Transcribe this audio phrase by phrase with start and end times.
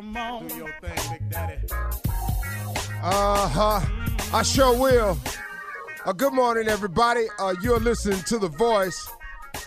[0.00, 0.46] Come on.
[0.46, 1.58] Do your thing, Big Daddy.
[3.02, 3.80] Uh huh.
[4.32, 5.18] I sure will.
[6.06, 7.26] Uh, good morning, everybody.
[7.38, 9.10] Uh, you're listening to The Voice.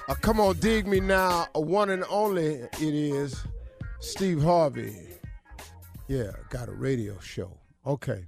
[0.10, 1.46] Uh, come on, dig me now.
[1.54, 3.46] A one and only it is
[4.00, 4.96] Steve Harvey.
[6.08, 7.60] Yeah, got a radio show.
[7.86, 8.26] Okay.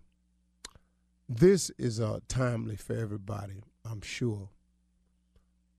[1.27, 4.49] This is uh, timely for everybody, I'm sure.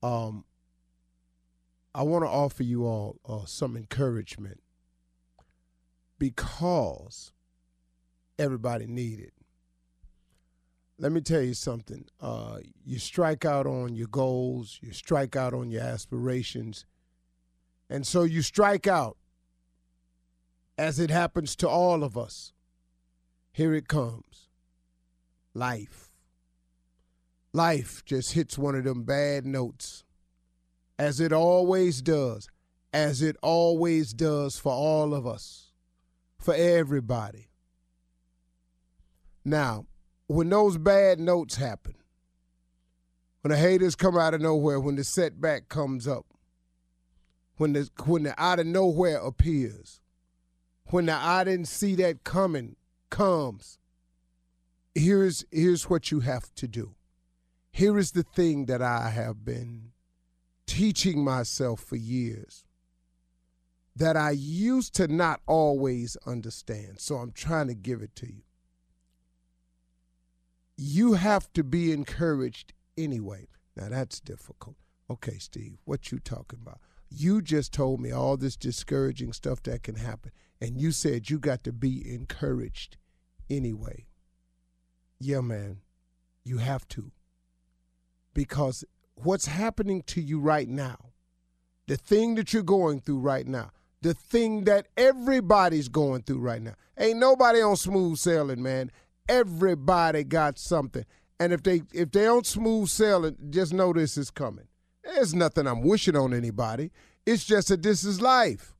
[0.03, 0.43] Um,
[1.95, 4.59] I want to offer you all uh, some encouragement
[6.19, 7.31] because
[8.39, 9.33] everybody need it.
[10.99, 12.05] Let me tell you something.
[12.19, 16.85] Uh, you strike out on your goals, you strike out on your aspirations,
[17.89, 19.17] and so you strike out
[20.77, 22.51] as it happens to all of us.
[23.51, 24.49] Here it comes
[25.53, 26.11] life.
[27.53, 30.03] Life just hits one of them bad notes,
[30.99, 32.47] as it always does,
[32.93, 35.66] as it always does for all of us,
[36.39, 37.49] for everybody.
[39.43, 39.85] Now,
[40.27, 41.95] when those bad notes happen,
[43.41, 46.25] when the haters come out of nowhere, when the setback comes up,
[47.55, 50.01] when the when the out of nowhere appears,
[50.87, 52.75] when the I didn't see that coming
[53.09, 53.79] comes,
[54.93, 56.95] here's here's what you have to do.
[57.71, 59.91] Here is the thing that I have been
[60.65, 62.65] teaching myself for years
[63.97, 66.99] that I used to not always understand.
[66.99, 68.41] So I'm trying to give it to you
[70.77, 73.47] you have to be encouraged anyway.
[73.75, 74.75] Now that's difficult.
[75.09, 76.79] Okay, Steve, what you talking about?
[77.09, 80.31] You just told me all this discouraging stuff that can happen,
[80.61, 82.97] and you said you got to be encouraged
[83.49, 84.05] anyway.
[85.19, 85.77] Yeah, man,
[86.43, 87.11] you have to.
[88.33, 88.83] Because
[89.15, 90.97] what's happening to you right now,
[91.87, 93.71] the thing that you're going through right now,
[94.01, 98.91] the thing that everybody's going through right now, ain't nobody on smooth sailing, man
[99.27, 101.05] everybody got something.
[101.39, 104.67] And if they if they don't smooth sailing, just know this is coming.
[105.03, 106.91] There's nothing I'm wishing on anybody.
[107.25, 108.73] It's just that this is life.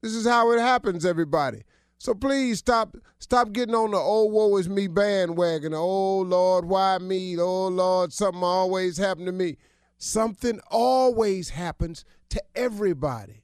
[0.00, 1.62] This is how it happens, everybody.
[1.98, 5.74] So please stop stop getting on the oh woe is me bandwagon.
[5.74, 7.38] Oh Lord, why me?
[7.38, 9.56] Oh Lord, something always happened to me.
[9.98, 13.41] Something always happens to everybody.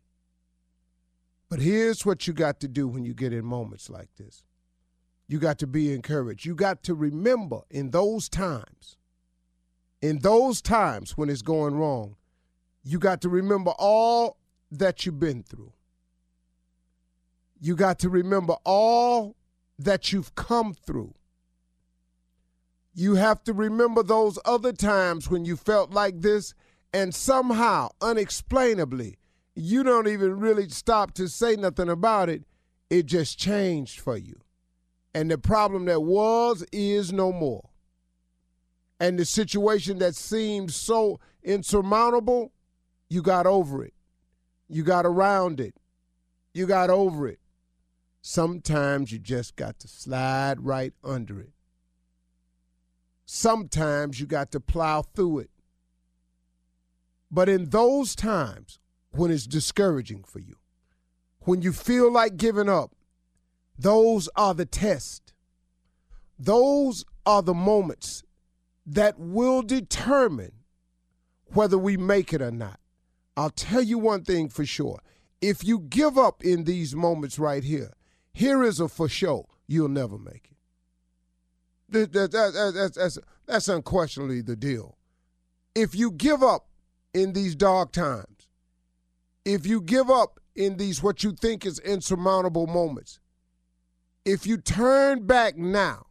[1.49, 4.45] But here's what you got to do when you get in moments like this.
[5.27, 6.45] You got to be encouraged.
[6.45, 8.97] You got to remember in those times,
[10.01, 12.17] in those times when it's going wrong,
[12.83, 14.39] you got to remember all
[14.71, 15.73] that you've been through.
[17.61, 19.37] You got to remember all
[19.79, 21.15] that you've come through.
[22.95, 26.55] You have to remember those other times when you felt like this,
[26.93, 29.19] and somehow, unexplainably,
[29.59, 32.45] you don't even really stop to say nothing about it.
[32.91, 34.41] It just changed for you.
[35.15, 37.69] And the problem that was is no more.
[39.01, 42.53] And the situation that seemed so insurmountable,
[43.09, 43.95] you got over it.
[44.69, 45.75] You got around it.
[46.55, 47.41] You got over it.
[48.23, 51.53] Sometimes you just got to slide right under it.
[53.25, 55.51] Sometimes you got to plow through it.
[57.31, 58.79] But in those times
[59.19, 60.57] when it's discouraging for you,
[61.41, 62.95] when you feel like giving up,
[63.77, 65.33] those are the tests.
[66.39, 68.23] Those are the moments
[68.87, 70.53] that will determine
[71.53, 72.79] whether we make it or not.
[73.37, 75.01] I'll tell you one thing for sure.
[75.41, 77.93] If you give up in these moments right here,
[78.33, 80.57] here is a for sure, you'll never make it.
[81.91, 84.97] That, that, that, that's, that's, that's unquestionably the deal.
[85.75, 86.69] If you give up
[87.15, 88.38] in these dark times,
[89.49, 93.19] if you give up in these what you think is insurmountable moments,
[94.25, 96.07] if you turn back now,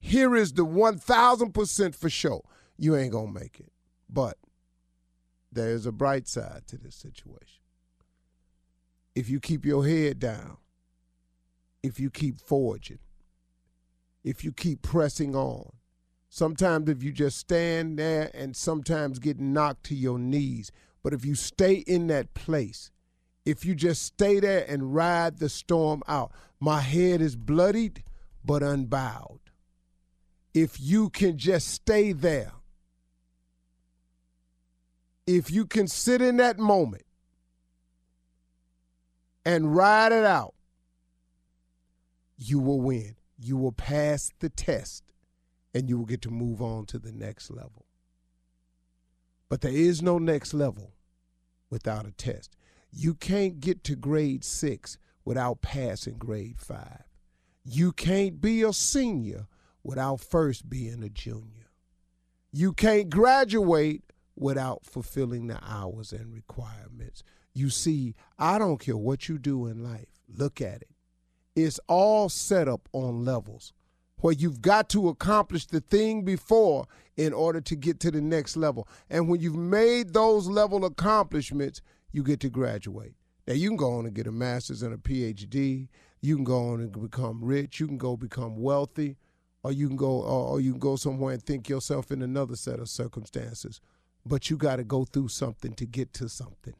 [0.00, 2.42] here is the 1000% for sure.
[2.76, 3.70] You ain't going to make it.
[4.10, 4.38] But
[5.52, 7.62] there's a bright side to this situation.
[9.14, 10.56] If you keep your head down,
[11.82, 12.98] if you keep forging,
[14.24, 15.72] if you keep pressing on,
[16.28, 20.72] sometimes if you just stand there and sometimes get knocked to your knees,
[21.02, 22.90] but if you stay in that place,
[23.48, 26.32] if you just stay there and ride the storm out.
[26.60, 28.04] My head is bloodied
[28.44, 29.40] but unbowed.
[30.52, 32.52] If you can just stay there,
[35.26, 37.06] if you can sit in that moment
[39.46, 40.54] and ride it out,
[42.36, 43.16] you will win.
[43.38, 45.04] You will pass the test
[45.72, 47.87] and you will get to move on to the next level.
[49.48, 50.94] But there is no next level
[51.70, 52.56] without a test.
[52.90, 57.04] You can't get to grade six without passing grade five.
[57.64, 59.46] You can't be a senior
[59.82, 61.70] without first being a junior.
[62.50, 64.02] You can't graduate
[64.36, 67.22] without fulfilling the hours and requirements.
[67.52, 70.90] You see, I don't care what you do in life, look at it.
[71.56, 73.72] It's all set up on levels
[74.20, 76.86] where you've got to accomplish the thing before
[77.16, 78.88] in order to get to the next level.
[79.10, 81.82] And when you've made those level accomplishments,
[82.12, 83.14] you get to graduate.
[83.46, 85.88] Now you can go on and get a master's and a PhD.
[86.20, 87.80] You can go on and become rich.
[87.80, 89.16] You can go become wealthy,
[89.62, 92.80] or you can go, or you can go somewhere and think yourself in another set
[92.80, 93.80] of circumstances.
[94.26, 96.74] But you got to go through something to get to something.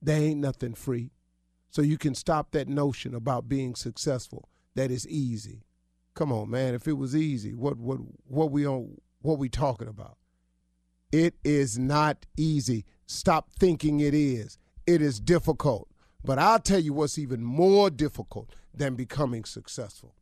[0.00, 1.12] There ain't nothing free,
[1.70, 4.48] so you can stop that notion about being successful.
[4.74, 5.64] That is easy.
[6.14, 6.74] Come on, man.
[6.74, 9.00] If it was easy, what what what we on?
[9.20, 10.18] What we talking about?
[11.12, 12.84] It is not easy.
[13.06, 15.88] Stop thinking it is it is difficult.
[16.24, 20.14] But I'll tell you what's even more difficult than becoming successful.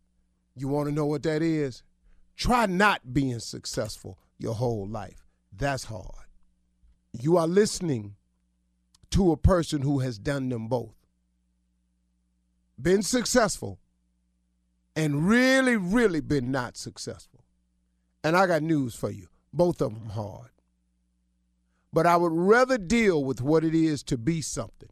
[0.55, 1.83] You want to know what that is?
[2.37, 5.29] Try not being successful your whole life.
[5.53, 6.27] That's hard.
[7.12, 8.17] You are listening
[9.11, 10.94] to a person who has done them both.
[12.81, 13.79] Been successful
[14.94, 17.44] and really, really been not successful.
[18.25, 20.50] And I got news for you both of them hard.
[21.93, 24.89] But I would rather deal with what it is to be something,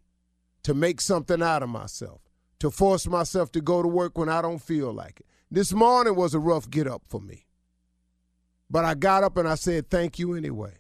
[0.65, 2.21] to make something out of myself,
[2.59, 5.27] to force myself to go to work when I don't feel like it.
[5.51, 7.47] This morning was a rough get up for me.
[8.69, 10.75] But I got up and I said, thank you anyway.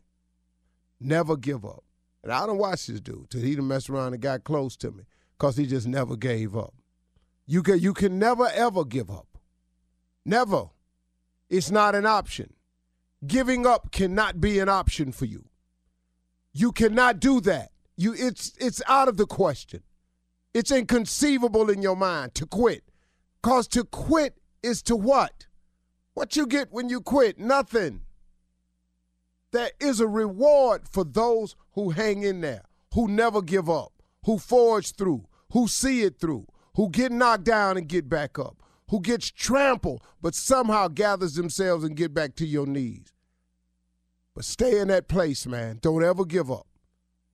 [1.00, 1.83] Never give up.
[2.23, 4.93] And I don't watch this dude till he done messed around and got close to
[4.93, 5.05] me
[5.39, 6.75] because he just never gave up.
[7.50, 9.37] You can, you can never, ever give up.
[10.25, 10.66] Never.
[11.49, 12.52] It's not an option.
[13.26, 15.47] Giving up cannot be an option for you.
[16.52, 17.73] You cannot do that.
[17.97, 19.83] You it's it's out of the question.
[20.54, 22.85] It's inconceivable in your mind to quit.
[23.42, 25.49] Cause to quit is to what?
[26.14, 27.40] What you get when you quit?
[27.40, 28.02] Nothing.
[29.50, 33.92] There is a reward for those who hang in there, who never give up,
[34.25, 38.62] who forge through, who see it through, who get knocked down and get back up,
[38.89, 43.12] who gets trampled but somehow gathers themselves and get back to your knees.
[44.35, 45.79] But stay in that place, man.
[45.83, 46.67] Don't ever give up.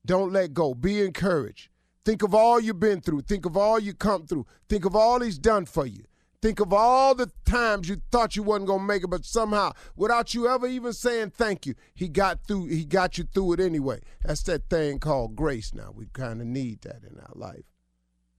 [0.04, 0.74] Don't let go.
[0.74, 1.68] Be encouraged.
[2.04, 3.22] Think of all you've been through.
[3.22, 4.46] Think of all you come through.
[4.68, 6.04] Think of all he's done for you.
[6.40, 10.32] Think of all the times you thought you wasn't gonna make it, but somehow, without
[10.32, 12.66] you ever even saying thank you, he got through.
[12.66, 14.00] He got you through it anyway.
[14.22, 15.74] That's that thing called grace.
[15.74, 17.64] Now we kind of need that in our life.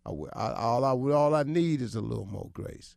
[0.07, 2.95] I, I, all I all I need is a little more grace.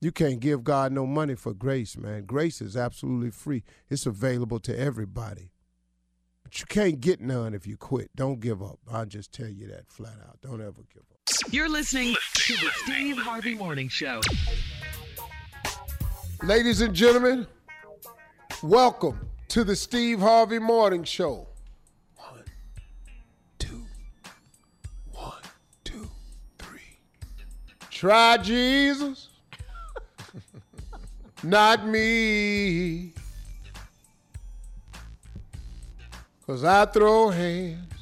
[0.00, 2.26] You can't give God no money for grace, man.
[2.26, 3.62] Grace is absolutely free.
[3.88, 5.50] It's available to everybody.
[6.42, 8.10] But you can't get none if you quit.
[8.14, 8.78] Don't give up.
[8.92, 10.40] I'll just tell you that flat out.
[10.42, 11.52] Don't ever give up.
[11.52, 14.20] You're listening to the Steve Harvey Morning Show.
[16.42, 17.46] Ladies and gentlemen,
[18.62, 19.18] welcome
[19.48, 21.48] to the Steve Harvey Morning Show.
[27.94, 29.28] Try Jesus,
[31.44, 33.12] not me.
[36.44, 37.94] Cause I throw hands.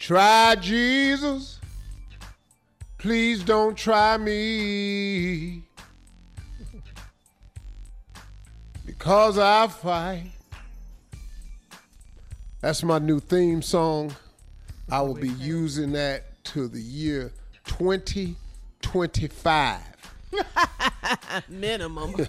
[0.00, 1.60] Try Jesus.
[2.98, 5.62] Please don't try me.
[8.84, 10.32] Because I fight.
[12.60, 14.12] That's my new theme song.
[14.90, 17.32] I will be using that to the year
[17.66, 19.80] 2025.
[21.48, 22.14] Minimum.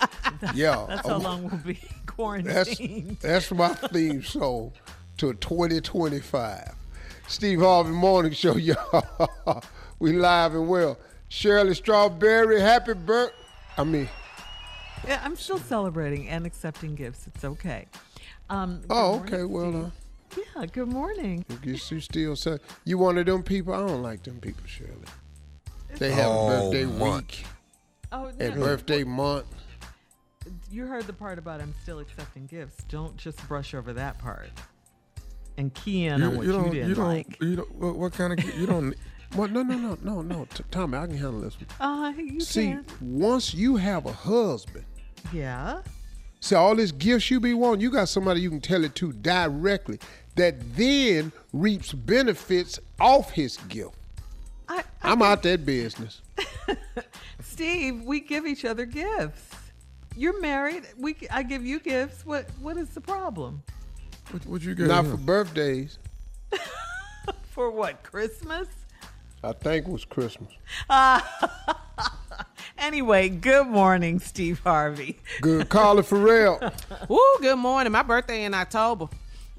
[0.56, 0.86] Yeah.
[0.90, 3.18] That's how long we'll be That's quarantined.
[3.22, 4.72] that's my theme song
[5.18, 6.72] to 2025.
[7.28, 9.64] Steve Harvey Morning Show, y'all.
[10.00, 10.98] we live and well.
[11.30, 13.34] Shirley Strawberry, happy birth.
[13.78, 14.10] I mean,
[15.08, 17.28] Yeah, I'm still celebrating and accepting gifts.
[17.28, 17.86] It's okay.
[18.50, 19.44] Um, good oh, morning, okay.
[19.46, 20.01] Well, uh, Steve.
[20.38, 20.66] Yeah.
[20.66, 21.46] Good morning.
[21.62, 23.74] Guess you still say you one of them people.
[23.74, 24.92] I don't like them people, Shirley.
[25.98, 27.28] They have a Oh, birthday month.
[27.28, 27.46] week
[28.12, 29.46] Oh, and no, birthday month.
[30.72, 32.84] you heard the part about I'm still accepting gifts.
[32.86, 34.50] Don't just brush over that part
[35.58, 37.42] and key in on what you, don't, didn't you don't, like.
[37.42, 37.76] you don't.
[37.76, 38.40] What, what kind of?
[38.40, 38.96] gi- You don't.
[39.36, 40.46] Well, no, no, no, no, no.
[40.54, 41.68] T- Tommy, I can handle this one.
[41.80, 42.86] Uh, you See, can.
[43.00, 44.84] once you have a husband,
[45.34, 45.82] Yeah.
[46.42, 49.14] See, all these gifts you be wanting, you got somebody you can tell it to
[49.14, 50.00] directly
[50.36, 53.96] that then reaps benefits off his gift.
[54.68, 56.22] I, I I'm out that business.
[57.42, 59.56] Steve, we give each other gifts.
[60.16, 60.84] You're married.
[60.98, 62.26] We, I give you gifts.
[62.26, 63.64] What, what is the problem?
[64.32, 64.88] What, what you get?
[64.88, 65.98] Not for birthdays.
[67.52, 68.02] For what?
[68.02, 68.68] Christmas?
[69.44, 70.52] I think it was Christmas.
[72.82, 75.20] Anyway, good morning, Steve Harvey.
[75.40, 75.70] Good.
[75.70, 76.60] Carla Ferrell.
[77.08, 77.92] Woo, good morning.
[77.92, 79.08] My birthday in October.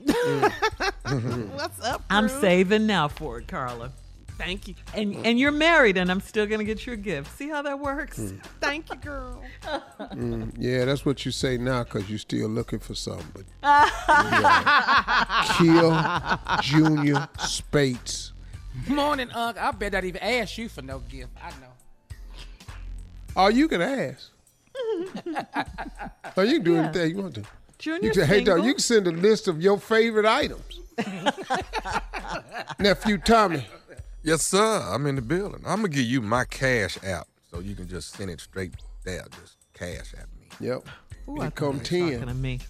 [0.07, 1.49] Mm.
[1.55, 2.03] What's up?
[2.11, 2.41] I'm crew?
[2.41, 3.93] saving now for it, Carla.
[4.39, 4.75] Thank you.
[4.95, 7.37] And and you're married, and I'm still gonna get you a gift.
[7.39, 8.19] See how that works?
[8.19, 8.43] Mm.
[8.61, 9.43] Thank you, girl.
[10.01, 10.53] Mm.
[10.59, 13.27] Yeah, that's what you say now because you're still looking for something.
[13.35, 15.47] But Yeah.
[15.59, 15.93] Kill
[16.63, 18.33] Junior Spates.
[18.89, 19.59] Morning, Unc.
[19.59, 21.31] I bet I'd even ask you for no gift.
[21.43, 21.67] I know.
[23.37, 24.31] Oh, you can ask.
[26.37, 26.85] oh, you can do Yeah.
[26.85, 27.43] anything you want to.
[27.83, 30.63] Junior, You can, hey, dog, you can send a list of your favorite items.
[32.79, 33.67] Nephew Tommy.
[34.23, 34.87] Yes, sir.
[34.89, 35.63] I'm in the building.
[35.67, 39.25] I'm gonna give you my cash app so you can just send it straight there.
[39.41, 40.47] Just cash at me.
[40.61, 40.87] Yep.
[41.29, 42.21] Ooh, Here I come thought you were 10.
[42.21, 42.61] talking to me.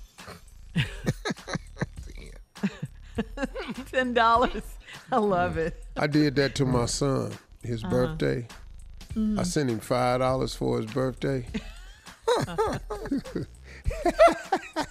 [3.92, 4.62] Ten dollars.
[5.12, 5.84] I love it.
[5.94, 7.90] I did that to my son, his Uh-huh.
[7.90, 8.46] birthday.
[9.10, 9.38] Mm-hmm.
[9.38, 11.46] I sent him five dollars for his birthday.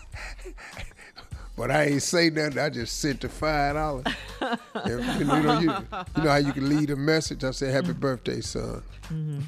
[1.58, 2.60] but I ain't say nothing.
[2.60, 4.06] I just sent the five dollars.
[4.88, 7.44] you, know, you, you know how you can leave a message.
[7.44, 9.42] I said, "Happy birthday, son." Mm-hmm.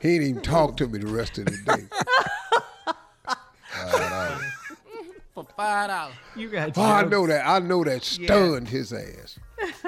[0.00, 1.88] he ain't even talk to me the rest of the day.
[5.34, 6.14] For five dollars.
[6.36, 6.76] You got.
[6.76, 7.46] Oh, I know that.
[7.46, 9.38] I know that stunned his ass.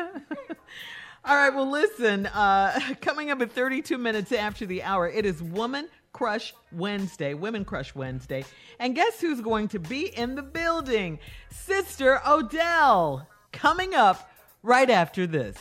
[1.22, 5.42] All right, well, listen, uh, coming up at 32 minutes after the hour, it is
[5.42, 8.44] Woman Crush Wednesday, Women Crush Wednesday.
[8.78, 11.18] And guess who's going to be in the building?
[11.50, 14.30] Sister Odell, coming up
[14.62, 15.56] right after this.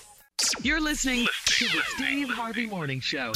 [0.61, 3.31] You're listening to the Steve Harvey Morning Show.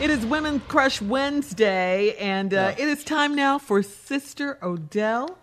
[0.00, 5.36] It is Women Crush Wednesday, and uh, it is time now for Sister Odell.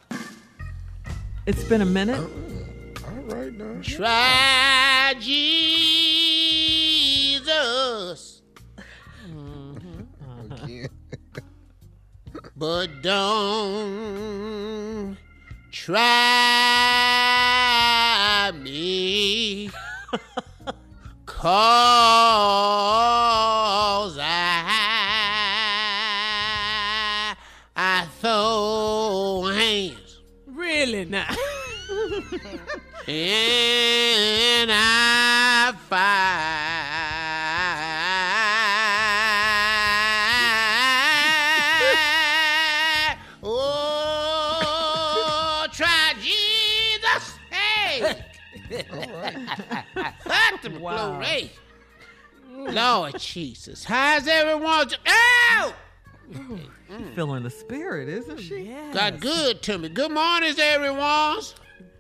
[1.46, 2.20] It's been a minute.
[2.20, 3.82] All right now.
[3.82, 5.14] Try
[12.56, 13.56] but don't
[15.72, 15.96] try
[18.54, 19.70] me.
[21.26, 21.78] Cause
[24.20, 24.66] I,
[27.76, 30.22] I throw hands.
[30.48, 31.28] Really now?
[33.08, 36.65] and I fight.
[50.86, 51.50] Got the
[52.52, 52.74] glory.
[52.74, 53.84] Lord Jesus.
[53.84, 54.90] How's everyone?
[55.08, 55.74] Ow!
[57.16, 58.76] Feeling the spirit, isn't she?
[58.94, 59.90] Got good to me.
[59.90, 61.40] Good morning, everyone.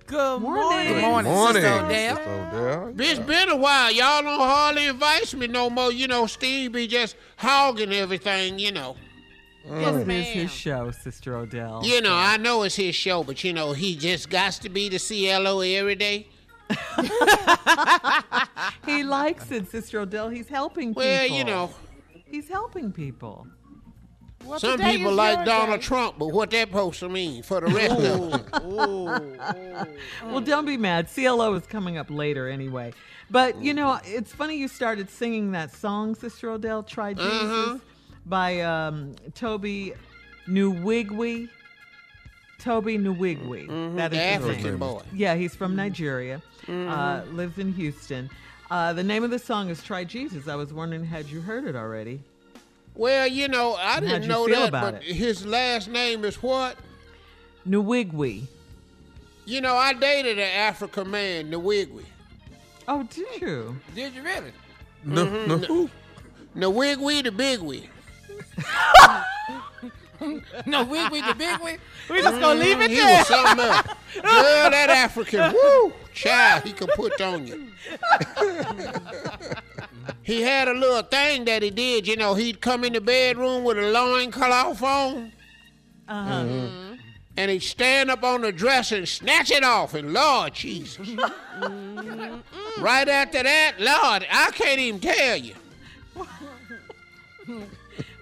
[0.07, 0.93] Good Morning.
[0.93, 2.15] Good morning, Morning, Sister Odell.
[2.15, 2.93] Sister Odell.
[2.99, 3.91] It's been a while.
[3.91, 5.91] Y'all don't hardly invite me no more.
[5.91, 8.97] You know, Steve be just hogging everything, you know.
[9.67, 9.81] Mm.
[9.81, 11.81] Well, it is his show, Sister Odell.
[11.83, 14.89] You know, I know it's his show, but you know, he just got to be
[14.89, 16.27] the CLO every day.
[18.85, 20.29] He likes it, Sister Odell.
[20.29, 21.03] He's helping people.
[21.03, 21.71] Well, you know,
[22.25, 23.47] He's helping people.
[24.43, 25.85] Well, some people like Donald day.
[25.85, 29.87] Trump, but what that supposed to mean for the rest of us?
[30.23, 31.07] Well, don't be mad.
[31.13, 32.93] CLO is coming up later anyway.
[33.31, 37.77] But, you know, it's funny you started singing that song, Sister Odell, Try Jesus, Uh-huh.
[38.27, 39.93] by um, Tobe
[40.47, 41.49] Nwigwe.
[42.65, 43.67] Tobe Nwigwe.
[43.67, 43.71] Mm-hmm.
[43.71, 43.95] Mm-hmm.
[43.95, 44.77] That is The his African name.
[44.79, 45.01] boy.
[45.13, 45.77] Yeah, he's from mm-hmm.
[45.77, 48.29] Nigeria, uh, lives in Houston.
[48.71, 50.47] Uh, the name of the song is Try Jesus.
[50.47, 52.21] I was wondering, had you heard it already?
[52.95, 55.15] Well, you know, I How'd didn't know that, about but it?
[55.15, 56.75] his last name is what?
[57.67, 58.47] Nwigwe.
[59.45, 62.03] You know, I dated an African man, Nwigwe.
[62.87, 63.75] Oh, did you?
[63.93, 64.51] Did you really?
[65.03, 65.57] No, no.
[65.59, 65.87] who?
[66.55, 67.89] Nwigwe the big wee.
[70.65, 71.79] No, wig with the big wig.
[72.09, 73.17] We just gonna leave it He there.
[73.19, 73.87] was something else.
[74.13, 77.67] Girl, that African, woo, child, he could put on you.
[80.23, 83.63] he had a little thing that he did, you know, he'd come in the bedroom
[83.63, 85.31] with a loincloth on,
[86.07, 86.31] Uh-huh.
[86.31, 86.49] Mm-hmm.
[86.53, 86.93] Mm-hmm.
[87.37, 91.05] and he'd stand up on the dresser and snatch it off, and Lord Jesus.
[91.07, 92.83] Mm-hmm.
[92.83, 95.55] right after that, Lord, I can't even tell you.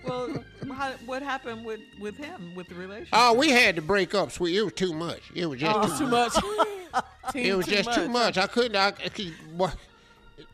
[0.06, 3.10] Well, how, what happened with, with him, with the relationship?
[3.14, 4.56] Oh, we had to break up, sweet.
[4.58, 5.22] It was too much.
[5.36, 6.34] It was just Oh, too too much.
[6.36, 7.04] much.
[7.36, 8.38] It was just too much.
[8.38, 8.76] I couldn't.
[8.76, 9.76] I, I could, what-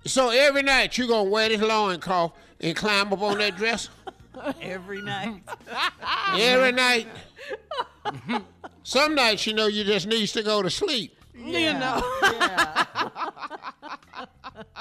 [0.06, 3.92] so every night you gonna wear this loincloth and climb up on that dresser?
[4.62, 5.42] Every night.
[6.38, 7.08] every night.
[8.84, 11.14] Some nights, you know, you just needs to go to sleep.
[11.36, 12.02] You know.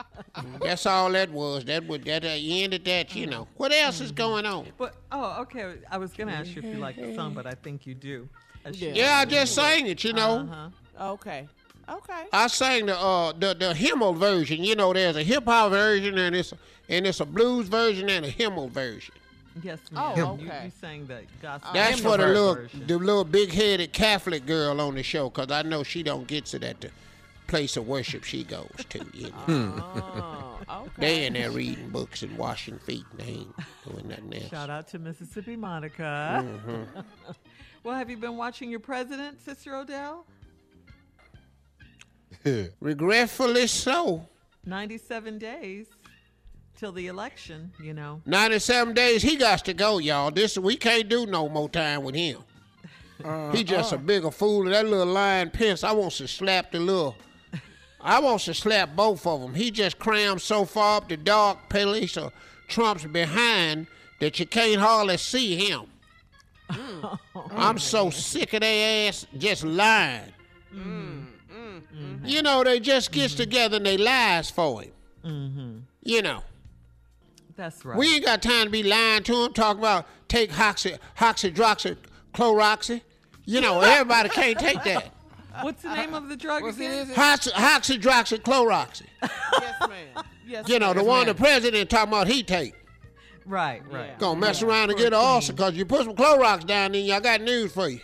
[0.63, 1.65] That's all that was.
[1.65, 3.15] That was that uh, you ended that.
[3.15, 3.49] You know.
[3.57, 4.67] What else is going on?
[4.79, 5.75] But oh, okay.
[5.91, 8.29] I was gonna ask you if you like the song, but I think you do.
[8.65, 10.03] I should- Yeah, I just sang it.
[10.05, 10.49] You know.
[10.51, 11.13] Uh-huh.
[11.15, 11.49] Okay.
[11.89, 12.25] Okay.
[12.33, 14.63] I sang the uh the the Himmel version.
[14.63, 16.53] You know, there's a hip hop version and it's
[16.89, 19.15] and it's a blues version and a Himmel version.
[19.63, 20.17] Yes, Oh, ma'am.
[20.41, 20.65] You, okay.
[20.67, 21.71] you sang the gospel.
[21.73, 22.87] That's hymnal for the little version.
[22.87, 26.45] the little big headed Catholic girl on the show, cause I know she don't get
[26.47, 26.81] to that.
[26.81, 26.91] the
[27.49, 29.05] place of worship she goes to.
[29.13, 30.45] You know.
[30.71, 30.91] Oh, okay.
[30.99, 33.05] they in there reading books and washing feet.
[33.13, 33.55] and They ain't
[33.89, 34.51] doing nothing else.
[34.51, 36.45] Shout out to Mississippi Monica.
[36.45, 37.01] Mm-hmm.
[37.85, 40.27] well, have you been watching your president, Sister Odell?
[42.81, 44.27] Regretfully so.
[44.67, 45.87] 97 days
[46.77, 48.21] till the election, you know.
[48.27, 50.31] 97 days, he got to go, y'all.
[50.31, 52.41] This we can't do no more time with him.
[53.53, 54.65] he just a bigger fool.
[54.65, 57.17] Than that little lion Pence, I want to slap the little.
[58.01, 59.55] I want to slap both of them.
[59.55, 62.33] He just crammed so far up the dark place of
[62.69, 63.87] Trump's behind
[64.21, 65.87] that you can't hardly see him.
[66.71, 67.19] Mm.
[67.53, 70.33] I'm so sick of their ass just lying.
[72.25, 73.43] You know, they just gets mm-hmm.
[73.43, 74.93] together and they lies for him.
[75.25, 75.79] Mm-hmm.
[76.03, 76.43] You know.
[77.57, 77.97] That's right.
[77.97, 81.97] We ain't got time to be lying to him, talking about take hoxy, hoxydroxy,
[82.35, 83.01] chloroxy.
[83.45, 85.11] You know, everybody can't take that.
[85.63, 87.11] What's the name of the drug What's it again?
[87.11, 87.17] is?
[87.17, 89.07] Hoxy, hoxydroxy, chloroxy.
[89.23, 90.25] Yes, ma'am.
[90.47, 91.07] Yes, You know, the ma'am.
[91.07, 92.75] one the president talking about he take.
[93.45, 94.19] Right, right.
[94.19, 97.21] Gonna mess around and get an ulcer because you put some Clorox down there, I
[97.21, 98.01] got news for you.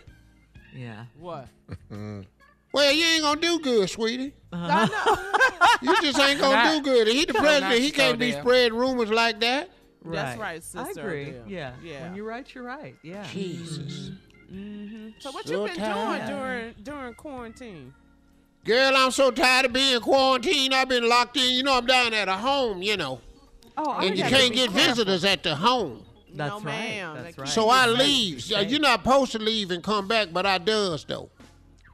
[0.75, 1.05] Yeah.
[1.19, 1.49] What?
[2.73, 4.33] Well, you ain't gonna do good, sweetie.
[4.53, 4.67] Uh-huh.
[4.69, 5.91] I know.
[5.95, 7.07] You just ain't gonna Not- do good.
[7.07, 8.43] He the president, he can't so be damn.
[8.43, 9.71] spreading rumors like that.
[10.05, 11.35] That's right, I Sister agree.
[11.47, 11.75] Yeah.
[11.85, 12.03] Yeah.
[12.03, 12.97] When you're right, you're right.
[13.03, 13.25] Yeah.
[13.33, 14.11] Jesus.
[14.55, 15.09] Mm-hmm.
[15.19, 16.27] So what So you been tired.
[16.27, 17.95] doing during during quarantine?
[18.65, 20.73] Girl, I'm so tired of being quarantined.
[20.75, 21.53] I've been locked in.
[21.55, 23.21] You know, I'm down at a home, you know.
[23.77, 24.95] Oh, I And you can't get careful.
[24.95, 26.05] visitors at the home.
[26.33, 26.65] That's no, right.
[26.65, 27.15] ma'am.
[27.23, 27.49] That's right.
[27.49, 28.45] So I leave.
[28.53, 28.69] Right.
[28.69, 31.29] You're not supposed to leave and come back, but I does though.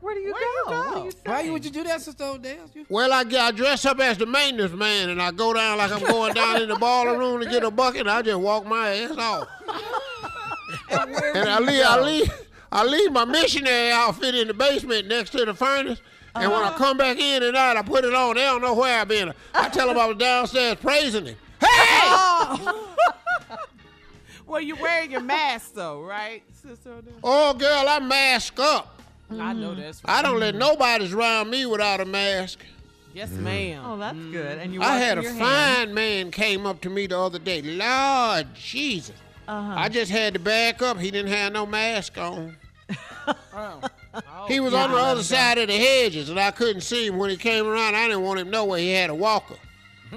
[0.00, 0.70] Where do you Where you go?
[0.72, 1.00] What go?
[1.00, 2.70] are you Why would you do that, Sister Odell?
[2.74, 5.76] You- Well, I, get- I dress up as the maintenance man and I go down
[5.78, 8.02] like I'm going down in the boiler room to get a bucket.
[8.02, 9.48] And I just walk my ass off.
[10.90, 12.32] And where And I you leave, I leave,
[12.72, 16.00] I leave my missionary outfit in the basement next to the furnace.
[16.34, 16.78] And when I uh-huh.
[16.78, 18.36] come back in at night, I put it on.
[18.36, 19.32] They don't know where I've been.
[19.52, 21.36] I tell them I was downstairs praising him.
[21.60, 22.56] Hey!
[24.50, 29.00] Well, you're wearing your mask though, right, Sister Oh, girl, I mask up.
[29.30, 30.18] I know that's right.
[30.18, 30.58] I don't let mm.
[30.58, 32.58] nobody's around me without a mask.
[33.14, 33.42] Yes, mm.
[33.42, 33.84] ma'am.
[33.86, 34.32] Oh, that's mm.
[34.32, 34.58] good.
[34.58, 35.84] And you I had a washing your hands.
[35.86, 37.62] fine man came up to me the other day.
[37.62, 39.14] Lord Jesus.
[39.50, 39.74] Uh-huh.
[39.76, 40.98] I just had to back up.
[40.98, 42.56] He didn't have no mask on.
[43.52, 43.80] Oh.
[44.48, 47.30] He was on the other side of the hedges, and I couldn't see him when
[47.30, 47.94] he came around.
[47.94, 49.54] I didn't want him to know where he had a walker.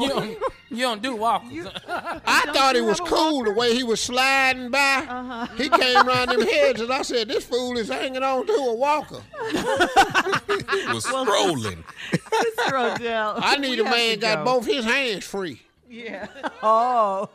[0.00, 0.38] You don't,
[0.70, 1.66] you don't do walkers.
[1.88, 5.06] I thought he you was have a cool the way he was sliding by.
[5.08, 5.46] Uh-huh.
[5.56, 8.74] He came around them hedges, and I said, "This fool is hanging on to a
[8.74, 11.84] walker." It was strolling.
[12.10, 13.38] Mr.
[13.40, 14.44] I need we a man to got go.
[14.44, 15.60] both his hands free.
[15.88, 16.26] Yeah.
[16.62, 17.28] Oh.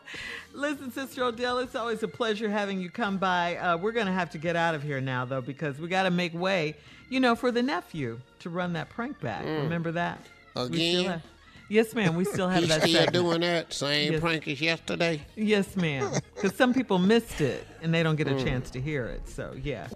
[0.56, 3.58] Listen, Sister Odell, it's always a pleasure having you come by.
[3.58, 6.04] Uh, we're going to have to get out of here now, though, because we got
[6.04, 6.76] to make way,
[7.10, 9.44] you know, for the nephew to run that prank back.
[9.46, 10.20] Remember that?
[10.56, 11.06] Again?
[11.06, 11.22] have-
[11.68, 12.16] yes, ma'am.
[12.16, 13.14] We still have that still segment.
[13.14, 14.22] doing that same Yes.
[14.22, 15.22] prank as yesterday.
[15.36, 16.10] Yes, ma'am.
[16.34, 19.28] Because some people missed it and they don't get a chance to hear it.
[19.28, 19.88] So, yeah.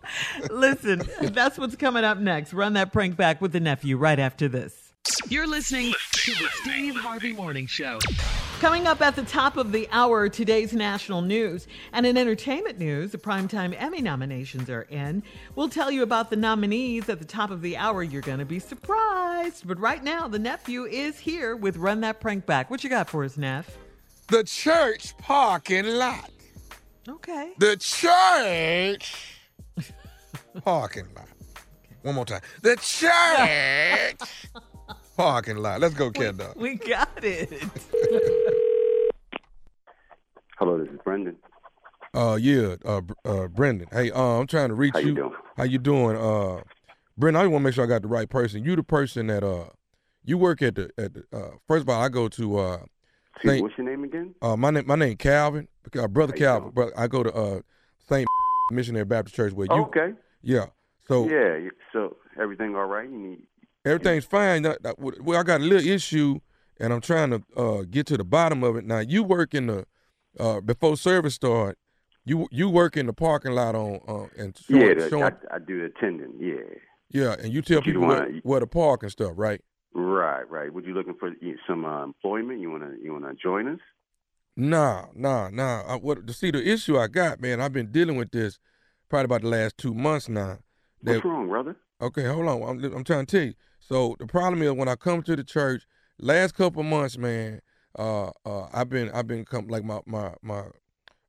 [0.51, 2.53] Listen, that's what's coming up next.
[2.53, 4.88] Run that prank back with the nephew right after this.
[5.27, 7.99] You're listening to the Steve Harvey Morning Show.
[8.59, 11.67] Coming up at the top of the hour, today's national news.
[11.93, 15.23] And in entertainment news, the Primetime Emmy nominations are in.
[15.55, 18.03] We'll tell you about the nominees at the top of the hour.
[18.03, 19.67] You're going to be surprised.
[19.67, 22.69] But right now, the nephew is here with Run That Prank Back.
[22.69, 23.77] What you got for us, Neff?
[24.27, 26.29] The church parking lot.
[27.07, 27.53] Okay.
[27.57, 29.15] The church
[30.63, 31.29] parking lot.
[32.03, 32.41] One more time.
[32.61, 34.29] The church
[35.19, 35.81] parking lot.
[35.81, 36.53] Let's go, cat dog.
[36.55, 37.51] We got it.
[40.57, 41.35] Hello, this is Brendan.
[42.13, 43.87] Uh, yeah, uh, uh, Brendan.
[43.91, 45.15] Hey, uh, I'm trying to reach How you you.
[45.15, 45.33] doing?
[45.57, 46.15] How you doing?
[46.15, 46.61] Uh,
[47.17, 48.63] Brendan, I want to make sure I got the right person.
[48.63, 49.65] You the person that uh,
[50.23, 51.23] you work at the at the.
[51.33, 52.77] Uh, first of all, I go to uh,
[53.35, 54.33] Excuse me, what's your name again?
[54.41, 56.71] uh, my name my name Calvin, uh, brother How Calvin.
[56.71, 56.89] doing?
[56.91, 57.59] But I go to uh,
[58.07, 58.27] Saint
[58.71, 59.83] Missionary Baptist Church where you.
[59.83, 60.13] okay.
[60.41, 60.67] Yeah.
[61.09, 61.69] So Yeah.
[61.91, 63.09] So everything all right?
[63.09, 63.39] You need.
[63.85, 64.63] Everything's fine.
[64.97, 66.39] Well, I got a little issue,
[66.79, 68.85] and I'm trying to uh, get to the bottom of it.
[68.85, 69.85] Now, you work in the
[70.39, 71.77] uh, before service start.
[72.25, 75.55] You you work in the parking lot on uh, and showing, yeah, the, showing I,
[75.55, 76.33] I do the attending.
[76.39, 76.55] Yeah.
[77.09, 79.61] yeah, and you tell You people where, wanna- where to park and stuff, right?
[79.93, 80.47] Right.
[80.47, 80.71] Right.
[80.71, 81.31] Would you looking for
[81.67, 82.59] some uh, employment?
[82.59, 83.79] You wanna you wanna join us?
[84.55, 85.81] Nah, nah, nah.
[85.87, 87.61] I, what to see the issue I got, man?
[87.61, 88.59] I've been dealing with this
[89.09, 90.59] probably about the last two months now.
[91.01, 91.75] That- What's wrong, brother?
[92.01, 92.61] Okay, hold on.
[92.63, 93.53] I'm, I'm trying to tell you.
[93.89, 95.87] So the problem is when I come to the church,
[96.19, 97.59] last couple months, man,
[97.97, 100.65] uh, uh, I've been I've been come like my my my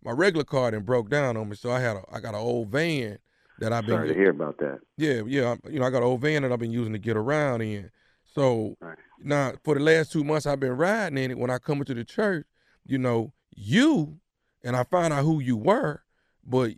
[0.05, 1.57] my regular car and broke down on me.
[1.57, 3.19] So I had a I got an old van
[3.61, 4.81] that I've been Sorry to hear about that.
[4.99, 7.17] yeah yeah you know I got an old van that I've been using to get
[7.17, 7.91] around in.
[8.35, 8.99] So Right.
[9.19, 11.39] now for the last two months I've been riding in it.
[11.39, 12.47] When I come into the church,
[12.85, 14.19] you know you
[14.63, 16.03] and I find out who you were,
[16.45, 16.73] but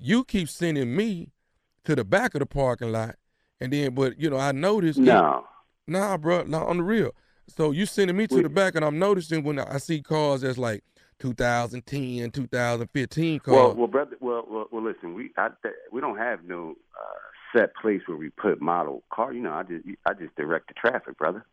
[0.00, 1.32] you keep sending me
[1.84, 3.16] to the back of the parking lot,
[3.60, 5.44] and then but you know I noticed No.
[5.88, 7.12] Nah, bro, nah, on the real.
[7.46, 10.40] So you sending me to We- the back, and I'm noticing when I see cars
[10.40, 10.82] that's like
[11.20, 13.54] 2010, 2015 cars.
[13.54, 14.16] Well, well, brother.
[14.20, 15.14] Well, well, well listen.
[15.14, 15.48] We I,
[15.92, 19.32] we don't have no uh, set place where we put model car.
[19.32, 21.46] You know, I just I just direct the traffic, brother.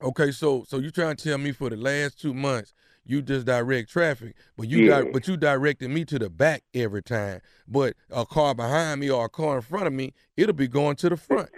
[0.00, 2.72] okay, so so you trying to tell me for the last two months
[3.10, 5.02] you just direct traffic, but you Yeah.
[5.02, 7.40] di- but you directed me to the back every time.
[7.66, 10.96] But a car behind me or a car in front of me, it'll be going
[10.96, 11.50] to the front.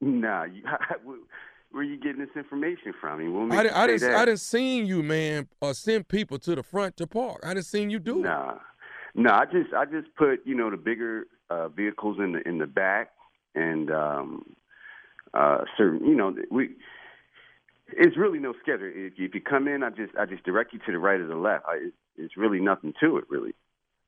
[0.00, 0.62] Nah, you,
[1.04, 3.20] where are you getting this information from?
[3.20, 4.28] I mean, makes I didn't, I didn't?
[4.28, 7.40] I seen you, man, or send people to the front to park.
[7.44, 8.22] I didn't seen you do it.
[8.22, 8.58] Nah,
[9.14, 12.58] no, I just I just put you know the bigger uh, vehicles in the in
[12.58, 13.10] the back
[13.54, 14.54] and um,
[15.34, 16.76] uh, certain you know we.
[17.96, 18.90] It's really no schedule.
[18.94, 21.20] If you, if you come in, I just I just direct you to the right
[21.20, 21.64] or the left.
[21.68, 23.54] I, it's, it's really nothing to it, really.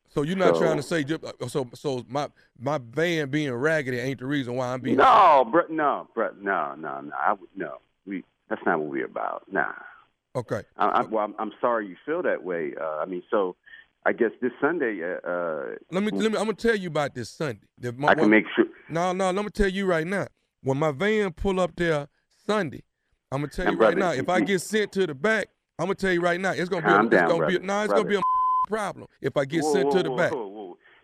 [0.08, 3.98] So you're not So- trying to say uh, so so my my van being raggedy
[3.98, 7.12] ain't the reason why I'm being No, bro, no, bro, no, no, no.
[7.20, 7.78] I would no.
[8.06, 9.44] We that's not what we're about.
[9.50, 9.72] Nah.
[10.36, 10.62] okay.
[10.76, 12.74] I, I, well, I'm, I'm sorry you feel that way.
[12.80, 13.56] Uh, I mean, so
[14.06, 16.38] I guess this Sunday, uh, uh, Let me let me.
[16.38, 17.60] I'm gonna tell you about this Sunday.
[17.96, 18.66] My- I can make sure.
[18.88, 19.30] No, no.
[19.30, 20.28] Let me tell you right now.
[20.62, 22.08] When my van pull up there
[22.46, 22.82] Sunday,
[23.34, 24.20] I'm gonna tell Now, you right brother, now.
[24.22, 25.48] If I get sent to the back,
[25.80, 26.52] I'm gonna tell you right now.
[26.52, 27.16] It's gonna Calm be.
[27.16, 27.56] A, down, it's gonna be.
[27.56, 28.04] A, no, it's brother.
[28.04, 30.32] gonna be a problem if I get whoa, sent whoa, to the whoa, back.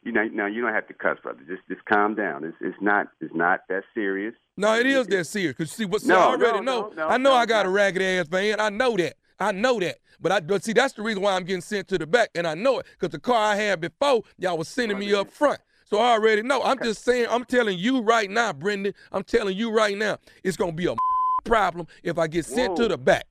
[0.05, 1.41] You know, now you don't have to cuss, brother.
[1.49, 2.45] Just just calm down.
[2.45, 4.33] It's it's not it's not that serious.
[4.57, 5.57] No, it is that serious.
[5.57, 6.93] Cause see, what see, No, I already no, know.
[6.97, 8.61] no, I know no, I got a ragged ass van.
[8.61, 9.17] I know that.
[9.41, 9.99] I know that.
[10.21, 12.47] But I but see, that's the reason why I'm getting sent to the back, and
[12.47, 15.61] I know it because the car I had before, y'all was sending me up front.
[15.85, 16.63] So I already know.
[16.63, 17.27] I'm just saying.
[17.29, 18.95] I'm telling you right now, Brendan.
[19.11, 20.19] I'm telling you right now.
[20.45, 20.95] It's gonna be a
[21.45, 23.27] problem if I get sent to the back.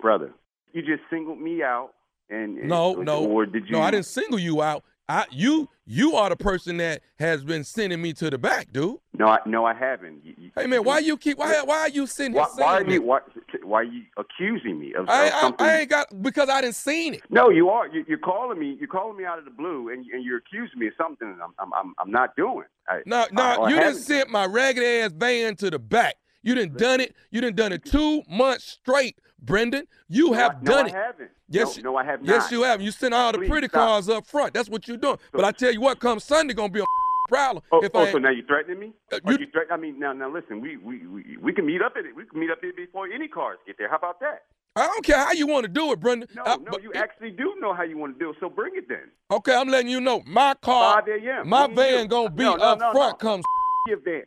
[0.00, 0.32] brother.
[0.72, 1.92] You just singled me out,
[2.28, 3.72] and and- No, no, or did you?
[3.72, 3.80] no.
[3.80, 4.84] I didn't single you out.
[5.08, 8.96] I you you are the person that has been sending me to the back, dude.
[9.16, 10.24] No, I, no, I haven't.
[10.24, 12.90] You- you- Hey man, why you keep why why are you sitting Why, why are
[12.90, 13.20] you why,
[13.62, 15.66] why are you accusing me of, I, of something?
[15.66, 17.22] I, I ain't got because I didn't seen it.
[17.30, 17.86] no, you are.
[17.86, 18.76] You, you're calling me.
[18.80, 21.42] You're calling me out of the blue, and, and you're accusing me of something that
[21.42, 22.66] I'm I'm I'm, I'm not doing.
[22.88, 26.16] I, No, no, you didn't sent my ragged ass van to the back.
[26.46, 27.14] You didn't done it.
[27.30, 29.86] You didn't done it two months straight, Brendan.
[30.08, 30.94] You No, have I- no, done I it.
[30.94, 31.30] haven't.
[31.48, 32.52] Yes, no, no, I have Yes, not.
[32.52, 32.80] you have.
[32.80, 33.88] You sent all the Please pretty stop.
[33.88, 34.54] cars up front.
[34.54, 35.18] That's what you're doing.
[35.32, 36.84] but I tell you what, come Sunday, gonna be a
[37.28, 37.62] problem.
[37.72, 38.92] Oh, if oh I so now you're threatening me?
[39.12, 40.60] Uh, Are you- you threat- I mean, now, now listen.
[40.60, 42.14] We, we we we can meet up at it.
[42.14, 43.88] We can meet up here before any cars get there.
[43.88, 44.44] How about that?
[44.76, 46.28] I don't care how you want to do it, Brendan.
[46.34, 48.36] No, Uh, no, but you it- actually do know how you want to do it.
[48.40, 49.10] So bring it then.
[49.30, 50.22] Okay, I'm letting you know.
[50.26, 51.48] My car, 5 a.m.
[51.48, 52.08] my van you.
[52.08, 53.22] gonna be No, no, up no, front.
[53.22, 53.28] no.
[53.30, 53.44] Comes
[53.88, 54.22] Your van,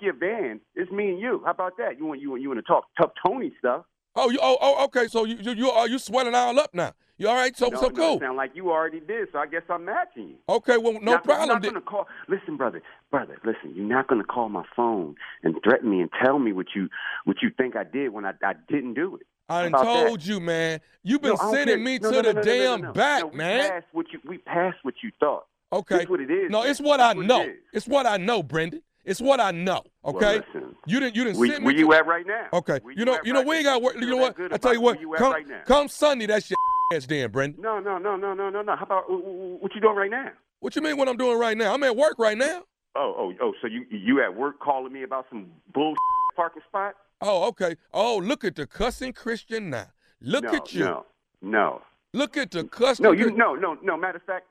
[0.00, 0.60] your van.
[0.74, 1.42] It's me and you.
[1.44, 1.98] How about that?
[1.98, 3.84] You want you want you want to talk tough Tony stuff?
[4.14, 5.06] Oh, you oh, oh okay.
[5.08, 6.92] So you you you are you swelling all up now?
[7.18, 7.56] You all right?
[7.56, 8.20] So no, so no, cool.
[8.20, 9.28] sound like you already did.
[9.32, 10.36] So I guess I'm matching you.
[10.48, 11.48] Okay, well no Not- problem.
[11.48, 12.06] You're not gonna call.
[12.28, 13.74] Listen, brother, brother, listen.
[13.74, 16.88] You're not gonna call my phone and threaten me and tell me what you
[17.24, 19.26] what you think I did when I I didn't do it.
[19.48, 19.82] I How that?
[20.08, 20.80] told you, man.
[21.04, 23.70] You've been No, sending me to the damn back, man.
[23.70, 25.46] Passed what you we passed what you thought.
[25.72, 25.98] Okay.
[25.98, 26.50] That's what it is.
[26.50, 26.70] No, man.
[26.70, 27.42] it's what I That's it know.
[27.42, 27.56] is.
[27.72, 28.82] It's what I know, Brendan.
[29.06, 29.82] It's what I know.
[30.02, 30.42] Well, Okay.
[30.52, 30.76] listen.
[30.86, 31.14] you didn't.
[31.16, 31.66] You didn't Where, send me.
[31.66, 32.48] where you at right now?
[32.52, 32.80] Okay.
[32.82, 33.18] Where You know.
[33.24, 33.38] You know.
[33.40, 33.94] right We ain't got work.
[33.94, 34.36] You You know what?
[34.52, 35.00] I tell you what.
[35.00, 35.60] You Come, right now?
[35.64, 36.26] come Sunday.
[36.26, 36.56] That's your
[36.92, 37.62] ass, then, Brendan.
[37.62, 38.76] No, no, no, no, no, no, no.
[38.76, 40.30] How about wh- wh- what you doing right now?
[40.60, 40.96] What you mean?
[40.96, 41.72] What I'm doing right now?
[41.72, 42.62] I'm at work right now.
[42.96, 43.52] Oh, oh, oh.
[43.62, 45.94] So you you at work calling me about some bull
[46.34, 46.94] parking spot?
[47.20, 47.76] Oh, okay.
[47.94, 49.86] Oh, look at the cussing Christian now.
[50.20, 50.84] Look no, at you.
[50.84, 51.06] No,
[51.42, 53.04] no, Look at the cussing.
[53.04, 53.12] no.
[53.12, 53.96] You no, no, no.
[53.96, 54.46] Matter of fact,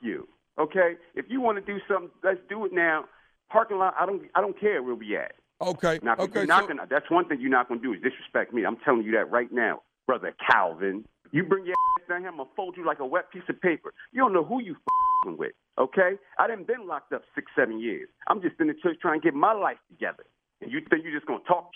[0.00, 0.26] you.
[0.58, 0.94] Okay.
[1.14, 3.04] If you want to do something, let's do it now.
[3.52, 3.94] Parking lot.
[3.98, 4.22] I don't.
[4.34, 5.32] I don't care where we at.
[5.60, 6.00] Okay.
[6.02, 6.40] Not, okay.
[6.40, 8.64] you're not so- gonna, that's one thing you're not going to do is disrespect me.
[8.64, 11.04] I'm telling you that right now, brother Calvin.
[11.30, 13.42] You bring your ass down here, I'm going to fold you like a wet piece
[13.48, 13.94] of paper.
[14.12, 14.76] You don't know who you
[15.24, 16.18] fing with, okay?
[16.38, 18.10] I done been locked up six, seven years.
[18.28, 20.24] I'm just in the church trying to get my life together.
[20.60, 21.70] And you think you're just going to talk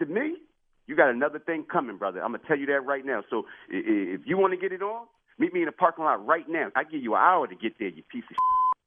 [0.00, 0.36] to me?
[0.86, 2.22] You got another thing coming, brother.
[2.24, 3.22] I'm going to tell you that right now.
[3.28, 5.06] So if you want to get it on,
[5.38, 6.68] meet me in the parking lot right now.
[6.74, 8.36] I give you an hour to get there, you piece of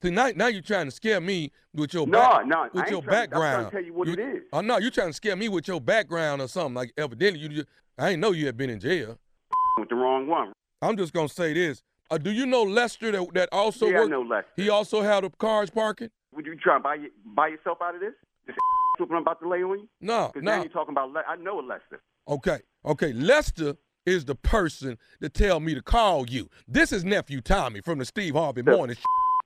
[0.01, 2.73] See, now, now you're trying to scare me with your No, back, no, I with
[2.73, 3.71] your trying to- I'm trying to background.
[3.71, 4.43] tell you what it is.
[4.53, 6.73] Oh no, you're trying to scare me with your background or something.
[6.75, 9.17] Like evidently you, just, I ain't know you had been in jail.
[9.79, 10.51] with the wrong one.
[10.81, 11.81] I'm just gonna say this.
[12.12, 14.47] Uh, do you know Lester that that also yeah, I know Lester.
[14.55, 16.10] He also had the cars parking.
[16.36, 18.13] Would you try and buy, buy yourself out of this?
[18.45, 18.55] This
[18.99, 19.89] what I'm about to lay on you?
[20.01, 22.01] No, Because now you're talking about, Le- I know Lester.
[22.27, 23.13] Okay, okay.
[23.13, 26.47] Lester is the person to tell me to call you.
[26.67, 28.97] This is nephew Tommy from the Steve Harvey Morning.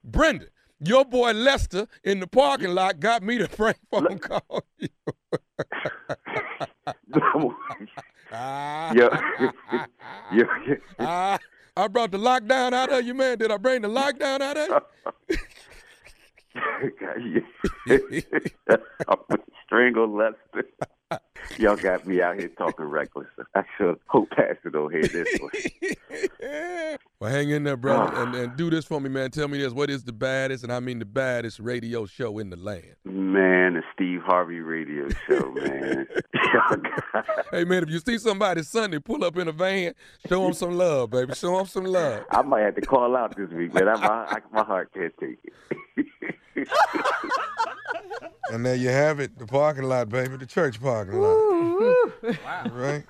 [0.03, 4.89] Brendan, your boy Lester in the parking lot got me to prank phone call you.
[8.31, 8.93] Ah.
[8.93, 9.09] yo,
[10.31, 11.39] yo, yo, Ah,
[11.75, 13.37] I brought the lockdown out of you, man.
[13.39, 14.83] Did I bring the lockdown out of
[15.29, 15.37] you?
[19.65, 20.65] Strangle Lester.
[21.57, 23.27] Y'all got me out here talking reckless.
[23.55, 25.51] I should hope Pastor don't hear this one.
[27.19, 28.23] well, hang in there, brother, ah.
[28.23, 29.31] and, and do this for me, man.
[29.31, 32.51] Tell me this: what is the baddest, and I mean the baddest radio show in
[32.51, 32.95] the land?
[33.03, 36.07] Man, the Steve Harvey radio show, man.
[37.51, 39.93] Hey, man, if you see somebody Sunday pull up in a van,
[40.27, 41.33] show them some love, baby.
[41.33, 42.23] Show them some love.
[42.29, 43.87] I might have to call out this week, man.
[43.87, 45.39] I, my, I, my heart can't take
[46.55, 46.67] it.
[48.51, 52.71] And there you have it, the parking lot, baby, the church parking lot.
[52.71, 53.03] Right?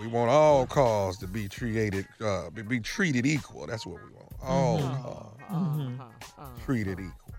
[0.00, 3.66] We want all cars to be treated uh, be- be treated equal.
[3.66, 4.32] That's what we want.
[4.42, 5.02] All mm-hmm.
[5.02, 6.00] cars mm-hmm.
[6.00, 6.42] Uh-huh.
[6.42, 6.64] Uh-huh.
[6.64, 7.34] treated equal.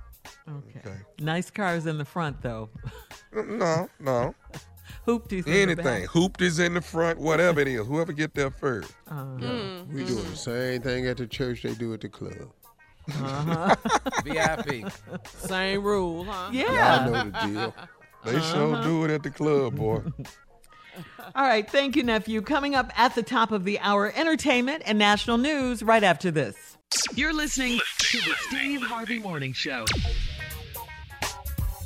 [0.50, 0.80] Okay.
[0.80, 0.98] Okay.
[1.20, 2.70] Nice cars in the front, though.
[3.34, 4.36] No, no.
[5.08, 5.46] Hoopties.
[5.48, 5.84] in the Anything.
[5.84, 6.04] back.
[6.06, 7.86] Hooped is in the front, whatever it is.
[7.88, 8.94] Whoever get there first.
[9.08, 9.26] Uh-huh.
[9.40, 10.06] We mm-hmm.
[10.06, 12.52] doing the same thing at the church they do at the club.
[13.12, 13.76] Uh-huh.
[14.24, 14.92] VIP.
[15.26, 16.50] Same rule, huh?
[16.52, 17.04] Yeah.
[17.04, 17.76] Y'all know the deal.
[18.26, 18.54] They uh-huh.
[18.54, 20.02] sure do it at the club, boy.
[21.36, 21.70] All right.
[21.70, 22.42] Thank you, nephew.
[22.42, 26.78] Coming up at the top of the hour, entertainment and national news right after this.
[27.16, 29.86] You're listening to the Steve Harvey Morning Show.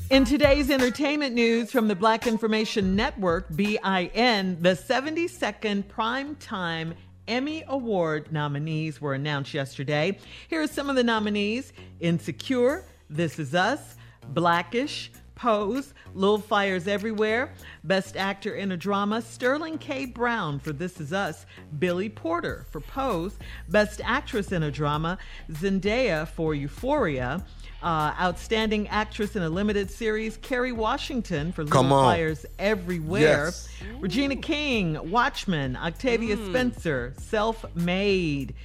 [0.10, 6.94] In today's entertainment news from the Black Information Network, BIN, the 72nd Primetime
[7.28, 10.18] Emmy Award nominees were announced yesterday.
[10.50, 13.96] Here are some of the nominees Insecure, This Is Us,
[14.30, 20.06] Blackish, Pose, Little Fires Everywhere, Best Actor in a Drama, Sterling K.
[20.06, 21.46] Brown for This Is Us,
[21.80, 23.38] Billy Porter for Pose,
[23.70, 25.18] Best Actress in a Drama,
[25.52, 27.44] Zendaya for Euphoria,
[27.84, 31.89] uh, Outstanding Actress in a Limited Series, Kerry Washington for Little Come.
[31.89, 33.69] Fires Everywhere, Yes.
[34.00, 38.56] Regina King, Watchmen, Octavia Spencer, Self Made.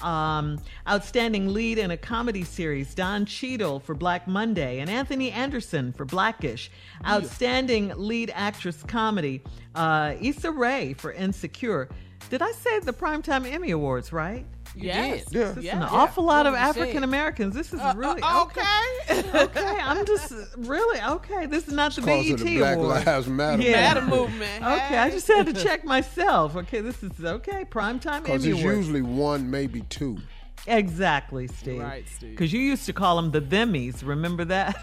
[0.00, 5.92] Um, outstanding lead in a comedy series, Don Cheadle for Black Monday, and Anthony Anderson
[5.92, 6.70] for Blackish.
[7.04, 9.42] Outstanding lead actress comedy,
[9.74, 11.88] uh, Issa Rae for Insecure.
[12.30, 14.46] Did I say the Primetime Emmy Awards, right?
[14.82, 15.24] Yes.
[15.30, 15.40] Yeah.
[15.44, 15.76] This is Yeah.
[15.78, 16.68] an awful lot of Yeah, you.
[16.70, 17.54] African Americans.
[17.54, 18.60] This is Uh, really uh, okay.
[19.10, 19.42] okay.
[19.42, 21.46] okay, I'm just really okay.
[21.46, 23.06] This is not the Cause BET of the Black Award.
[23.06, 23.62] Lives Matter.
[23.62, 23.72] Yeah.
[23.94, 24.64] Matter movement.
[24.64, 26.56] Okay, I just had to check myself.
[26.56, 27.64] Okay, this is okay.
[27.64, 28.78] Primetime Because it's Awards.
[28.78, 30.18] usually one, maybe two.
[30.66, 31.80] Exactly, Steve.
[31.80, 32.30] Right, Steve.
[32.30, 34.04] Because you used to call them the themmies.
[34.06, 34.76] Remember that?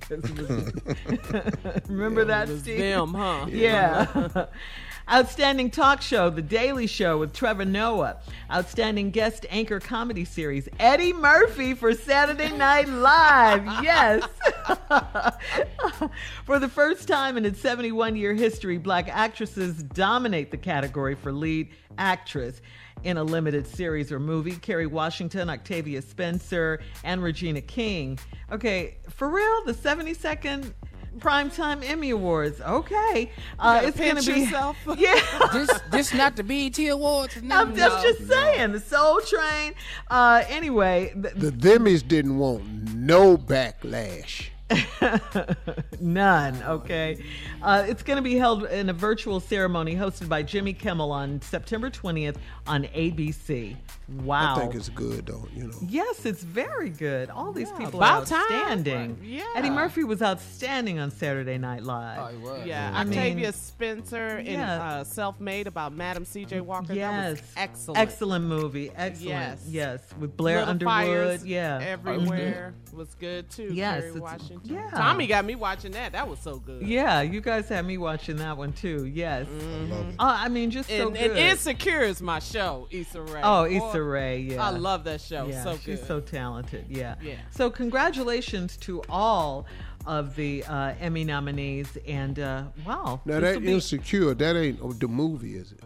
[0.00, 0.72] 'Cause it was-
[1.88, 2.78] Remember that, It was Steve?
[2.78, 3.46] them, huh?
[3.48, 4.46] Yeah.
[5.10, 8.18] Outstanding talk show, The Daily Show with Trevor Noah.
[8.50, 13.64] Outstanding guest anchor comedy series, Eddie Murphy for Saturday Night Live.
[13.82, 14.24] Yes.
[16.44, 21.32] for the first time in its 71 year history, black actresses dominate the category for
[21.32, 22.62] lead actress
[23.02, 24.56] in a limited series or movie.
[24.56, 28.18] Kerry Washington, Octavia Spencer, and Regina King.
[28.52, 30.72] Okay, for real, the 72nd
[31.18, 32.60] Primetime Emmy Awards.
[32.60, 33.30] Okay.
[33.58, 34.40] Uh, it's going to be.
[34.40, 34.76] yourself.
[34.96, 35.20] Yeah.
[35.52, 37.42] this this not the BET Awards.
[37.42, 39.74] No, I'm No, just, just saying, the Soul Train.
[40.10, 44.48] Uh, anyway, th- The Themmies didn't want no backlash.
[46.00, 47.22] None, okay.
[47.62, 51.40] Uh, it's going to be held in a virtual ceremony hosted by Jimmy Kimmel on
[51.42, 53.76] September 20th on ABC.
[54.08, 54.56] Wow.
[54.56, 55.78] I think it's good though, you know.
[55.88, 57.30] Yes, it's very good.
[57.30, 58.52] All these people about are time.
[58.52, 59.18] outstanding.
[59.22, 59.44] Yeah.
[59.54, 62.18] Eddie Murphy was outstanding on Saturday Night Live.
[62.20, 62.66] Oh, he was.
[62.66, 64.82] Yeah, I mean- Octavia Spencer in Yeah.
[64.82, 66.60] uh, Self Made about Madam C.J.
[66.60, 66.92] Walker.
[66.92, 67.98] yes, that was excellent.
[68.00, 68.90] excellent movie.
[68.94, 69.20] Excellent.
[69.28, 69.64] Yes.
[69.68, 70.92] Yes, with Blair Little Underwood.
[70.92, 73.70] Fires yeah, everywhere was good too.
[73.72, 74.60] Yes, Washington.
[74.74, 74.90] yeah.
[74.90, 76.12] Tommy got me watching that.
[76.12, 76.82] That was so good.
[76.86, 77.20] yeah.
[77.22, 79.06] You guys had me watching that one too.
[79.06, 79.46] Yes.
[79.50, 81.30] Uh, I mean, just so And, good.
[81.30, 83.40] and Insecure is my show, Issa Rae.
[83.42, 84.38] oh, Boy, Issa Rae.
[84.40, 84.64] Yeah.
[84.66, 85.46] I love that show.
[85.46, 86.06] Yeah, so she's good.
[86.06, 86.84] so talented.
[86.88, 87.14] Yeah.
[87.22, 87.34] Yeah.
[87.50, 89.66] So congratulations to all
[90.06, 93.20] of the uh, Emmy nominees, and uh, wow.
[93.24, 95.80] Now that be- insecure, that ain't oh, the movie, is it?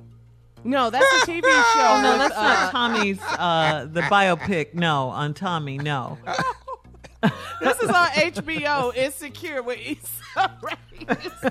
[0.64, 1.48] no, that's a TV show.
[1.78, 4.74] Oh no, that's uh, not Tommy's uh, the biopic.
[4.74, 5.78] No, on Tommy.
[5.78, 6.18] No.
[7.60, 8.94] This is on HBO.
[8.94, 11.06] Insecure with Issa Rae.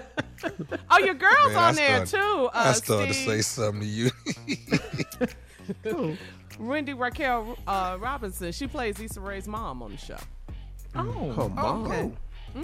[0.91, 2.45] oh, your girl's Man, I on there started- too.
[2.47, 4.11] Uh, I started to say something to you.
[6.59, 8.51] Wendy Raquel uh, Robinson.
[8.51, 10.17] She plays Issa Rae's mom on the show.
[10.95, 11.31] Oh.
[11.33, 11.85] Her mom.
[11.87, 12.11] okay.
[12.55, 12.61] hmm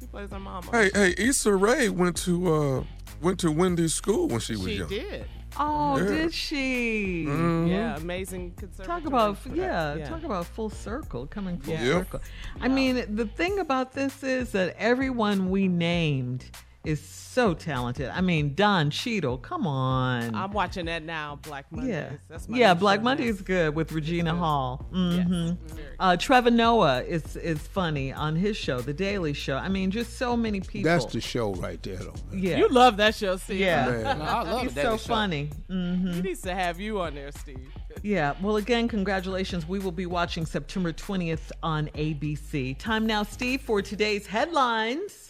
[0.00, 0.64] She plays her mom.
[0.70, 2.84] Hey, hey, Issa Rae went to uh
[3.22, 4.88] went to Wendy's school when she was She young.
[4.88, 5.24] did.
[5.58, 6.04] Oh, Yeah.
[6.08, 7.24] did she?
[7.28, 7.68] Mhm.
[7.68, 8.86] Yeah, amazing conservative.
[8.86, 9.98] Talk about for that.
[9.98, 11.84] yeah, talk about full circle coming full Yeah.
[11.84, 11.92] Yep.
[12.04, 12.20] circle.
[12.60, 16.44] I mean, the thing about this is that everyone we named
[16.84, 17.00] is
[17.32, 18.08] so talented.
[18.10, 20.34] I mean, Don Cheadle, come on.
[20.34, 21.38] I'm watching that now.
[21.42, 21.90] Black Monday.
[21.92, 22.74] yeah, That's my yeah.
[22.74, 24.86] Black Monday is good with Regina Hall.
[24.92, 25.54] hmm Yes,
[25.98, 29.56] Uh, Trevor Noah is is funny on his show, The Daily Show.
[29.56, 30.90] I mean, just so many people.
[30.90, 32.14] That's the show right there, though.
[32.30, 32.42] Man.
[32.42, 32.56] yeah.
[32.58, 33.60] You love that show, Steve.
[33.60, 33.90] yeah.
[33.90, 34.18] Man.
[34.18, 34.62] No, I love that.
[34.62, 35.14] He's so show.
[35.14, 35.50] funny.
[35.68, 37.58] hmm He needs to have you on there, Steve.
[38.02, 38.34] Yeah.
[38.42, 39.68] Well, again, congratulations.
[39.68, 42.76] We will be watching September 20th on ABC.
[42.78, 45.21] Time now, Steve, for today's headlines.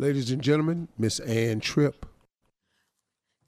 [0.00, 2.06] Ladies and gentlemen, Miss Ann Tripp.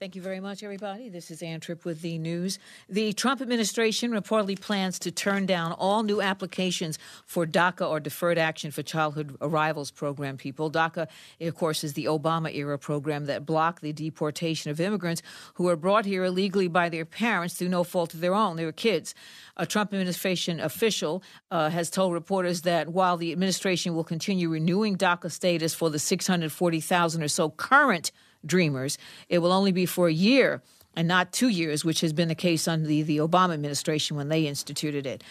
[0.01, 1.09] Thank you very much, everybody.
[1.09, 2.57] This is Ann Tripp with the news.
[2.89, 8.39] The Trump administration reportedly plans to turn down all new applications for DACA or Deferred
[8.39, 10.71] Action for Childhood Arrivals program people.
[10.71, 11.07] DACA,
[11.39, 15.21] of course, is the Obama era program that blocked the deportation of immigrants
[15.53, 18.55] who were brought here illegally by their parents through no fault of their own.
[18.55, 19.13] They were kids.
[19.55, 24.97] A Trump administration official uh, has told reporters that while the administration will continue renewing
[24.97, 28.11] DACA status for the 640,000 or so current
[28.45, 28.97] dreamers,
[29.29, 30.61] it will only be for a year
[30.95, 34.29] and not two years, which has been the case under the, the Obama administration when
[34.29, 35.23] they instituted it.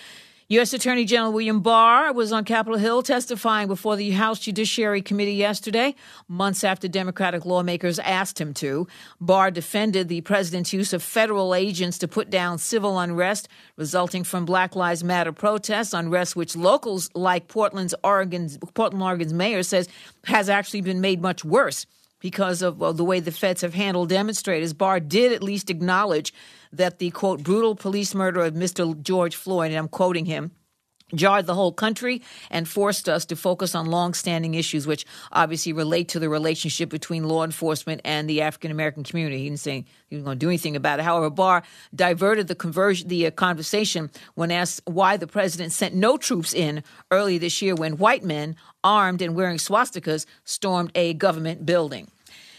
[0.51, 0.73] U.S.
[0.73, 5.95] Attorney General William Barr was on Capitol Hill testifying before the House Judiciary Committee yesterday,
[6.27, 8.89] months after Democratic lawmakers asked him to.
[9.21, 14.45] Barr defended the president's use of federal agents to put down civil unrest resulting from
[14.45, 19.89] Black Lives Matter protests, unrest which locals like Portland's Oregon's Portland, Oregon's mayor says
[20.25, 21.87] has actually been made much worse
[22.21, 24.73] because of well, the way the feds have handled demonstrators.
[24.73, 26.33] Barr did at least acknowledge
[26.73, 29.01] that the quote brutal police murder of Mr.
[29.03, 30.53] George Floyd, and I'm quoting him.
[31.15, 36.09] Jarred the whole country and forced us to focus on long-standing issues, which obviously relate
[36.09, 39.39] to the relationship between law enforcement and the African American community.
[39.39, 41.03] He didn't say he was going to do anything about it.
[41.03, 41.63] However, Barr
[41.95, 46.83] diverted the conversion, the uh, conversation when asked why the president sent no troops in
[47.11, 52.09] early this year when white men armed and wearing swastikas stormed a government building.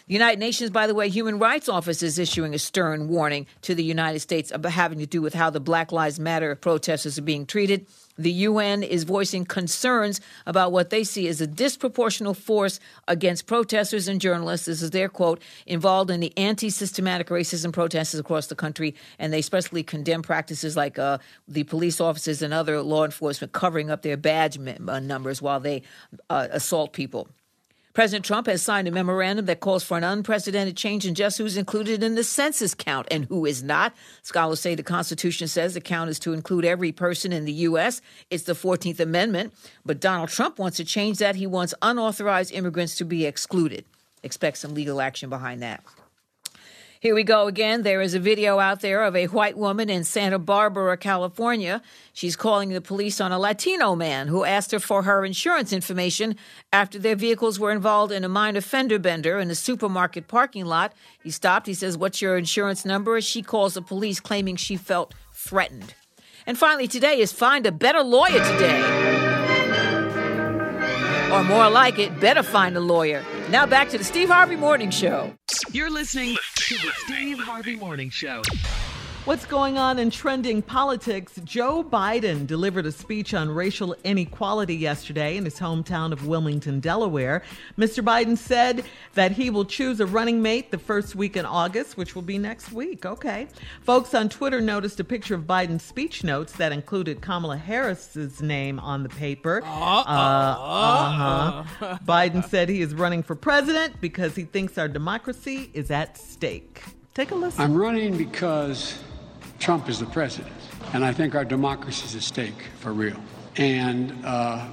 [0.08, 3.74] The United Nations, by the way, Human Rights Office is issuing a stern warning to
[3.74, 7.22] the United States about having to do with how the Black Lives Matter protesters are
[7.22, 7.86] being treated.
[8.18, 14.08] The UN is voicing concerns about what they see as a disproportional force against protesters
[14.08, 14.66] and journalists.
[14.66, 18.96] This is their quote involved in the anti systematic racism protests across the country.
[19.20, 23.90] And they especially condemn practices like uh, the police officers and other law enforcement covering
[23.90, 25.84] up their badge uh, numbers while they
[26.30, 27.28] uh, assault people.
[27.94, 31.58] President Trump has signed a memorandum that calls for an unprecedented change in just who's
[31.58, 33.94] included in the census count and who is not.
[34.22, 38.02] Scholars say the Constitution says the count is to include every person in the U.S.
[38.30, 39.54] It's the 14th Amendment.
[39.86, 41.36] But Donald Trump wants to change that.
[41.36, 43.84] He wants unauthorized immigrants to be excluded.
[44.24, 45.84] Expect some legal action behind that.
[47.02, 47.82] Here we go again.
[47.82, 51.82] There is a video out there of a white woman in Santa Barbara, California.
[52.14, 56.36] She's calling the police on a Latino man who asked her for her insurance information
[56.72, 60.94] after their vehicles were involved in a minor fender bender in a supermarket parking lot.
[61.24, 61.66] He stopped.
[61.66, 63.20] He says, What's your insurance number?
[63.20, 65.96] She calls the police claiming she felt threatened.
[66.46, 68.80] And finally, today is Find a Better Lawyer Today.
[71.32, 73.26] Or more like it, better find a lawyer.
[73.52, 75.34] Now back to the Steve Harvey Morning Show.
[75.74, 78.42] You're listening to the Steve Harvey Morning Show.
[79.24, 81.40] What's going on in trending politics?
[81.44, 87.44] Joe Biden delivered a speech on racial inequality yesterday in his hometown of Wilmington, Delaware.
[87.78, 88.04] Mr.
[88.04, 92.16] Biden said that he will choose a running mate the first week in August, which
[92.16, 93.06] will be next week.
[93.06, 93.48] Okay.
[93.84, 98.80] Folks on Twitter noticed a picture of Biden's speech notes that included Kamala Harris's name
[98.80, 99.62] on the paper.
[99.64, 101.98] Uh, uh-huh.
[102.08, 106.82] Biden said he is running for president because he thinks our democracy is at stake.
[107.14, 107.62] Take a listen.
[107.62, 108.98] I'm running because
[109.62, 110.52] Trump is the president,
[110.92, 113.22] and I think our democracy is at stake for real.
[113.58, 114.66] And uh,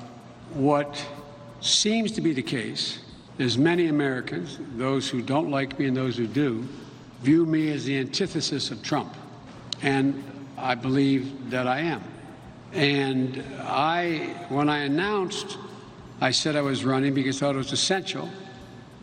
[0.54, 1.06] what
[1.60, 3.00] seems to be the case
[3.36, 6.66] is many Americans, those who don't like me and those who do,
[7.20, 9.14] view me as the antithesis of Trump.
[9.82, 10.24] And
[10.56, 12.02] I believe that I am.
[12.72, 15.58] And I, when I announced,
[16.22, 18.30] I said I was running because I thought it was essential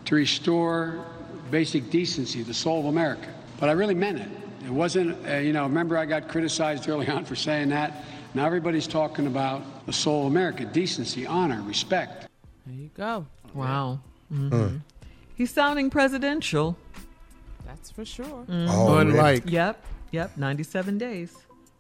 [0.06, 1.06] to restore
[1.52, 3.32] basic decency, the soul of America.
[3.60, 4.30] But I really meant it.
[4.66, 8.04] It wasn't, uh, you know, remember I got criticized early on for saying that?
[8.34, 12.28] Now everybody's talking about the soul of America, decency, honor, respect.
[12.66, 13.28] There you go.
[13.54, 14.00] Wow.
[14.34, 14.82] Mhm.
[15.36, 16.78] He's sounding presidential.
[17.66, 18.46] That's for sure.
[18.48, 19.84] Unlike Yep.
[20.12, 20.38] Yep.
[20.38, 21.34] 97 days.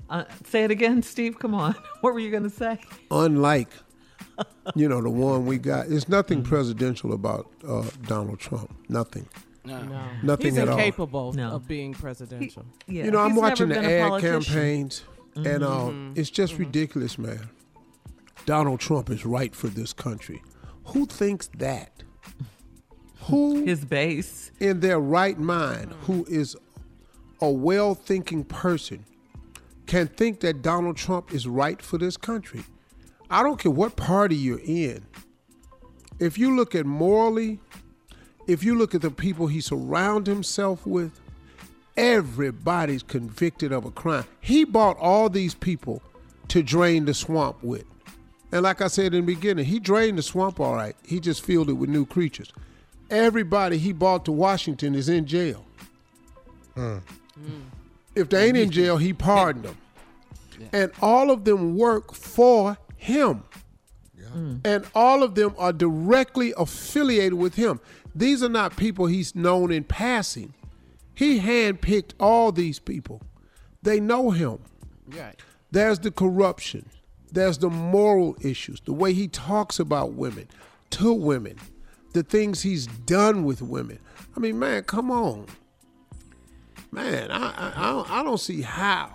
[0.10, 1.40] Uh, say it again, Steve.
[1.40, 1.74] Come on.
[2.02, 2.80] What were you going to say?
[3.10, 3.70] unlike
[4.76, 9.28] you know the one we got there's nothing presidential about uh, donald trump nothing
[9.66, 10.08] No.
[10.24, 11.34] Nothing He's at all.
[11.34, 11.52] No.
[11.52, 12.66] of being presidential.
[12.88, 14.42] Yeah, you know i'm he's watching the been a ad politician.
[14.44, 15.04] campaigns
[15.36, 16.14] and uh, Mm-hmm.
[16.20, 17.50] it's just ridiculous man
[18.46, 20.42] donald trump is right for this country
[20.86, 22.04] who thinks that
[23.22, 24.52] who His base.
[24.60, 26.56] in their right mind who is
[27.42, 29.06] a well-thinking person
[29.88, 32.64] can think that Donald Trump is right for this country.
[33.30, 35.06] I don't care what party you're in.
[36.20, 37.60] If you look at morally,
[38.48, 41.20] if you look at the people he surrounds himself with,
[41.98, 44.26] everybody's convicted of a crime.
[44.42, 46.02] He bought all these people
[46.50, 47.86] to drain the swamp with.
[48.52, 50.96] And like I said in the beginning, he drained the swamp all right.
[51.06, 52.54] He just filled it with new creatures.
[53.10, 55.66] Everybody he bought to Washington is in jail.
[56.74, 56.98] Hmm.
[57.34, 57.62] Hmm.
[58.16, 59.78] If they ain't in jail, he pardoned them.
[60.72, 63.44] And all of them work for him.
[64.32, 64.58] Hmm.
[64.64, 67.80] And all of them are directly affiliated with him.
[68.16, 70.54] These are not people he's known in passing.
[71.14, 73.22] He handpicked all these people.
[73.84, 74.60] They know him.
[75.08, 75.40] Right.
[75.72, 76.90] There's the corruption.
[77.32, 80.48] There's the moral issues, the way he talks about women,
[80.92, 81.58] to women,
[82.14, 84.00] the things he's done with women.
[84.36, 85.48] I mean, man, come on.
[86.92, 89.12] Man, I, I, I, don't, I don't see how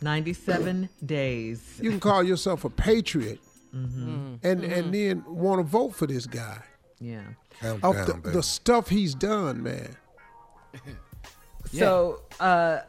[0.00, 1.80] 97 days.
[1.82, 3.40] you can call yourself a patriot
[3.74, 4.34] mm-hmm.
[4.44, 6.58] and, and then want to vote for this guy.
[7.00, 7.22] Yeah.
[7.62, 9.96] Of the, the stuff he's done, man.
[11.72, 12.80] So, uh,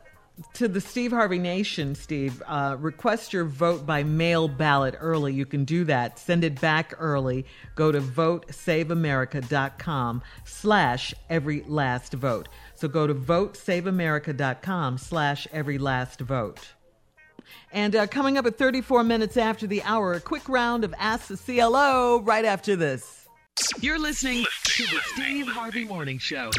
[0.53, 5.33] to the Steve Harvey Nation, Steve, uh, request your vote by mail ballot early.
[5.33, 6.19] You can do that.
[6.19, 7.45] Send it back early.
[7.75, 12.49] Go to votesaveamerica.com slash every last vote.
[12.75, 16.73] So go to votesaveamerica.com slash every last vote.
[17.71, 21.27] And uh, coming up at 34 minutes after the hour, a quick round of Ask
[21.27, 23.24] the CLO right after this.
[23.79, 26.51] You're listening to the Steve Harvey Morning Show.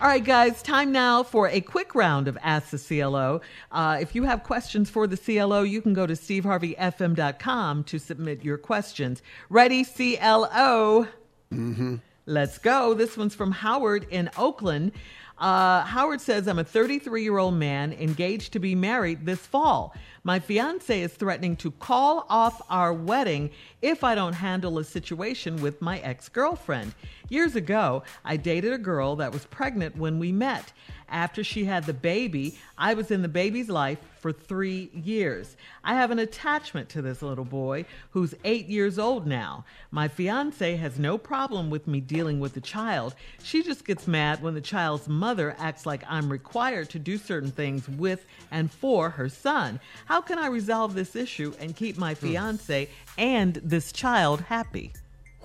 [0.00, 3.40] All right, guys, time now for a quick round of Ask the CLO.
[3.72, 8.44] Uh, if you have questions for the CLO, you can go to steveharveyfm.com to submit
[8.44, 9.22] your questions.
[9.48, 11.08] Ready, CLO?
[11.52, 11.96] Mm-hmm.
[12.26, 12.94] Let's go.
[12.94, 14.92] This one's from Howard in Oakland.
[15.38, 19.94] Uh, Howard says, I'm a 33 year old man engaged to be married this fall.
[20.24, 23.50] My fiance is threatening to call off our wedding
[23.82, 26.94] if I don't handle a situation with my ex girlfriend.
[27.28, 30.72] Years ago, I dated a girl that was pregnant when we met.
[31.08, 35.56] After she had the baby, I was in the baby's life for three years.
[35.84, 39.64] I have an attachment to this little boy who's eight years old now.
[39.92, 43.14] My fiance has no problem with me dealing with the child.
[43.42, 47.52] She just gets mad when the child's mother acts like I'm required to do certain
[47.52, 49.78] things with and for her son.
[50.06, 54.92] How can I resolve this issue and keep my fiance and this child happy?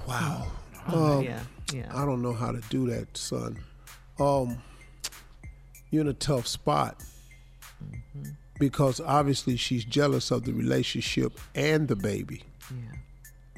[0.07, 0.47] Wow.
[0.87, 1.39] Oh, Um, yeah,
[1.71, 1.91] yeah.
[1.95, 3.59] I don't know how to do that, son.
[4.19, 4.57] Um,
[5.91, 7.03] you're in a tough spot
[8.59, 12.43] because obviously she's jealous of the relationship and the baby.
[12.71, 12.97] Yeah.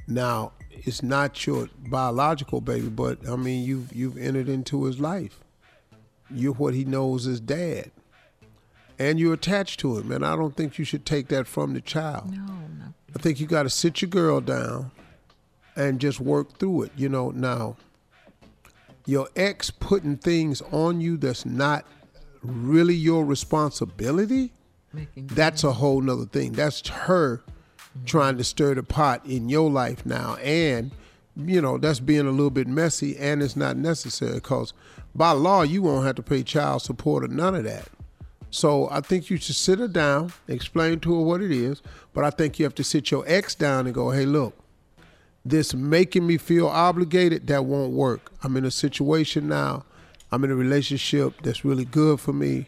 [0.08, 5.40] Now, it's not your biological baby, but I mean, you've you've entered into his life.
[6.30, 7.92] You're what he knows as dad,
[8.98, 10.12] and you're attached to him.
[10.12, 12.32] And I don't think you should take that from the child.
[12.32, 12.94] No, no.
[13.16, 14.92] I think you got to sit your girl down
[15.76, 16.92] and just work through it.
[16.96, 17.78] You know, now
[19.06, 21.86] your ex putting things on you that's not
[22.44, 24.52] really your responsibility,
[24.94, 26.52] Making that's a whole nother thing.
[26.54, 28.06] That's her mm-hmm.
[28.06, 30.36] trying to stir the pot in your life now.
[30.36, 30.92] And,
[31.36, 34.74] you know, that's being a little bit messy and it's not necessary because
[35.16, 37.88] by law, you won't have to pay child support or none of that.
[38.50, 41.82] So I think you should sit her down, explain to her what it is,
[42.14, 44.56] but I think you have to sit your ex down and go, hey, look,
[45.44, 48.32] this making me feel obligated, that won't work.
[48.44, 49.86] I'm in a situation now,
[50.34, 52.68] I'm in a relationship that's really good for me,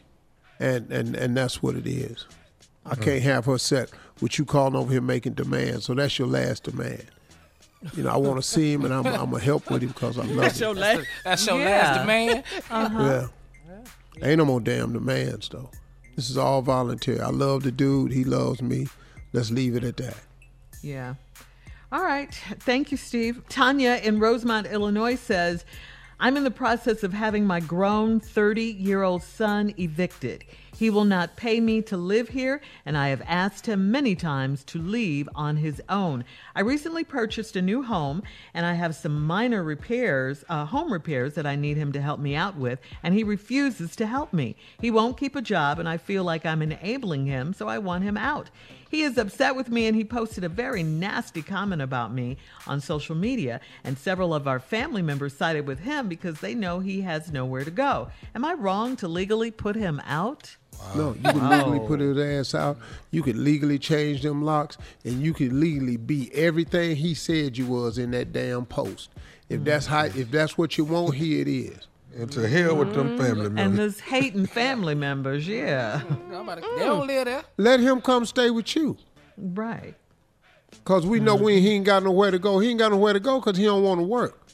[0.60, 2.26] and and, and that's what it is.
[2.86, 3.90] I can't have her set
[4.22, 5.86] with you calling over here making demands.
[5.86, 7.06] So that's your last demand.
[7.96, 9.90] You know, I want to see him and I'm, I'm going to help with him
[9.90, 10.66] because I love That's him.
[10.68, 11.08] your last.
[11.24, 11.66] That's your Yeah.
[11.70, 12.44] last demand.
[12.70, 13.28] Uh-huh.
[13.68, 14.28] Yeah.
[14.28, 15.70] Ain't no more damn demands though.
[16.16, 17.20] This is all voluntary.
[17.22, 18.12] I love the dude.
[18.12, 18.88] He loves me.
[19.34, 20.18] Let's leave it at that.
[20.82, 21.16] Yeah.
[21.92, 22.34] All right.
[22.60, 23.42] Thank you, Steve.
[23.50, 25.66] Tanya in Rosemont, Illinois says,
[26.18, 30.46] I'm in the process of having my grown 30 year old son evicted.
[30.78, 34.64] He will not pay me to live here, and I have asked him many times
[34.66, 36.26] to leave on his own.
[36.54, 41.36] I recently purchased a new home, and I have some minor repairs, uh, home repairs
[41.36, 44.58] that I need him to help me out with, and he refuses to help me.
[44.82, 48.04] He won't keep a job, and I feel like I'm enabling him, so I want
[48.04, 48.50] him out.
[48.90, 52.82] He is upset with me and he posted a very nasty comment about me on
[52.82, 53.60] social media.
[53.84, 57.64] And several of our family members sided with him because they know he has nowhere
[57.64, 58.10] to go.
[58.34, 60.56] Am I wrong to legally put him out?
[60.96, 62.78] No, you can legally put his ass out.
[63.12, 67.66] You could legally change them locks, and you could legally be everything he said you
[67.66, 69.10] was in that damn post.
[69.48, 71.88] If that's how, if that's what you want, here it is.
[72.16, 73.18] And to hell with them mm-hmm.
[73.18, 73.46] family members.
[73.48, 73.78] And members.
[73.78, 76.00] those hating family members, yeah.
[76.00, 76.32] Mm-hmm.
[76.32, 77.44] Nobody, they don't live there.
[77.58, 78.98] Let him come stay with you,
[79.38, 79.96] Right.
[80.86, 82.60] cause we know when he ain't got nowhere to go.
[82.60, 84.48] He ain't got nowhere to go cause he don't want to work.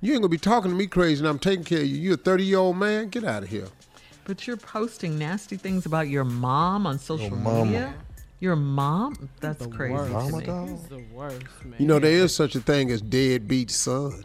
[0.00, 1.96] You ain't gonna be talking to me crazy, and I'm taking care of you.
[1.96, 3.08] You a 30 year old man?
[3.08, 3.66] Get out of here.
[4.24, 7.64] But you're posting nasty things about your mom on social mama.
[7.64, 7.94] media?
[8.38, 9.28] Your mom?
[9.40, 9.94] That's crazy.
[9.94, 10.30] worst.
[10.30, 10.44] to me.
[10.46, 10.68] dog.
[10.68, 11.74] He's the worst, man.
[11.78, 14.24] You know there is such a thing as deadbeat son.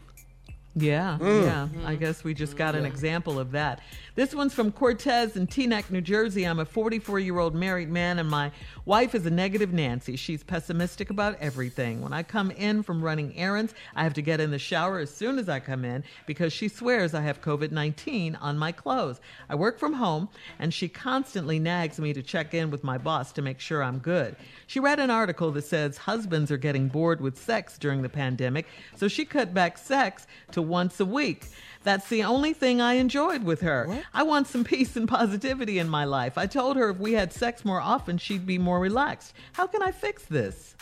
[0.76, 1.43] Yeah, Mm.
[1.45, 1.67] yeah.
[1.88, 3.80] I guess we just got an example of that.
[4.16, 6.45] This one's from Cortez in Teaneck, New Jersey.
[6.45, 8.49] I'm a 44 year old married man, and my
[8.86, 10.16] wife is a negative Nancy.
[10.16, 11.99] She's pessimistic about everything.
[11.99, 15.13] When I come in from running errands, I have to get in the shower as
[15.13, 19.20] soon as I come in because she swears I have COVID 19 on my clothes.
[19.49, 23.34] I work from home, and she constantly nags me to check in with my boss
[23.34, 24.38] to make sure I'm good.
[24.68, 28.66] She read an article that says husbands are getting bored with sex during the pandemic,
[28.95, 31.47] so she cut back sex to once a week.
[31.86, 34.03] That's the only thing I enjoyed with her.
[34.13, 36.38] I want some peace and positivity in my life.
[36.38, 39.33] I told her if we had sex more often, she'd be more relaxed.
[39.53, 40.75] How can I fix this?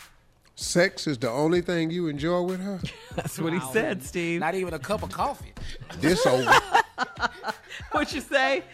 [0.56, 2.80] Sex is the only thing you enjoy with her.
[3.16, 4.40] That's what he said, Steve.
[4.40, 5.52] Not even a cup of coffee.
[5.98, 6.50] This over.
[7.92, 8.64] What you say?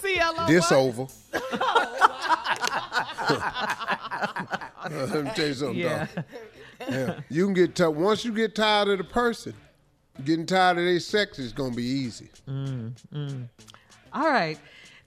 [0.00, 0.46] CLO.
[0.46, 0.78] This what?
[0.78, 1.06] over.
[4.84, 6.06] Oh, Let me tell you something, Yeah.
[6.14, 6.24] dog.
[6.90, 7.20] Yeah.
[7.28, 7.90] You can get tired.
[7.90, 9.54] Once you get tired of the person,
[10.24, 12.28] getting tired of their sex is going to be easy.
[14.12, 14.58] All right.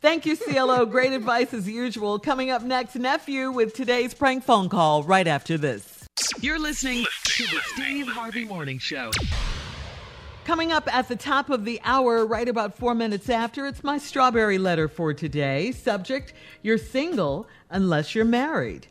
[0.01, 0.85] Thank you, CLO.
[0.85, 2.19] Great advice as usual.
[2.19, 6.07] Coming up next, nephew with today's prank phone call right after this.
[6.41, 9.11] You're listening to the Steve Harvey Morning Show.
[10.45, 13.97] Coming up at the top of the hour, right about four minutes after, it's my
[13.97, 15.71] strawberry letter for today.
[15.71, 18.85] Subject You're single unless you're married.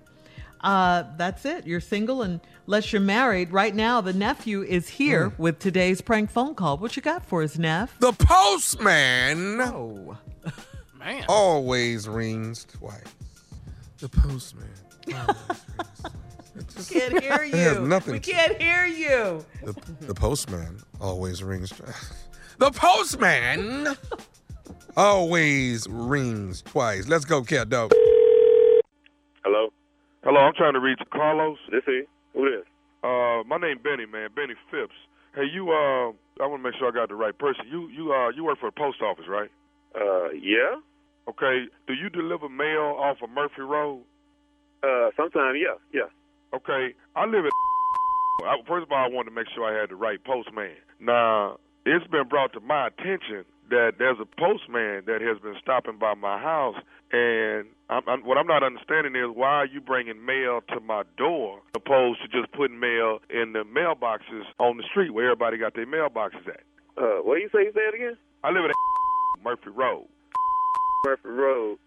[0.63, 1.65] uh, that's it.
[1.67, 2.23] You're single
[2.67, 3.53] unless you're married.
[3.53, 5.43] Right now, the nephew is here Hmm.
[5.43, 6.79] with today's prank phone call.
[6.79, 7.99] What you got for us, Neff?
[8.01, 10.17] The postman Oh.
[10.99, 11.25] Man.
[11.29, 13.03] always rings twice.
[13.99, 14.69] The postman.
[15.07, 17.87] We can't hear It has you.
[17.87, 19.45] nothing we can't hear you.
[19.65, 19.75] The,
[20.07, 21.71] the postman always rings.
[21.71, 22.13] twice.
[22.59, 23.97] The postman
[24.97, 27.09] always rings twice.
[27.09, 27.91] Let's go, cat dog.
[29.45, 29.71] Hello?
[30.23, 31.59] Hello, I'm trying to reach Carlos.
[31.73, 32.07] This is?
[32.35, 32.67] Who this?
[33.03, 34.95] Uh, my name Benny, man, Benny Phipps.
[35.35, 36.11] Hey, you, uh,
[36.43, 37.67] I want to make sure I got the right person.
[37.71, 39.51] You, you, uh, you work for the post office, right?
[39.95, 40.79] Uh, yeah?
[41.29, 41.67] Okay.
[41.87, 44.03] Do you deliver mail off of Murphy Road?
[44.83, 46.09] Uh, sometime, yeah, yeah.
[46.55, 46.95] Okay.
[47.17, 47.53] I live at.
[48.45, 50.77] I, first of all, I wanted to make sure I had the right postman.
[51.01, 55.99] Now, it's been brought to my attention that there's a postman that has been stopping
[55.99, 56.77] by my house,
[57.13, 61.03] and I'm, I'm, what I'm not understanding is why are you bringing mail to my
[61.17, 65.75] door opposed to just putting mail in the mailboxes on the street where everybody got
[65.75, 66.63] their mailboxes at?
[66.97, 67.65] Uh, what do you say?
[67.65, 68.17] You say it again?
[68.43, 68.75] I live at
[69.45, 70.07] Murphy Road.
[71.05, 71.79] Murphy Road.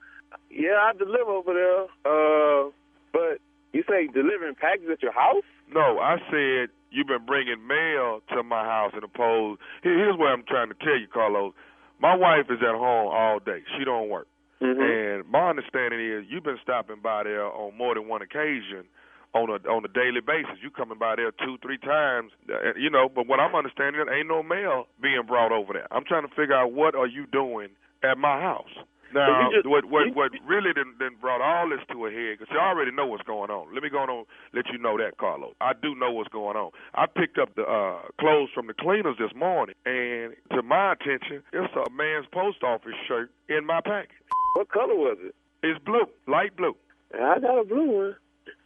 [0.52, 1.84] Yeah, I deliver over there.
[2.06, 2.70] Uh,
[3.14, 3.40] but
[3.74, 5.44] you say delivering packages at your house?
[5.74, 9.60] No, I said you've been bringing mail to my house and opposed.
[9.84, 11.54] Here- Here's what I'm trying to tell you, Carlos.
[12.00, 13.64] My wife is at home all day.
[13.78, 14.28] She don't work.
[14.62, 14.82] Mm-hmm.
[14.82, 18.86] And my understanding is you've been stopping by there on more than one occasion
[19.34, 20.58] on a on a daily basis.
[20.64, 23.10] You coming by there two, three times, uh, you know.
[23.14, 25.88] But what I'm understanding, there ain't no mail being brought over there.
[25.92, 27.70] I'm trying to figure out what are you doing
[28.04, 28.74] at my house.
[29.14, 32.38] Now, just- what what what really then, done brought all this to a head?
[32.40, 33.74] Because you already know what's going on.
[33.74, 35.54] Let me go on and let you know that, Carlos.
[35.62, 36.72] I do know what's going on.
[36.96, 41.44] I picked up the uh, clothes from the cleaners this morning, and to my attention,
[41.54, 44.18] it's a man's post office shirt in my package.
[44.56, 45.36] What color was it?
[45.64, 46.76] It's blue, light blue.
[47.14, 48.16] I got a blue one.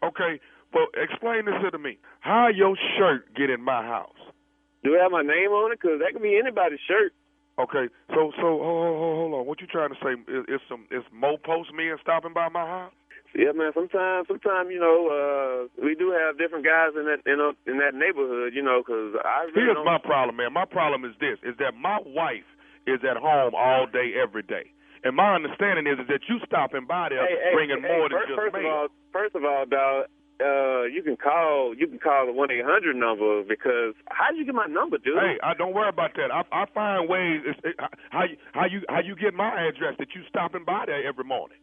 [0.04, 0.40] Okay,
[0.74, 1.98] well, explain this to me.
[2.22, 4.16] How your shirt get in my house?
[4.84, 5.80] Do it have my name on it?
[5.82, 7.14] Because that could be anybody's shirt.
[7.62, 9.46] Okay, so so hold, hold, hold on.
[9.46, 10.18] What you trying to say?
[10.26, 12.94] Is, is some is Mo postmen stopping by my house?
[13.38, 13.72] Yeah, man.
[13.74, 17.78] Sometimes, sometimes you know, uh, we do have different guys in that in, a, in
[17.78, 18.58] that neighborhood.
[18.58, 19.86] You know, because I really Here's don't.
[19.86, 20.52] my problem, man.
[20.52, 22.50] My problem is this: is that my wife
[22.88, 26.90] is at home all day, every day, and my understanding is, is that you stopping
[26.90, 28.66] by there hey, hey, bringing hey, more than first, just first mail.
[28.66, 30.10] of all, first of all, dog,
[30.42, 34.40] uh, you can call you can call the one eight hundred number because how did
[34.40, 35.18] you get my number, dude?
[35.20, 36.32] Hey, I don't worry about that.
[36.34, 37.42] I, I find ways.
[37.46, 37.76] It,
[38.10, 41.24] how you how you how you get my address that you stopping by there every
[41.24, 41.58] morning?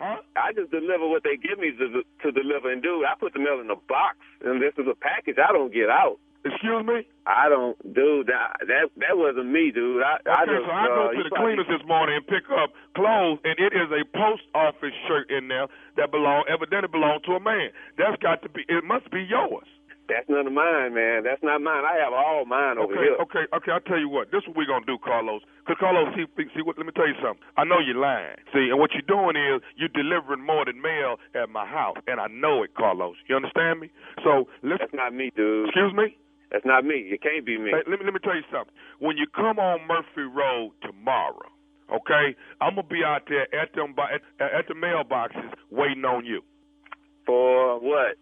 [0.00, 0.22] Huh?
[0.34, 3.38] I just deliver what they give me to to deliver, and dude, I put the
[3.38, 6.18] mail in a box, and this is a package I don't get out.
[6.44, 7.04] Excuse me?
[7.26, 8.26] I don't, dude.
[8.32, 10.02] That that that wasn't me, dude.
[10.02, 12.26] I, I Okay, just, so I go uh, to the probably- cleaners this morning and
[12.26, 15.68] pick up clothes, and it is a post office shirt in there
[16.00, 17.70] that belong evidently belong to a man.
[18.00, 18.64] That's got to be.
[18.68, 19.68] It must be yours.
[20.08, 21.22] That's none of mine, man.
[21.22, 21.84] That's not mine.
[21.86, 23.16] I have all mine over Okay, here.
[23.22, 23.70] okay, okay.
[23.70, 24.32] I'll tell you what.
[24.34, 25.42] This is what we're gonna do, Carlos.
[25.68, 26.26] Cause Carlos, see,
[26.56, 26.74] see what?
[26.80, 27.38] Let me tell you something.
[27.60, 28.34] I know you're lying.
[28.50, 32.18] See, and what you're doing is you're delivering more than mail at my house, and
[32.18, 33.14] I know it, Carlos.
[33.28, 33.92] You understand me?
[34.24, 34.78] So listen.
[34.90, 35.68] That's not me, dude.
[35.68, 36.16] Excuse me.
[36.50, 37.14] That's not me.
[37.14, 37.70] It can't be me.
[37.70, 38.74] Hey, let me let me tell you something.
[38.98, 41.46] When you come on Murphy Road tomorrow,
[41.92, 46.24] okay, I'm gonna be out there at them by, at, at the mailboxes waiting on
[46.26, 46.42] you.
[47.26, 48.18] For what?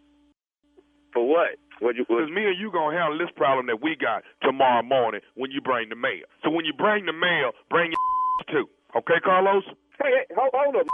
[1.15, 1.57] For what?
[1.81, 2.05] What you?
[2.09, 5.51] What, Because me and you gonna handle this problem that we got tomorrow morning when
[5.51, 6.29] you bring the mail.
[6.45, 8.69] So when you bring the mail, bring your too.
[8.97, 9.65] Okay, Carlos?
[10.03, 10.87] hey, hey, hold, hold up.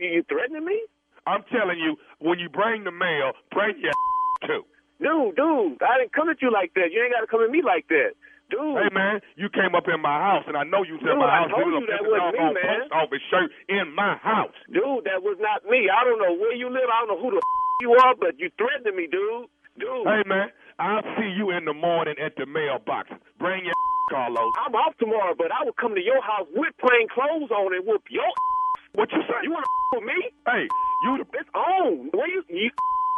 [0.00, 0.80] You, you threatening me?
[1.26, 3.92] I'm telling you, when you bring the mail, bring your
[4.48, 4.64] too.
[5.02, 6.92] Dude, dude, I didn't come at you like that.
[6.92, 8.14] You ain't got to come at me like that.
[8.52, 8.76] Dude.
[8.76, 11.24] Hey man, you came up in my house, and I know you was in my
[11.26, 11.50] I house.
[11.50, 12.80] told was you that wasn't me, man.
[12.84, 14.52] post office shirt in my house.
[14.68, 15.88] Dude, that was not me.
[15.88, 16.84] I don't know where you live.
[16.92, 17.40] I don't know who the
[17.82, 19.48] you are, but you threatened me, dude.
[19.80, 20.04] Dude.
[20.06, 23.08] Hey man, I'll see you in the morning at the mailbox.
[23.40, 23.74] Bring your
[24.12, 24.52] Carlos.
[24.60, 27.82] I'm off tomorrow, but I will come to your house with plain clothes on and
[27.88, 28.28] whoop your
[28.94, 29.40] What you say?
[29.42, 30.20] You want to with me?
[30.46, 30.68] Hey,
[31.08, 32.12] you the It's on.
[32.12, 32.70] Where you, you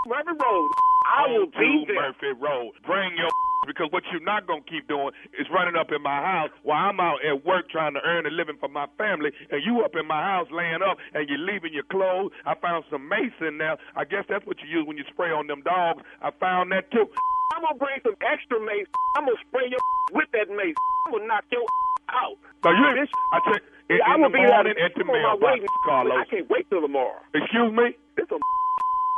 [0.06, 0.70] Murphy Road.
[1.06, 2.00] I will to be there.
[2.10, 2.72] Murphy Road.
[2.86, 3.30] Bring your
[3.66, 7.00] because what you're not gonna keep doing is running up in my house while I'm
[7.00, 10.06] out at work trying to earn a living for my family, and you up in
[10.06, 12.30] my house laying up and you're leaving your clothes.
[12.46, 13.76] I found some mace in there.
[13.96, 16.02] I guess that's what you use when you spray on them dogs.
[16.22, 17.06] I found that too.
[17.56, 18.86] I'm gonna bring some extra mace.
[19.18, 19.82] I'm gonna spray your
[20.14, 20.76] with that mace.
[21.06, 21.66] I'm gonna knock your
[22.10, 22.38] out.
[22.62, 24.94] So you, This- I tell in, Yeah, in I'm the gonna be morning there at
[24.94, 25.58] the mailbox.
[25.86, 26.18] Carlos.
[26.18, 27.18] I can't wait till tomorrow.
[27.34, 27.94] Excuse me.
[28.18, 28.38] This a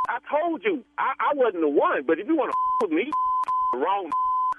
[0.09, 3.05] I told you I, I wasn't the one, but if you want to with me,
[3.77, 4.09] wrong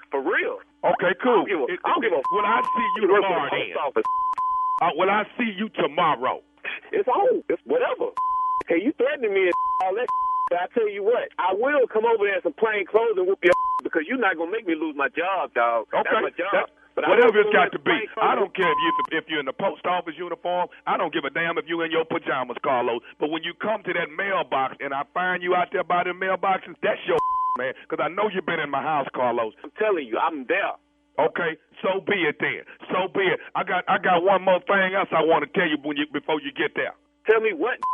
[0.09, 0.59] for real.
[0.83, 1.43] Okay, I cool.
[1.43, 4.03] don't give a, It- I don't give a when I see you tomorrow then?
[4.81, 6.41] Uh, will I see you tomorrow?
[6.91, 7.43] It's on.
[7.49, 8.09] It's whatever.
[8.67, 10.07] Hey, you threatening me and all that.
[10.49, 13.27] But I tell you what, I will come over there in some plain clothes and
[13.27, 15.87] whoop your because you're not gonna make me lose my job, dog.
[15.91, 16.21] That's Okay.
[16.21, 16.53] my job.
[16.67, 16.69] That-
[17.01, 17.97] But whatever it's got to be.
[18.21, 20.69] I don't care if you if you're in the post office uniform.
[20.85, 23.01] I don't give a damn if you're in your pajamas, Carlos.
[23.19, 26.13] But when you come to that mailbox and I find you out there by the
[26.13, 27.17] mailboxes, that's your
[27.57, 27.73] man.
[27.83, 29.53] Because I know you've been in my house, Carlos.
[29.63, 30.77] I'm telling you, I'm there.
[31.19, 32.63] Okay, so be it then.
[32.89, 33.39] So be it.
[33.55, 36.05] I got I got one more thing else I want to tell you when you
[36.11, 36.93] before you get there.
[37.29, 37.77] Tell me what?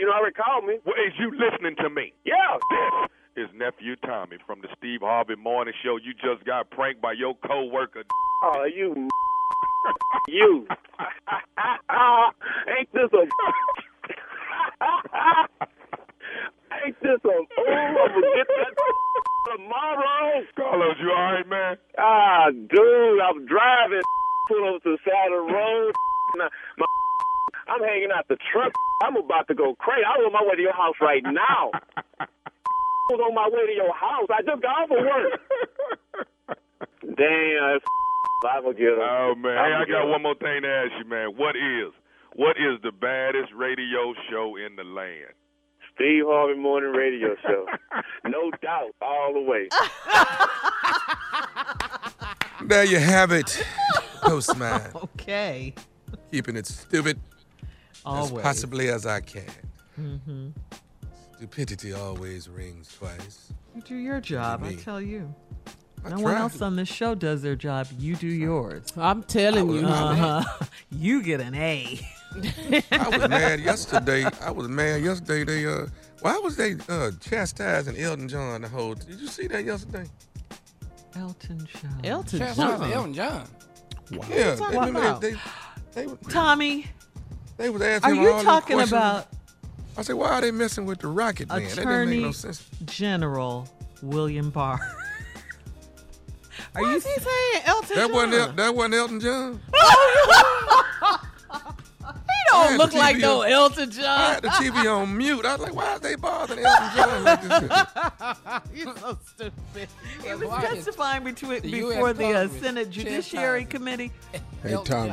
[0.00, 0.82] You know, I recall me.
[0.84, 2.12] Well, is you listening to me?
[2.26, 2.58] Yeah.
[2.58, 3.06] This
[3.36, 5.98] is nephew Tommy from the Steve Harvey Morning Show.
[5.98, 8.02] You just got pranked by your coworker.
[8.42, 9.08] Oh, you.
[10.28, 10.66] you.
[12.78, 13.16] Ain't this a.
[16.84, 17.28] Ain't this a.
[17.28, 18.74] Oh, I'm gonna get that
[19.52, 20.42] tomorrow.
[20.56, 21.76] Carlos, you all right, man?
[21.98, 24.02] Ah, dude, I'm driving.
[24.48, 25.92] Pull over to the side of the road.
[26.36, 26.48] My,
[27.68, 28.72] I'm hanging out the truck.
[29.02, 30.04] I'm about to go crazy.
[30.06, 31.70] I'm on my way to your house right now.
[33.08, 34.26] I was on my way to your house.
[34.30, 36.58] I just got off of work.
[37.16, 37.78] Damn,
[38.50, 38.98] I'm gonna get him.
[39.00, 41.28] Oh man, hey, I'ma I got one more thing to ask you, man.
[41.36, 41.92] What is
[42.34, 45.32] what is the baddest radio show in the land?
[45.94, 47.66] Steve Harvey Morning Radio Show.
[48.26, 49.68] no doubt, all the way.
[52.66, 53.64] There you have it,
[54.20, 54.82] Postman.
[54.94, 55.72] Okay.
[56.30, 57.18] Keeping it stupid
[58.04, 58.32] Always.
[58.32, 59.44] as possibly as I can.
[59.98, 60.48] Mm-hmm.
[61.36, 63.52] Stupidity always rings twice.
[63.74, 65.34] You do your job, I tell you.
[66.02, 66.40] I no one try.
[66.40, 67.88] else on this show does their job.
[67.98, 68.90] You do yours.
[68.96, 69.86] I'm telling you.
[69.86, 70.42] Uh-huh.
[70.90, 72.00] You get an A.
[72.90, 74.24] I was mad yesterday.
[74.40, 75.44] I was mad yesterday.
[75.44, 75.86] They uh,
[76.20, 78.94] why was they uh chastising Elton John the whole?
[78.94, 80.08] Did you see that yesterday?
[81.16, 82.00] Elton John.
[82.04, 82.92] Elton Chastising John.
[82.92, 83.48] Elton John.
[84.10, 85.20] Yeah, you they, talking remember about?
[85.20, 85.32] they,
[85.92, 86.86] they, they, Tommy,
[87.58, 89.28] they was asking are him you all talking about
[89.98, 91.62] I said, why are they messing with the Rocket Man?
[91.62, 92.68] That didn't make no sense.
[92.84, 93.68] General
[94.02, 94.78] William Barr?
[96.74, 98.12] Are Why you is he saying Elton That John?
[98.12, 99.60] wasn't El- that wasn't Elton John.
[102.28, 104.04] He don't look like TV no Elton John.
[104.04, 105.44] I had the TV on mute.
[105.44, 107.50] I was like, why are they bothering Elton John like this?
[108.74, 109.88] You're so stupid.
[110.22, 114.12] He was Why testifying between, the before US the uh, Senate Judiciary chastising Committee.
[114.62, 115.12] Hey, Elton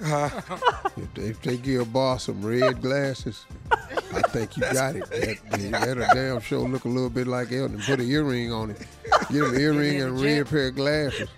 [0.00, 0.32] Tommy,
[0.96, 5.08] if, they, if they give boss some red glasses, I think you got it.
[5.10, 7.80] That, that'll damn sure look a little bit like Elton.
[7.80, 8.86] Put an earring on it.
[9.30, 11.28] Give him an earring and a red pair of glasses.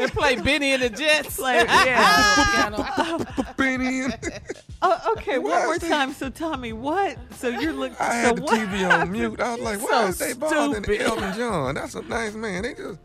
[0.00, 1.38] and play Bennie and the Jets.
[1.38, 3.18] Like, yeah.
[3.56, 4.18] Benny and-
[4.82, 6.12] oh, okay, one Why more they- time.
[6.12, 7.16] So, Tommy, what?
[7.36, 7.96] So you're looking.
[8.00, 9.40] I so had the what TV on mute.
[9.40, 11.00] I was like, why So is they bothering stupid.
[11.02, 11.74] Elton John?
[11.74, 12.62] That's a nice man.
[12.62, 12.98] They just like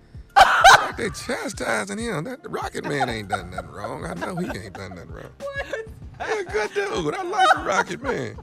[0.97, 2.23] they chastising him.
[2.25, 4.05] That the Rocket Man ain't done nothing wrong.
[4.05, 5.31] I know he ain't done nothing wrong.
[6.27, 7.15] He's a good dude.
[7.15, 8.37] I like the Rocket Man.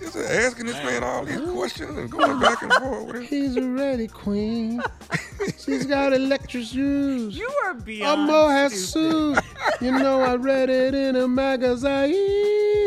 [0.00, 3.22] He just asking this man all these questions and going back and forth with him.
[3.22, 4.82] He's a ready queen.
[5.58, 7.36] She's got electric shoes.
[7.38, 8.26] You are A beyond.
[8.26, 9.38] mohair suit.
[9.80, 12.16] You know I read it in a magazine.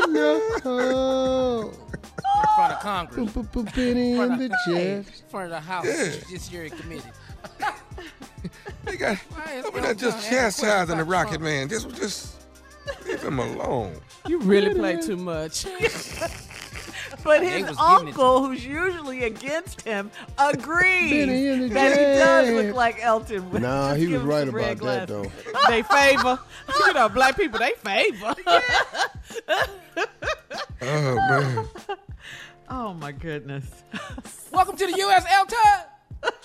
[0.09, 1.71] No.
[1.71, 3.33] In front of Congress.
[3.73, 4.73] Benny In front and the hey,
[5.05, 5.21] Jets.
[5.21, 6.11] in front of the House Yeah.
[6.27, 7.09] Judiciary Committee.
[8.85, 11.67] They got Why is over Elton just chastising the Rocket Man.
[11.69, 12.35] Just just
[13.05, 13.99] leave him alone.
[14.27, 15.65] You really play too much.
[17.23, 21.67] But his was giving it to uncle, who's usually against him, agrees Benny and the
[21.73, 23.49] that he does look like Elton.
[23.49, 25.31] with- Nah, just he was right some red about that, though.
[25.67, 26.39] they favor.
[26.85, 28.35] You know, black people, they favor.
[30.81, 31.67] Oh man.
[32.69, 33.65] Oh my goodness.
[34.51, 35.25] Welcome to the U.S.
[35.29, 35.57] Elton.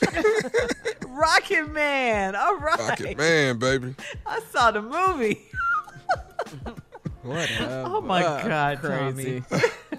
[1.07, 2.35] Rocket Man.
[2.35, 2.79] All right.
[2.79, 3.95] Rocket Man, baby.
[4.27, 5.41] I saw the movie.
[7.23, 7.85] Whatever.
[7.87, 9.43] Oh my God, crazy.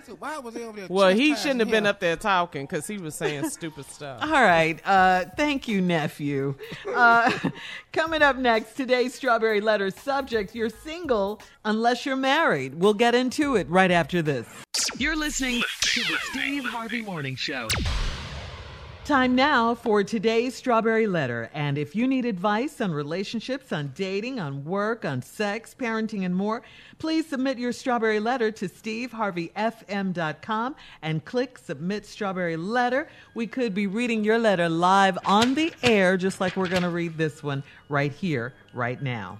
[0.05, 0.87] So why was he over there?
[0.89, 4.21] Well, he shouldn't have been up there talking because he was saying stupid stuff.
[4.21, 4.77] All right.
[4.85, 6.55] Uh, thank you, nephew.
[6.93, 7.31] Uh,
[7.93, 12.75] coming up next, today's Strawberry Letter subject You're single unless you're married.
[12.75, 14.45] We'll get into it right after this.
[14.97, 17.69] You're listening to the Steve Harvey Morning Show.
[19.05, 21.49] Time now for today's Strawberry Letter.
[21.53, 26.33] And if you need advice on relationships, on dating, on work, on sex, parenting, and
[26.33, 26.61] more,
[26.99, 33.09] please submit your Strawberry Letter to steveharveyfm.com and click Submit Strawberry Letter.
[33.33, 36.89] We could be reading your letter live on the air, just like we're going to
[36.89, 39.37] read this one right here, right now.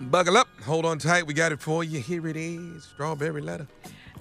[0.00, 0.48] Buckle up.
[0.64, 1.26] Hold on tight.
[1.26, 2.00] We got it for you.
[2.00, 2.84] Here it is.
[2.84, 3.66] Strawberry letter.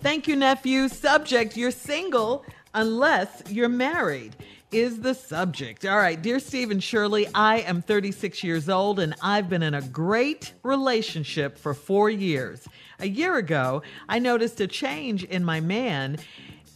[0.02, 0.90] Thank you, nephew.
[0.90, 4.36] Subject You're single unless you're married
[4.72, 5.86] is the subject.
[5.86, 9.74] All right, dear Steve and Shirley, I am 36 years old and I've been in
[9.74, 12.68] a great relationship for four years.
[13.00, 16.18] A year ago, I noticed a change in my man.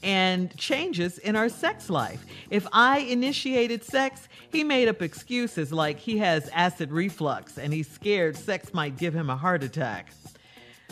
[0.03, 2.23] and changes in our sex life.
[2.51, 7.89] If I initiated sex, he made up excuses like he has acid reflux and he's
[7.89, 10.11] scared sex might give him a heart attack.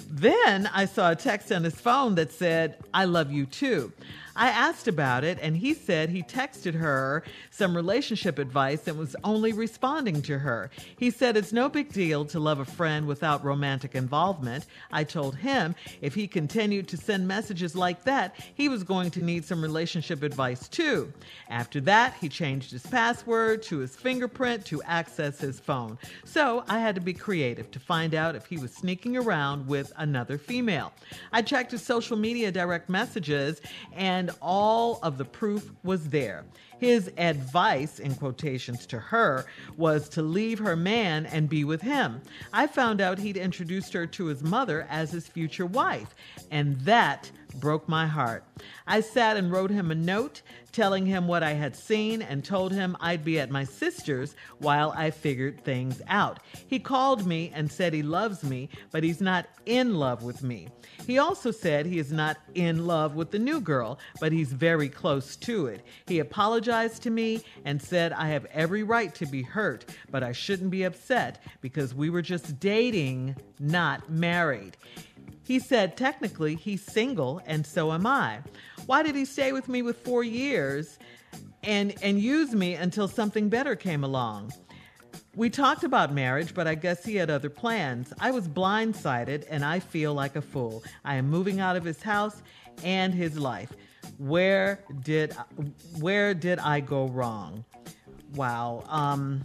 [0.09, 3.91] Then I saw a text on his phone that said, I love you too.
[4.35, 9.15] I asked about it, and he said he texted her some relationship advice and was
[9.23, 10.71] only responding to her.
[10.97, 14.65] He said it's no big deal to love a friend without romantic involvement.
[14.91, 19.23] I told him if he continued to send messages like that, he was going to
[19.23, 21.13] need some relationship advice too.
[21.49, 25.97] After that, he changed his password to his fingerprint to access his phone.
[26.25, 29.93] So I had to be creative to find out if he was sneaking around with
[29.97, 30.91] another female.
[31.31, 33.61] I checked his social media direct messages,
[33.95, 36.45] and all of the proof was there.
[36.79, 39.45] His advice, in quotations to her,
[39.77, 42.21] was to leave her man and be with him.
[42.51, 46.13] I found out he'd introduced her to his mother as his future wife,
[46.51, 48.43] and that broke my heart.
[48.87, 50.41] I sat and wrote him a note
[50.73, 54.93] telling him what I had seen and told him I'd be at my sister's while
[54.97, 56.39] I figured things out.
[56.67, 60.67] He called me and said he loves me, but he's not in love with me.
[61.05, 64.89] He also said he is not in love with the new girl, but he's very
[64.89, 65.85] close to it.
[66.07, 70.31] He apologized to me and said I have every right to be hurt, but I
[70.31, 74.77] shouldn't be upset because we were just dating, not married.
[75.43, 78.39] He said technically he's single and so am I.
[78.85, 80.97] Why did he stay with me with 4 years
[81.63, 84.53] and and use me until something better came along?
[85.35, 88.13] We talked about marriage, but I guess he had other plans.
[88.19, 90.83] I was blindsided and I feel like a fool.
[91.03, 92.43] I am moving out of his house
[92.83, 93.73] and his life.
[94.17, 95.33] Where did
[95.99, 97.65] where did I go wrong?
[98.35, 98.83] Wow.
[98.87, 99.43] Um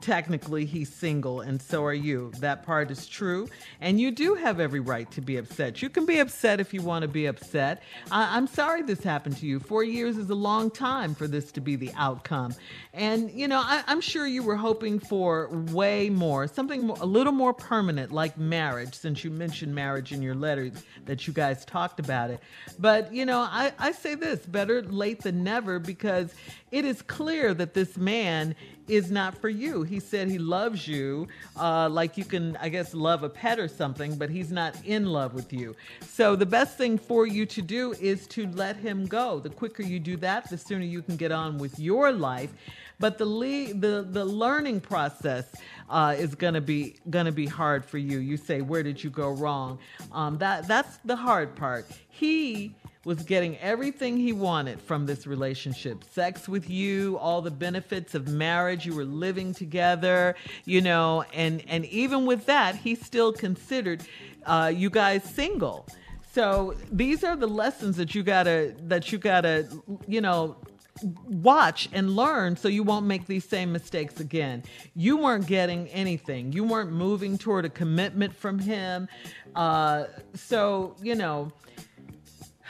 [0.00, 2.32] technically he's single and so are you.
[2.40, 3.48] That part is true.
[3.80, 5.82] And you do have every right to be upset.
[5.82, 7.82] You can be upset if you want to be upset.
[8.10, 9.60] I- am sorry this happened to you.
[9.60, 12.54] Four years is a long time for this to be the outcome.
[12.96, 17.04] And, you know, I- am sure you were hoping for way more, something more, a
[17.04, 20.72] little more permanent like marriage, since you mentioned marriage in your letter
[21.04, 22.40] that you guys talked about it.
[22.78, 26.32] But, you know, I, I say this better late than never because
[26.70, 28.54] it is clear that this man
[28.88, 29.82] is not for you.
[29.82, 31.28] He said he loves you,
[31.58, 35.06] uh, like you can, I guess, love a pet or something, but he's not in
[35.06, 35.76] love with you.
[36.06, 39.38] So the best thing for you to do is to let him go.
[39.38, 42.52] The quicker you do that, the sooner you can get on with your life.
[42.98, 45.44] But the le- the the learning process
[45.90, 48.18] uh, is gonna be gonna be hard for you.
[48.18, 49.78] You say, where did you go wrong?
[50.12, 51.86] Um, that that's the hard part.
[52.08, 52.74] He
[53.06, 58.26] was getting everything he wanted from this relationship sex with you all the benefits of
[58.26, 60.34] marriage you were living together
[60.64, 64.02] you know and and even with that he still considered
[64.44, 65.86] uh, you guys single
[66.32, 69.68] so these are the lessons that you gotta that you gotta
[70.08, 70.56] you know
[71.02, 74.62] watch and learn so you won't make these same mistakes again.
[74.94, 76.52] You weren't getting anything.
[76.52, 79.08] You weren't moving toward a commitment from him.
[79.54, 81.52] Uh, so, you know,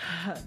[0.32, 0.40] I,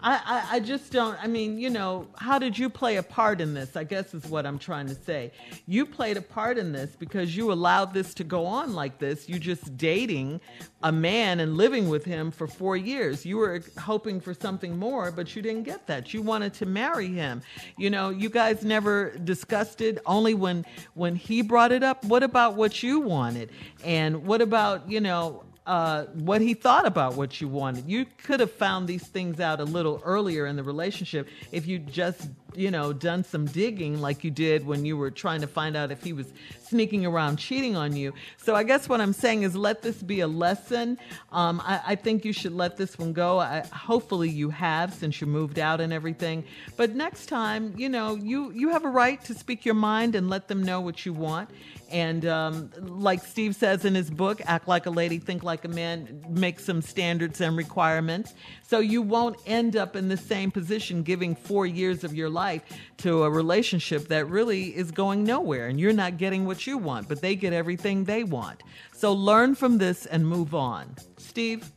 [0.00, 1.18] I, I just don't.
[1.22, 3.76] I mean, you know, how did you play a part in this?
[3.76, 5.32] I guess is what I'm trying to say.
[5.66, 9.28] You played a part in this because you allowed this to go on like this.
[9.28, 10.40] You just dating
[10.82, 13.24] a man and living with him for four years.
[13.24, 16.12] You were hoping for something more, but you didn't get that.
[16.12, 17.42] You wanted to marry him.
[17.78, 19.98] You know, you guys never discussed it.
[20.06, 22.04] Only when when he brought it up.
[22.04, 23.50] What about what you wanted?
[23.84, 25.44] And what about you know?
[25.66, 27.88] Uh, what he thought about what you wanted.
[27.88, 31.80] You could have found these things out a little earlier in the relationship if you
[31.80, 35.76] just, you know, done some digging like you did when you were trying to find
[35.76, 36.32] out if he was
[36.68, 38.12] sneaking around cheating on you.
[38.36, 40.98] So I guess what I'm saying is let this be a lesson.
[41.32, 43.40] Um, I, I, think you should let this one go.
[43.40, 46.44] I, hopefully you have since you moved out and everything.
[46.76, 50.30] But next time, you know, you you have a right to speak your mind and
[50.30, 51.50] let them know what you want.
[51.90, 55.68] And um, like Steve says in his book, Act Like a Lady, Think Like a
[55.68, 58.34] Man, make some standards and requirements.
[58.66, 62.62] So you won't end up in the same position giving four years of your life
[62.98, 67.08] to a relationship that really is going nowhere and you're not getting what you want,
[67.08, 68.62] but they get everything they want.
[68.92, 70.96] So learn from this and move on.
[71.16, 71.70] Steve?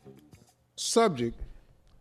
[0.76, 1.40] Subject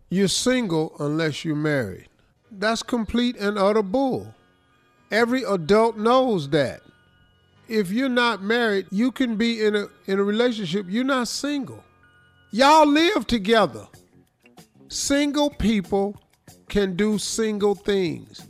[0.08, 2.08] You're single unless you're married.
[2.50, 4.34] That's complete and utter bull.
[5.10, 6.80] Every adult knows that
[7.68, 10.86] if you're not married, you can be in a in a relationship.
[10.88, 11.84] You're not single.
[12.50, 13.86] Y'all live together.
[14.88, 16.16] Single people
[16.68, 18.46] can do single things.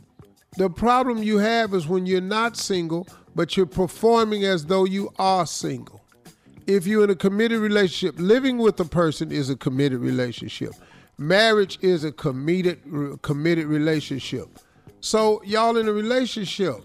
[0.57, 5.13] The problem you have is when you're not single, but you're performing as though you
[5.19, 6.01] are single.
[6.67, 10.73] If you're in a committed relationship, living with a person is a committed relationship.
[11.19, 12.79] marriage is a committed
[13.21, 14.47] committed relationship.
[15.01, 16.77] So y'all in a relationship.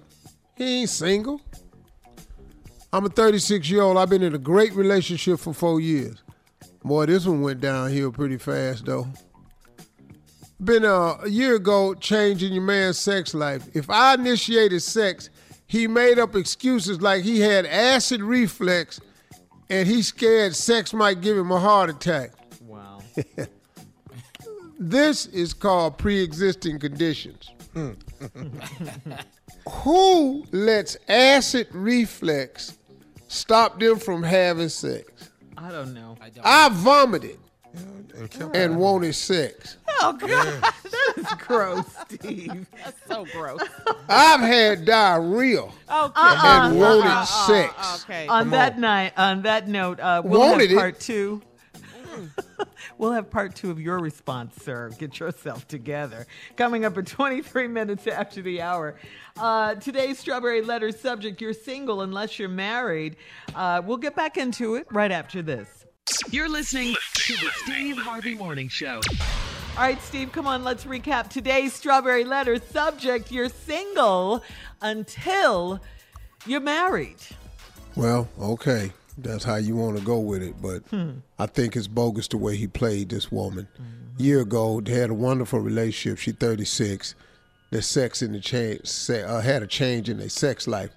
[0.57, 1.41] He ain't single.
[2.95, 3.99] I'm a 36 year old.
[3.99, 6.23] I've been in a great relationship for four years.
[6.85, 9.09] Boy, this one went downhill pretty fast though.
[10.63, 13.69] Been uh, a year ago changing your man's sex life.
[13.75, 15.31] If I initiated sex,
[15.67, 19.01] he made up excuses like he had acid reflux
[19.69, 22.31] and he scared sex might give him a heart attack.
[22.61, 23.01] Wow.
[24.77, 27.49] This is called pre-existing conditions.
[29.69, 32.77] Who lets acid reflux
[33.35, 35.31] stop them from having sex?
[35.57, 36.17] I don't know.
[36.43, 37.39] I vomited
[38.55, 39.77] and wanted sex.
[40.01, 42.67] Oh God, that is gross, Steve.
[42.85, 43.61] That's so gross.
[44.09, 45.73] I've had diarrhea Okay.
[45.91, 48.05] and wanted Uh-uh, sex.
[48.05, 48.27] Okay.
[48.29, 50.81] On that night, on that note, uh, we'll Wanted have it.
[50.81, 51.43] part two.
[52.99, 54.91] We'll have part two of your response, sir.
[54.99, 56.27] Get yourself together.
[56.57, 58.97] Coming up at 23 minutes after the hour.
[59.39, 63.17] Uh, today's Strawberry Letter subject You're single unless you're married.
[63.55, 65.85] Uh, we'll get back into it right after this.
[66.31, 69.01] You're listening to the Steve Harvey Morning Show.
[69.77, 74.45] All right, Steve, come on, let's recap today's Strawberry Letter subject You're single
[74.81, 75.81] until
[76.47, 77.17] you're married.
[77.97, 78.93] Well, okay.
[79.17, 80.83] That's how you want to go with it, but
[81.39, 83.69] I think it's bogus the way he played this woman.
[84.19, 86.19] Year ago, they had a wonderful relationship.
[86.19, 87.15] She 36.
[87.71, 90.91] The sex in the change se- uh, had a change in their sex life.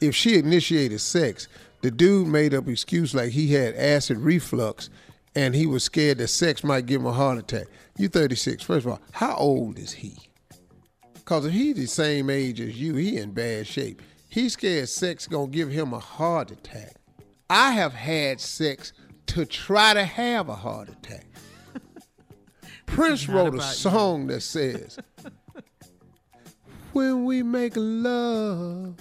[0.00, 1.46] If she initiated sex,
[1.82, 4.90] the dude made up excuse like he had acid reflux,
[5.34, 7.66] and he was scared that sex might give him a heart attack.
[7.98, 8.62] You 36.
[8.64, 10.16] First of all, how old is he?
[11.24, 14.00] Cause if he's the same age as you, he in bad shape.
[14.28, 16.96] He's scared sex gonna give him a heart attack.
[17.48, 18.92] I have had sex
[19.26, 21.26] to try to have a heart attack.
[22.86, 23.74] Prince wrote a about you.
[23.74, 24.98] song that says,
[26.92, 28.96] "When we make love,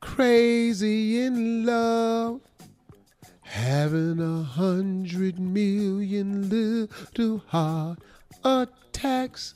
[0.00, 2.40] crazy in love,
[3.42, 7.98] having a hundred million little heart
[8.44, 9.54] attacks."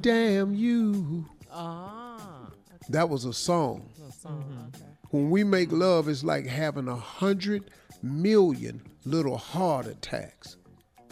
[0.00, 1.26] Damn you.
[1.50, 2.50] Ah.
[2.88, 3.88] That was a song.
[3.96, 4.84] Little song, okay.
[5.10, 7.70] When we make love, it's like having a hundred
[8.02, 10.56] million little heart attacks.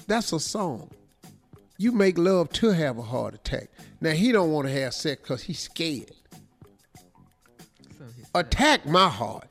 [0.06, 0.90] That's a song.
[1.78, 3.68] You make love to have a heart attack.
[4.00, 6.12] Now he don't want to have sex because he's scared.
[8.34, 9.50] Attack my heart.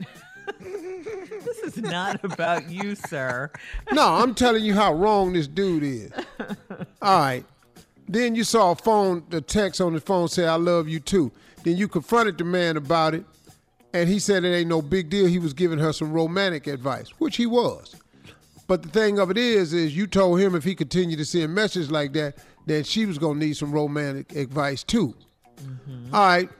[1.44, 3.50] This is not about you, sir.
[3.92, 6.10] No, I'm telling you how wrong this dude is.
[7.02, 7.44] All right.
[8.08, 11.30] Then you saw a phone, the text on the phone say, I love you too.
[11.62, 13.24] Then you confronted the man about it,
[13.96, 15.26] and he said it ain't no big deal.
[15.26, 17.96] He was giving her some romantic advice, which he was.
[18.66, 21.54] But the thing of it is, is you told him if he continued to send
[21.54, 22.36] messages like that,
[22.66, 25.14] then she was gonna need some romantic advice too.
[25.62, 26.14] Mm-hmm.
[26.14, 26.50] All right.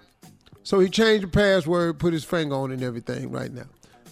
[0.63, 3.67] So he changed the password, put his finger on it and everything right now.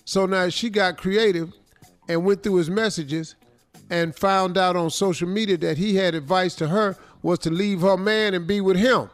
[0.04, 1.52] So now she got creative
[2.08, 3.36] and went through his messages
[3.90, 7.80] and found out on social media that he had advice to her was to leave
[7.80, 9.08] her man and be with him.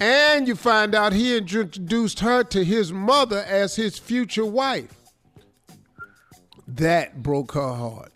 [0.00, 4.94] And you find out he introduced her to his mother as his future wife.
[6.66, 8.12] That broke her heart.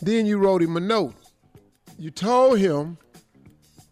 [0.00, 1.14] Then you wrote him a note.
[1.98, 2.98] You told him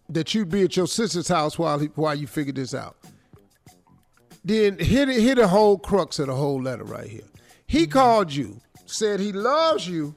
[0.09, 2.97] that you'd be at your sister's house while he, while you figured this out.
[4.45, 7.23] Then hit it, hit the whole crux of the whole letter right here.
[7.67, 7.93] He mm-hmm.
[7.93, 10.15] called you, said he loves you,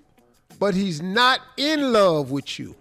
[0.60, 2.76] but he's not in love with you.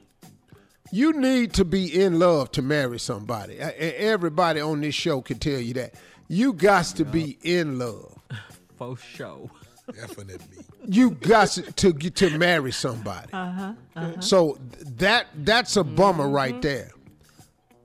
[0.91, 3.59] You need to be in love to marry somebody.
[3.59, 5.95] Everybody on this show can tell you that.
[6.29, 8.19] You got to be in love.
[8.77, 9.51] For show.
[9.95, 10.65] Definitely.
[10.87, 13.33] You got to get to marry somebody.
[13.33, 13.73] Uh-huh.
[13.97, 14.21] uh-huh.
[14.21, 14.59] So
[14.97, 16.91] that that's a bummer right there.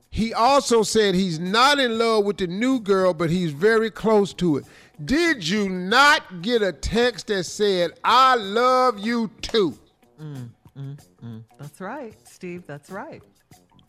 [0.09, 4.31] He also said he's not in love with the new girl, but he's very close
[4.35, 4.65] to it.
[5.03, 9.75] Did you not get a text that said, I love you too?
[10.21, 11.43] Mm, mm, mm.
[11.59, 12.13] That's right,
[12.43, 12.67] Steve.
[12.67, 13.23] That's right.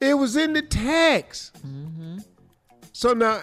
[0.00, 1.54] It was in the text.
[1.66, 2.18] Mm-hmm.
[2.92, 3.40] So now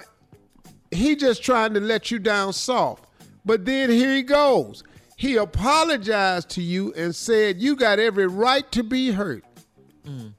[0.90, 3.08] he just trying to let you down soft.
[3.44, 4.86] But then here he goes.
[5.18, 9.44] He apologized to you and said you got every right to be hurt.
[10.06, 10.32] Mm.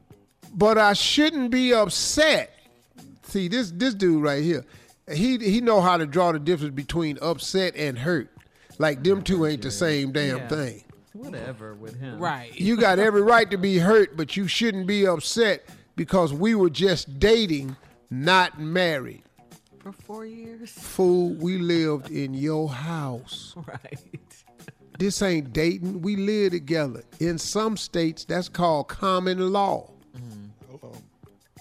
[0.55, 2.59] But I shouldn't be upset.
[3.25, 4.65] See, this this dude right here,
[5.13, 8.31] he he know how to draw the difference between upset and hurt.
[8.79, 10.49] Like them two ain't the same damn Yeah.
[10.49, 10.85] thing.
[11.13, 12.19] Whatever with him.
[12.19, 12.55] Right.
[12.59, 16.71] You got every right to be hurt, but you shouldn't be upset because we were
[16.71, 17.77] just dating,
[18.11, 19.23] not married.
[19.79, 20.71] For four years.
[20.71, 23.55] Fool, we lived in your house.
[23.67, 23.99] Right.
[24.99, 26.03] This ain't dating.
[26.03, 27.03] We live together.
[27.19, 29.91] In some states, that's called common law.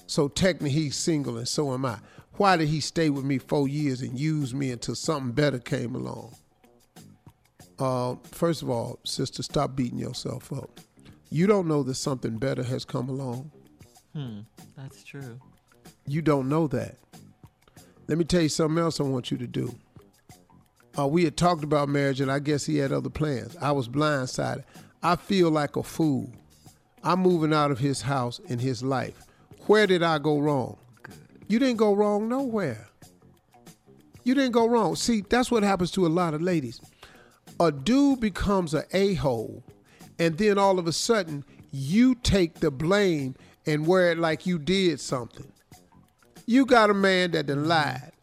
[0.05, 1.97] So technically, he's single, and so am I.
[2.33, 5.95] Why did he stay with me four years and use me until something better came
[5.95, 6.35] along?
[7.81, 10.79] Uh, first of all, sister, stop beating yourself up.
[11.31, 13.49] You don't know that something better has come along.
[14.13, 14.41] Hmm,
[14.77, 15.39] that's true.
[16.05, 16.97] You don't know that.
[18.07, 19.73] Let me tell you something else I want you to do.
[20.95, 23.57] Uh, we had talked about marriage, and I guess he had other plans.
[23.59, 24.63] I was blindsided.
[25.01, 26.31] I feel like a fool.
[27.03, 29.23] I'm moving out of his house in his life.
[29.65, 30.77] Where did I go wrong?
[31.47, 32.87] You didn't go wrong nowhere.
[34.23, 34.95] You didn't go wrong.
[34.95, 36.79] See, that's what happens to a lot of ladies.
[37.61, 39.63] A dude becomes an a hole,
[40.17, 43.35] and then all of a sudden, you take the blame
[43.67, 45.45] and wear it like you did something.
[46.47, 48.13] You got a man that done lied.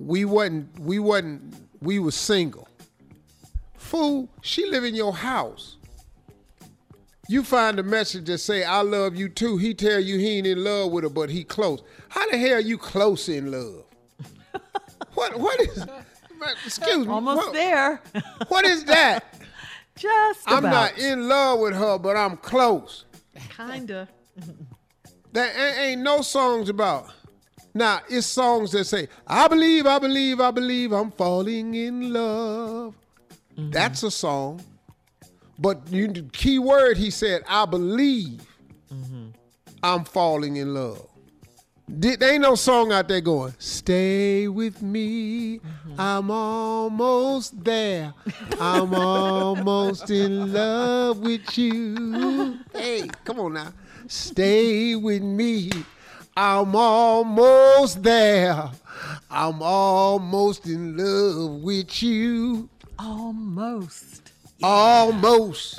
[0.00, 2.68] We wasn't, we wasn't, we was single.
[3.76, 5.76] Fool, she live in your house.
[7.28, 9.58] You find a message that say, I love you too.
[9.58, 11.82] He tell you he ain't in love with her, but he close.
[12.08, 13.84] How the hell you close in love?
[15.12, 15.84] what what is
[16.64, 17.12] excuse me.
[17.12, 18.02] Almost what- there.
[18.48, 19.24] What is that?
[19.96, 20.70] Just I'm about.
[20.70, 23.06] not in love with her, but I'm close.
[23.56, 24.06] Kinda.
[25.32, 27.10] That ain't, ain't no songs about.
[27.72, 32.94] Now it's songs that say, "I believe, I believe, I believe, I'm falling in love."
[33.56, 33.70] Mm-hmm.
[33.70, 34.62] That's a song.
[35.58, 38.42] But you, the key word he said, "I believe,
[38.92, 39.28] mm-hmm.
[39.82, 41.06] I'm falling in love."
[41.88, 45.60] Did, there ain't no song out there going, "Stay with me,
[45.96, 48.12] I'm almost there,
[48.60, 53.72] I'm almost in love with you." Hey, come on now,
[54.08, 55.70] stay with me,
[56.36, 58.68] I'm almost there,
[59.30, 62.68] I'm almost in love with you.
[62.98, 64.32] Almost.
[64.60, 65.78] Almost,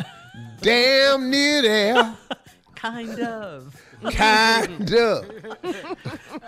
[0.61, 2.15] damn near there.
[2.75, 3.75] Kind of.
[4.11, 5.31] Kind of.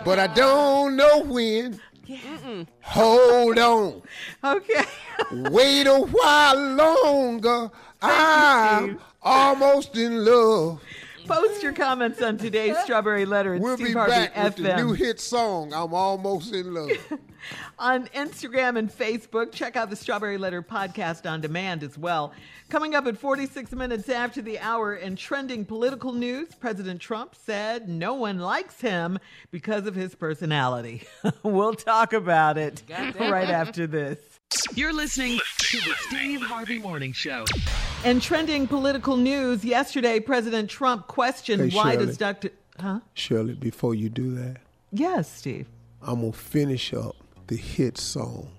[0.04, 1.80] But I don't know when.
[2.82, 4.02] Hold on.
[4.42, 4.84] Okay.
[5.32, 7.70] Wait a while longer.
[8.02, 10.80] I'm almost in love.
[11.30, 14.62] Post your comments on today's Strawberry Letter at We'll Steve be Harvey back with FM.
[14.64, 16.90] the new hit song, I'm Almost in Love.
[17.78, 19.52] on Instagram and Facebook.
[19.52, 22.32] Check out the Strawberry Letter podcast on demand as well.
[22.68, 27.88] Coming up at 46 minutes after the hour in trending political news, President Trump said
[27.88, 29.16] no one likes him
[29.52, 31.04] because of his personality.
[31.44, 32.82] we'll talk about it
[33.20, 34.18] right after this.
[34.74, 37.44] You're listening to the Steve Harvey Morning Show.
[38.04, 42.06] And trending political news, yesterday President Trump questioned Hey, why Shirley.
[42.06, 42.50] does Dr.
[42.78, 43.00] Huh?
[43.14, 44.56] Shirley, before you do that,
[44.92, 45.68] Yes, Steve.
[46.02, 47.14] I'm going to finish up
[47.46, 48.50] the hit song,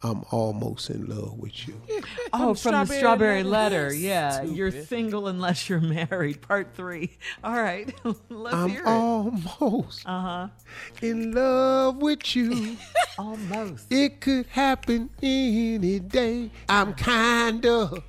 [0.00, 1.74] I'm Almost in Love with You.
[2.32, 3.82] Oh, from the Strawberry Strawberry Letter.
[3.88, 3.94] Letter.
[3.94, 4.56] Yeah, Stupid.
[4.56, 5.80] you're single unless you're
[6.10, 6.40] married.
[6.40, 7.16] Part three.
[7.42, 7.92] All right,
[8.28, 8.86] let's I'm hear it.
[8.86, 10.48] almost Uh huh.
[11.02, 12.76] in love with you.
[13.18, 13.90] Almost.
[13.90, 16.52] It could happen any day.
[16.68, 18.00] I'm kind of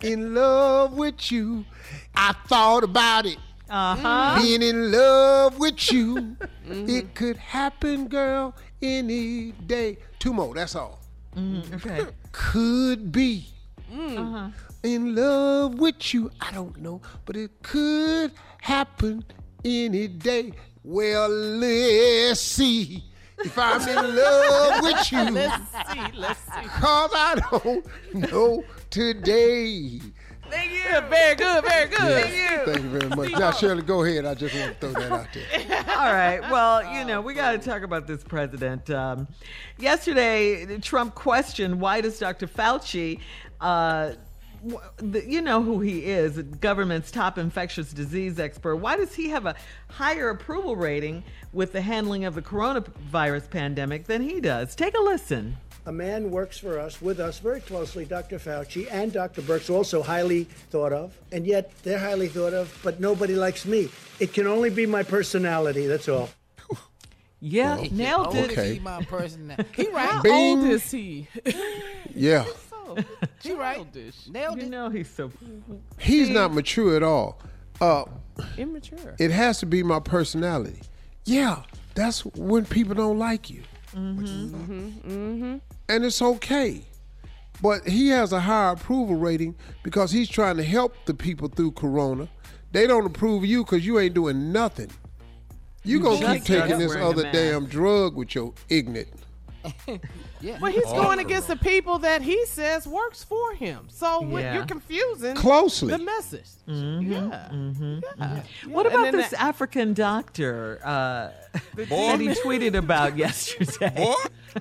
[0.00, 1.64] in love with you.
[2.12, 3.38] I thought about it.
[3.70, 4.40] Uh-huh.
[4.42, 6.36] Being in love with you.
[6.68, 9.96] It could happen, girl, any day.
[10.18, 10.98] Two more, that's all.
[11.36, 12.06] Mm, okay.
[12.32, 13.46] Could be
[13.92, 14.48] Uh-huh.
[14.82, 16.30] in love with you.
[16.40, 19.24] I don't know, but it could happen
[19.64, 20.52] any day.
[20.82, 23.04] Well, let's see
[23.38, 25.30] if I'm in love with you.
[25.30, 26.18] Let's see.
[26.18, 26.68] Let's see.
[26.80, 30.00] Cause I don't know today.
[30.62, 31.08] Thank you.
[31.08, 31.64] Very good.
[31.64, 31.98] Very good.
[31.98, 32.72] Thank you.
[32.72, 33.32] Thank you very much.
[33.32, 34.24] Now, Shirley, go ahead.
[34.24, 35.84] I just want to throw that out there.
[35.96, 36.40] All right.
[36.40, 38.88] Well, you know, we got to talk about this president.
[38.90, 39.26] Um,
[39.78, 42.46] yesterday, Trump questioned why does Dr.
[42.46, 43.18] Fauci,
[43.60, 44.12] uh,
[45.26, 48.76] you know who he is, government's top infectious disease expert.
[48.76, 49.56] Why does he have a
[49.88, 54.76] higher approval rating with the handling of the coronavirus pandemic than he does?
[54.76, 55.56] Take a listen.
[55.84, 58.38] A man works for us, with us very closely, Dr.
[58.38, 59.42] Fauci and Dr.
[59.42, 63.88] Birx, also highly thought of, and yet they're highly thought of, but nobody likes me.
[64.20, 66.30] It can only be my personality, that's all.
[67.40, 68.52] Yeah, Well, nailed it.
[68.52, 68.74] okay.
[68.74, 69.64] He my personality.
[69.74, 70.08] He right.
[70.08, 70.60] How Bing.
[70.60, 71.26] old is he?
[72.14, 72.44] Yeah.
[73.42, 73.84] He right.
[74.30, 74.64] Nailed it.
[74.64, 75.32] You know he's so.
[75.98, 77.40] He's not mature at all.
[77.80, 78.04] Uh,
[78.58, 79.16] Immature.
[79.18, 80.78] it has to be my personality.
[81.24, 81.62] Yeah,
[81.94, 83.62] that's when people don't like you.
[83.94, 85.56] Mm-hmm.
[85.88, 86.82] and it's okay.
[87.60, 91.72] But he has a higher approval rating because he's trying to help the people through
[91.72, 92.28] Corona.
[92.72, 94.90] They don't approve you because you ain't doing nothing.
[95.84, 99.08] You You gonna keep taking this other damn drug with your ignorant.
[100.42, 100.58] Yeah.
[100.60, 103.86] But he's going against the people that he says works for him.
[103.88, 104.54] So Yeah.
[104.54, 105.90] you're confusing Closely.
[105.96, 106.46] the message.
[106.68, 107.12] Mm-hmm.
[107.12, 108.02] Yeah.
[108.18, 108.42] Yeah.
[108.68, 111.30] What about this that- African doctor uh,
[111.76, 113.92] that he tweeted about yesterday?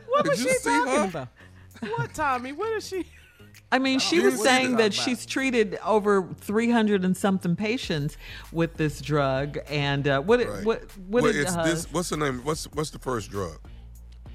[0.08, 1.04] What Did was you she see talking her?
[1.06, 1.28] about?
[1.98, 2.52] What, Tommy?
[2.52, 3.06] What is she?
[3.74, 5.06] I mean, she Oh, was saying that about?
[5.06, 8.18] she's treated over 300 and something patients
[8.52, 9.58] with this drug.
[9.70, 10.64] And uh, what, Right.
[10.66, 12.42] what, what Well, did, uh, this, what's the name?
[12.44, 13.58] What's what's the first drug?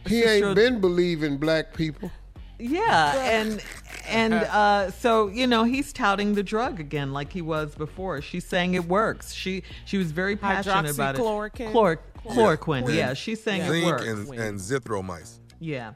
[0.06, 2.10] He Sister- ain't been believing black people.
[2.58, 3.62] Yeah, and
[4.08, 8.20] and uh, so you know he's touting the drug again like he was before.
[8.22, 9.32] She's saying it works.
[9.32, 11.20] She she was very passionate about it.
[11.20, 11.72] Hydroxychloroquine?
[11.72, 12.88] Chlor- chloroquine.
[12.88, 12.94] Yeah.
[12.94, 14.04] Yeah, she's saying it Zinc works.
[14.04, 15.38] and, and zithromycin.
[15.60, 15.92] Yeah.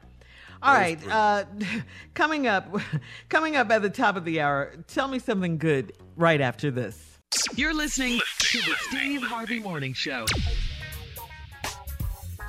[0.63, 0.99] All right.
[1.09, 1.45] Uh,
[2.13, 2.75] coming up,
[3.29, 4.73] coming up at the top of the hour.
[4.87, 7.17] Tell me something good right after this.
[7.55, 10.25] You're listening to the Steve Harvey Morning Show.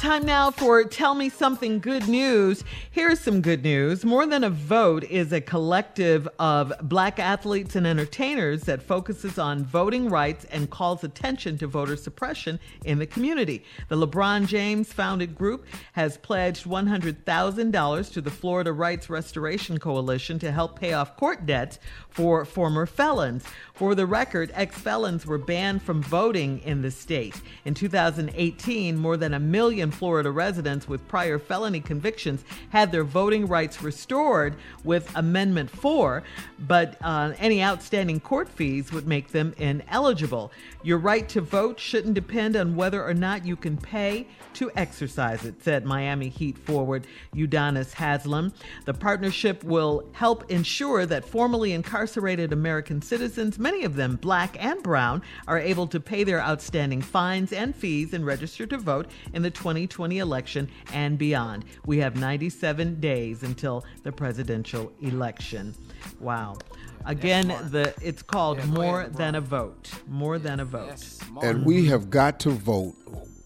[0.02, 2.64] Time now for Tell Me Something Good News.
[2.90, 4.04] Here's some good news.
[4.04, 9.64] More Than a Vote is a collective of black athletes and entertainers that focuses on
[9.64, 13.62] voting rights and calls attention to voter suppression in the community.
[13.90, 20.50] The LeBron James founded group has pledged $100,000 to the Florida Rights Restoration Coalition to
[20.50, 21.78] help pay off court debts
[22.10, 23.44] for former felons.
[23.82, 27.42] For the record, ex felons were banned from voting in the state.
[27.64, 33.48] In 2018, more than a million Florida residents with prior felony convictions had their voting
[33.48, 34.54] rights restored
[34.84, 36.22] with Amendment 4,
[36.60, 40.52] but uh, any outstanding court fees would make them ineligible.
[40.84, 45.44] Your right to vote shouldn't depend on whether or not you can pay to exercise
[45.44, 48.52] it, said Miami Heat forward Udonis Haslem.
[48.84, 54.82] The partnership will help ensure that formerly incarcerated American citizens, many of them black and
[54.82, 59.40] brown, are able to pay their outstanding fines and fees and register to vote in
[59.40, 61.64] the 2020 election and beyond.
[61.86, 65.74] We have 97 days until the presidential election.
[66.20, 66.58] Wow.
[67.06, 69.90] Again, the it's called More Than a Vote.
[70.06, 71.02] More Than a Vote.
[71.42, 72.94] And we have got to vote.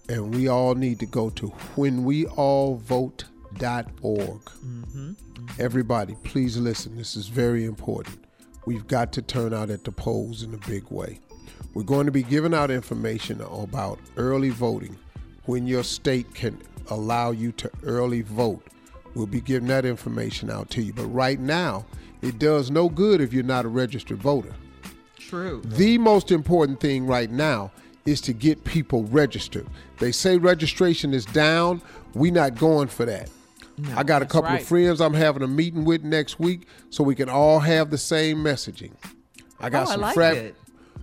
[0.09, 3.20] And we all need to go to whenweallvote.org.
[3.61, 5.12] Mm-hmm.
[5.59, 6.97] Everybody, please listen.
[6.97, 8.26] This is very important.
[8.66, 11.20] We've got to turn out at the polls in a big way.
[11.72, 14.98] We're going to be giving out information about early voting,
[15.44, 18.66] when your state can allow you to early vote.
[19.14, 20.93] We'll be giving that information out to you.
[20.93, 21.86] But right now,
[22.22, 24.52] it does no good if you're not a registered voter.
[25.16, 25.62] True.
[25.64, 27.70] The most important thing right now
[28.05, 29.66] is to get people registered.
[29.98, 31.82] They say registration is down.
[32.14, 33.30] We're not going for that.
[33.94, 34.61] I got a couple right.
[34.61, 37.98] of friends I'm having a meeting with next week so we can all have the
[37.98, 38.93] same messaging.
[39.61, 40.55] I got Oh, I some like frat-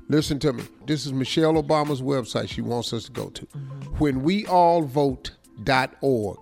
[0.10, 0.64] Listen to me.
[0.86, 3.45] This is Michelle Obama's website she wants us to go to.
[3.45, 3.95] Mm-hmm.
[5.58, 6.38] Whenweallvote.org.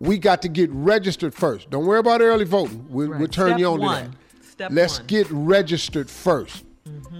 [0.00, 1.70] We got to get registered first.
[1.70, 2.86] Don't worry about early voting.
[2.88, 4.04] We'll, we'll turn Step you on one.
[4.04, 4.44] to that.
[4.44, 5.06] Step Let's one.
[5.06, 6.62] get registered 1st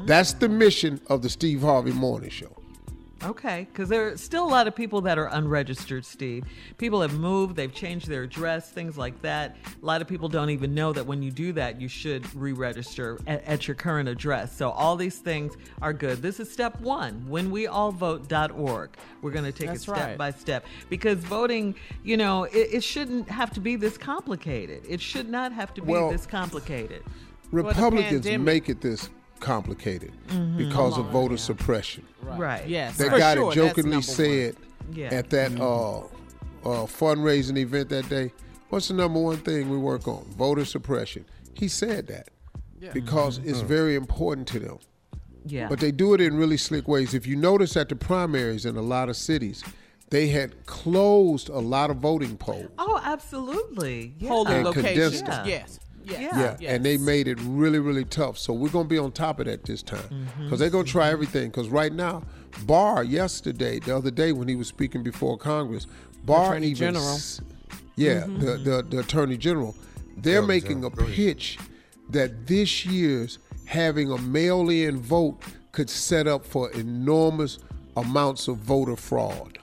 [0.07, 2.55] That's the mission of the Steve Harvey Morning Show.
[3.25, 6.45] Okay, because there are still a lot of people that are unregistered, Steve.
[6.77, 9.57] People have moved, they've changed their address, things like that.
[9.83, 12.53] A lot of people don't even know that when you do that, you should re
[12.53, 14.57] register at, at your current address.
[14.57, 16.23] So, all these things are good.
[16.23, 18.91] This is step one whenweallvote.org.
[19.21, 20.19] We're going to take That's it step right.
[20.19, 21.75] by step because voting,
[22.05, 24.85] you know, it, it shouldn't have to be this complicated.
[24.89, 27.03] It should not have to be Well, this complicated.
[27.51, 30.13] Republicans make it this complicated
[30.57, 32.05] because of voter suppression.
[32.23, 32.67] Right.
[32.69, 32.97] Yes.
[32.99, 34.57] That for guy sure, that jokingly said
[34.93, 35.09] Yeah.
[35.15, 36.05] at that uh, uh,
[36.87, 38.33] fundraising event that day,
[38.71, 40.25] "What's the number one thing we work on?
[40.37, 41.25] Voter suppression."
[41.55, 42.29] He said that
[42.93, 44.79] because it's very important to them.
[45.45, 45.69] Yeah.
[45.69, 47.15] But they do it in really slick ways.
[47.15, 49.65] If you notice at the primaries in a lot of cities,
[50.11, 52.69] they had closed a lot of voting polls.
[52.79, 54.15] oh, absolutely.
[54.19, 54.29] Yeah.
[54.29, 55.23] Polling And locations.
[55.23, 55.47] condensed.
[55.47, 55.81] Yes.
[56.09, 56.35] Yes.
[56.37, 56.57] Yeah.
[56.61, 58.39] Yeah, and they made it really, really tough.
[58.39, 60.45] So we're gonna be on top of that this time Mm-hmm.
[60.45, 61.49] because they're gonna try everything.
[61.51, 62.23] Because right now,
[62.67, 65.87] Barr yesterday, the other day when he was speaking before Congress,
[66.25, 67.19] Barr Attorney even, General.
[67.97, 68.41] yeah, Mm-hmm.
[68.41, 69.75] the, the the Attorney General,
[70.17, 71.17] they're Yeah, making a General, go ahead.
[71.17, 71.59] pitch
[72.11, 77.59] that this year's having a mail-in vote could set up for enormous
[77.97, 79.59] amounts of voter fraud.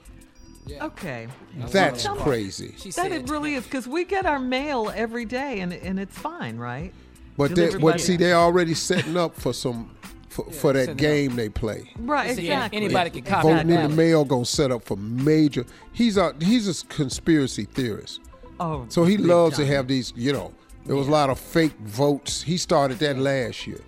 [0.70, 1.28] Okay.
[1.70, 2.74] That's Tell crazy.
[2.76, 5.98] She That said, it really is because we get our mail every day and and
[6.00, 6.92] it's fine, right?
[7.36, 9.94] But they, Delivered but by- see, they're already setting up for some
[10.28, 10.98] for, for that setting up.
[10.98, 11.90] game they play.
[11.98, 12.76] Right, Listen, yeah, exactly.
[12.84, 15.64] anybody can copy Voting that in the mail gonna set up for major.
[15.92, 18.20] He's a he's a conspiracy theorist,
[18.58, 20.12] Oh, so he big loves to have these.
[20.16, 20.52] You know,
[20.84, 22.42] there was a lot of fake votes.
[22.42, 23.80] He started that last year.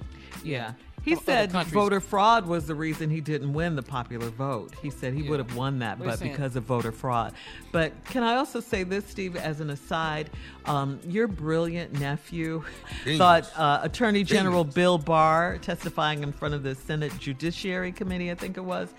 [0.45, 0.73] Yeah.
[1.09, 1.73] He other said countries.
[1.75, 4.75] voter fraud was the reason he didn't win the popular vote.
[4.83, 6.33] He said he would have won that, What are but saying?
[6.33, 7.33] because of voter fraud.
[7.73, 10.31] But can I also say this, Steve, as an aside?
[10.67, 12.63] Um, your brilliant nephew
[13.05, 13.19] Genius.
[13.19, 18.35] thought uh, Attorney General Bill Barr, testifying in front of the Senate Judiciary Committee, I
[18.35, 18.93] think it was,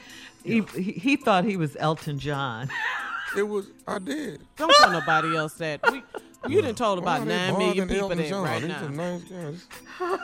[0.43, 2.69] he, he, he thought he was Elton John.
[3.37, 3.67] It was.
[3.87, 4.41] I did.
[4.57, 5.81] Don't tell nobody else that.
[5.91, 6.01] We,
[6.47, 8.43] you done told about Why they nine million bothering people Elton that John?
[8.43, 10.17] right He's now.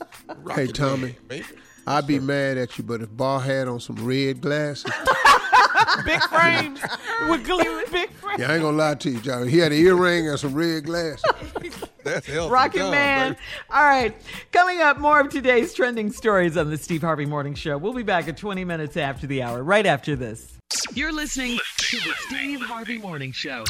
[0.30, 0.54] a nice guy.
[0.54, 1.44] Hey, Tommy, Man.
[1.86, 4.84] I'd be mad at you, but if Barr had on some red glasses,
[6.04, 6.80] big frames
[7.28, 8.38] with glitter, big frames.
[8.40, 9.48] yeah, I ain't gonna lie to you, John.
[9.48, 11.24] He had an earring and some red glasses.
[12.04, 13.32] That's Elton Rocket John, Man.
[13.32, 13.40] baby.
[13.70, 14.16] All right.
[14.52, 17.76] Coming up, more of today's trending stories on the Steve Harvey Morning Show.
[17.76, 20.56] We'll be back at 20 minutes after the hour, right after this.
[20.94, 23.64] You're listening to the Steve Harvey Morning Show.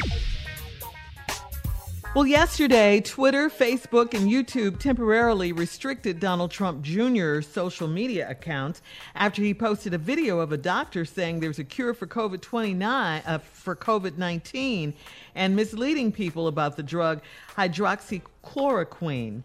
[2.13, 8.83] Well, yesterday, Twitter, Facebook, and YouTube temporarily restricted Donald Trump Jr.'s social media accounts
[9.15, 13.23] after he posted a video of a doctor saying there's a cure for COVID 29
[13.25, 14.93] uh, for COVID 19
[15.37, 17.23] and misleading people about the drug
[17.57, 19.45] hydroxychloroquine.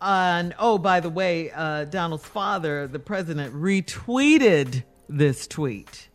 [0.00, 6.08] and oh, by the way, uh, Donald's father, the president, retweeted this tweet.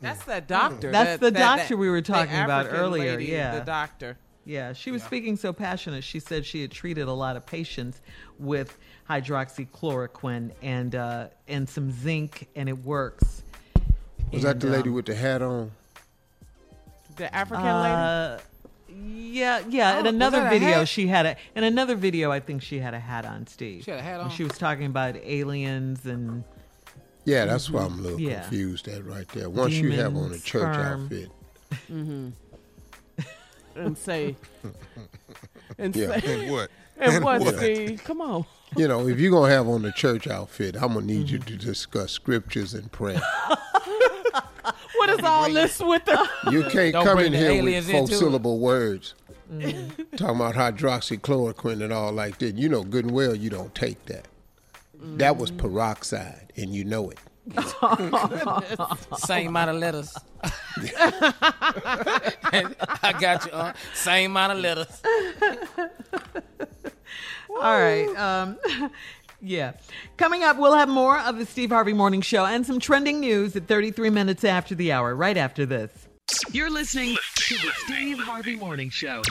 [0.00, 0.90] That's that doctor.
[0.90, 3.18] That's that- the that- doctor that- we were talking about earlier.
[3.18, 4.16] lady, yeah, the doctor.
[4.44, 6.02] Yeah, she was speaking so passionate.
[6.02, 8.00] She said she had treated a lot of patients
[8.38, 8.76] with
[9.08, 13.42] hydroxychloroquine and uh, and some zinc, and it works.
[14.32, 15.70] Was that the lady um, with the hat on?
[17.16, 17.94] The African lady.
[17.94, 18.38] uh,
[18.88, 19.96] Yeah, yeah.
[19.96, 21.36] Oh, in another that a video, she had a.
[21.54, 23.46] In another video, I think she had a hat on.
[23.46, 23.84] Steve.
[23.84, 24.30] She had a hat on?
[24.30, 26.42] she was talking about aliens and.
[27.24, 28.40] Yeah, that's why I'm a little Yeah.
[28.40, 29.48] confused at right there.
[29.48, 31.04] Once you have on a church sperm.
[31.04, 31.30] outfit,
[31.90, 32.30] Mm-hmm.
[33.76, 34.36] And say.
[35.78, 36.20] And Yeah.
[36.20, 36.42] say.
[36.42, 36.70] And what?
[36.98, 37.56] And, And what, what?
[37.56, 38.04] Steve?
[38.04, 38.44] Come on.
[38.76, 41.56] you know, if you're gonna have on the church outfit, I'm gonna need you to
[41.56, 43.20] discuss scriptures and prayer.
[44.96, 46.28] What is all this with the?
[46.52, 48.18] You can't Don't come in here with four into it.
[48.18, 49.14] syllable words.
[49.52, 50.14] Mm-hmm.
[50.16, 52.54] Talking about hydroxychloroquine and all like that.
[52.54, 54.28] You know good and well you don't take that.
[55.16, 57.18] That was peroxide, and you know it.
[59.18, 60.16] Same amount of letters.
[63.02, 63.52] I got you.
[63.52, 65.02] Uh, same amount of letters.
[67.50, 68.08] All right.
[68.16, 68.58] Um,
[69.40, 69.72] yeah.
[70.16, 73.56] Coming up, we'll have more of the Steve Harvey Morning Show and some trending news
[73.56, 75.90] at 33 minutes after the hour, right after this.
[76.52, 79.22] You're listening to the Steve Harvey Morning Show.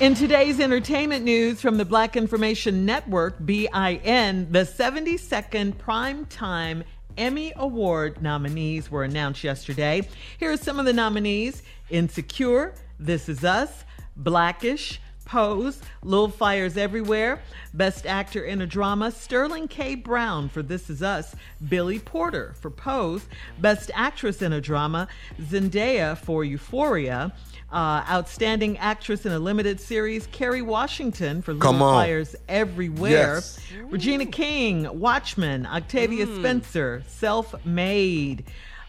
[0.00, 6.82] In today's entertainment news from the Black Information Network, BIN, the 72nd Primetime
[7.16, 10.08] Emmy Award nominees were announced yesterday.
[10.38, 13.84] Here are some of the nominees Insecure, This Is Us,
[14.16, 17.40] Blackish, Pose, Little Fires Everywhere,
[17.72, 19.94] Best Actor in a Drama, Sterling K.
[19.94, 21.34] Brown for This Is Us,
[21.68, 23.26] Billy Porter for Pose,
[23.58, 25.08] Best Actress in a Drama,
[25.40, 27.32] Zendaya for Euphoria,
[27.74, 32.04] uh, Outstanding Actress in a Limited Series, Kerry Washington for Little Come on.
[32.04, 33.60] Fires Everywhere, Yes.
[33.90, 38.44] Regina King, Watchmen, Octavia Spencer, Self Made.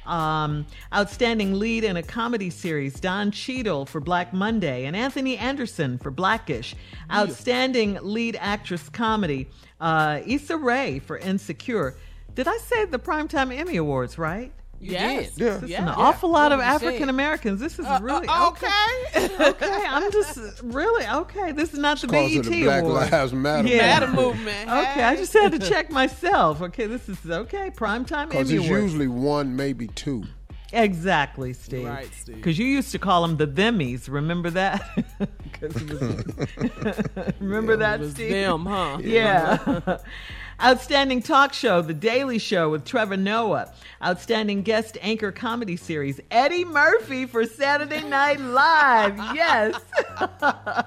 [0.06, 5.98] Um, outstanding lead in a comedy series, Don Cheadle for Black Monday, and Anthony Anderson
[5.98, 6.76] for Blackish.
[7.12, 9.48] Outstanding lead actress comedy,
[9.82, 11.95] uh, Issa Rae for Insecure.
[12.36, 14.52] Did I say the Primetime Emmy Awards, right?
[14.91, 15.32] Yes.
[15.36, 15.45] Yeah.
[15.53, 15.84] This is Yeah.
[15.84, 16.88] an awful lot of What you.
[16.90, 17.60] African Americans.
[17.60, 19.30] This is Uh, really uh, okay.
[19.40, 21.52] okay, I'm just really okay.
[21.52, 23.12] This is not the BET of the Black Award.
[23.12, 23.68] Lives Matter.
[23.68, 23.78] Yeah.
[23.99, 24.70] Matter movement.
[24.70, 26.62] Okay, I just had to check myself.
[26.62, 27.72] Okay, this is okay.
[27.72, 28.84] Primetime Because it's Awards.
[28.84, 30.24] usually one, maybe two.
[30.74, 31.86] Exactly, Steve.
[31.86, 32.36] Right, Steve.
[32.36, 34.10] Because you used to call them the themmies.
[34.10, 34.82] Remember that?
[35.53, 38.32] 'Cause it was- remember that, It was Steve?
[38.32, 38.98] them, huh?
[39.02, 39.98] Yeah.
[40.64, 43.73] Outstanding talk show, The Daily Show with Trevor Noah.
[44.02, 49.18] Outstanding guest anchor comedy series, Eddie Murphy for Saturday Night Live.
[49.36, 49.76] Yes.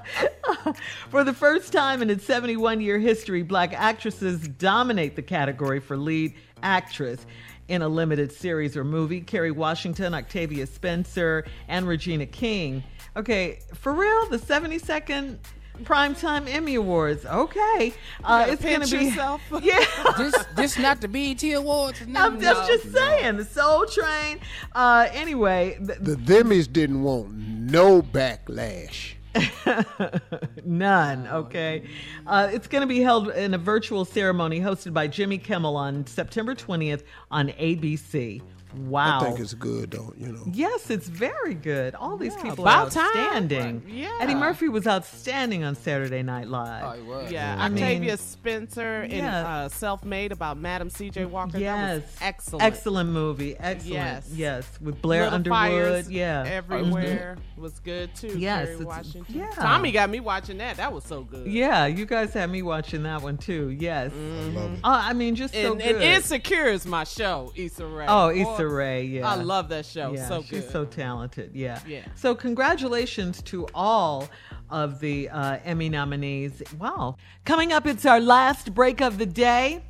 [1.10, 5.98] for the first time in its 71 year history, black actresses dominate the category for
[5.98, 6.32] lead
[6.62, 7.26] actress
[7.68, 9.20] in a limited series or movie.
[9.20, 12.82] Kerry Washington, Octavia Spencer, and Regina King.
[13.16, 15.36] Okay, for real, the 72nd
[15.84, 17.24] Primetime Emmy Awards.
[17.26, 17.92] Okay.
[18.24, 19.04] Uh, it's going to be.
[19.06, 19.40] yourself.
[19.62, 19.84] Yeah.
[20.16, 22.06] This this not the BET Awards.
[22.06, 24.38] No, I'm just, just saying, the Soul Train.
[24.74, 29.14] Uh, anyway, th- The themmies didn't want no backlash.
[30.64, 31.84] None, okay.
[32.26, 36.06] Uh, it's going to be held in a virtual ceremony hosted by Jimmy Kimmel on
[36.06, 38.42] September 20th on ABC.
[38.76, 39.20] Wow.
[39.20, 40.12] I think it's good, though.
[40.16, 40.42] You know.
[40.52, 41.94] Yes, it's very good.
[41.94, 43.16] All these people about are time.
[43.16, 43.82] outstanding.
[43.88, 44.18] Yeah.
[44.20, 46.84] Eddie Murphy was outstanding on Saturday Night Live.
[46.84, 47.32] Oh, he was.
[47.32, 49.48] Yeah, I mean- Octavia Spencer in Yeah.
[49.64, 51.24] uh, Self Made about Madam C.J.
[51.26, 51.52] Walker.
[51.52, 52.62] That Yes, was excellent.
[52.64, 53.56] Excellent movie.
[53.58, 53.86] Excellent.
[53.94, 54.30] Yes.
[54.34, 56.06] Yes, with Blair Little Underwood.
[56.08, 58.38] Yeah, everywhere was good too.
[58.38, 59.24] Yes, Kerry Washington.
[59.34, 59.50] yeah.
[59.54, 60.76] Tommy got me watching that.
[60.76, 61.46] That was so good.
[61.46, 63.70] Yeah, you guys had me watching that one too.
[63.70, 64.12] Yes.
[64.12, 65.94] I love Uh, I mean, just so and, good.
[65.96, 68.06] and Insecure is my show, Issa Rae.
[68.08, 69.28] Oh, Boy, Issa Rae, yeah.
[69.28, 70.12] I love that show.
[70.14, 70.70] Yeah, so she's good.
[70.70, 71.50] so talented.
[71.54, 71.80] Yeah.
[71.86, 72.04] Yeah.
[72.14, 74.28] So congratulations to all
[74.70, 76.62] of the uh, Emmy nominees.
[76.78, 77.16] Wow.
[77.44, 79.82] Coming up, it's our last break of the day.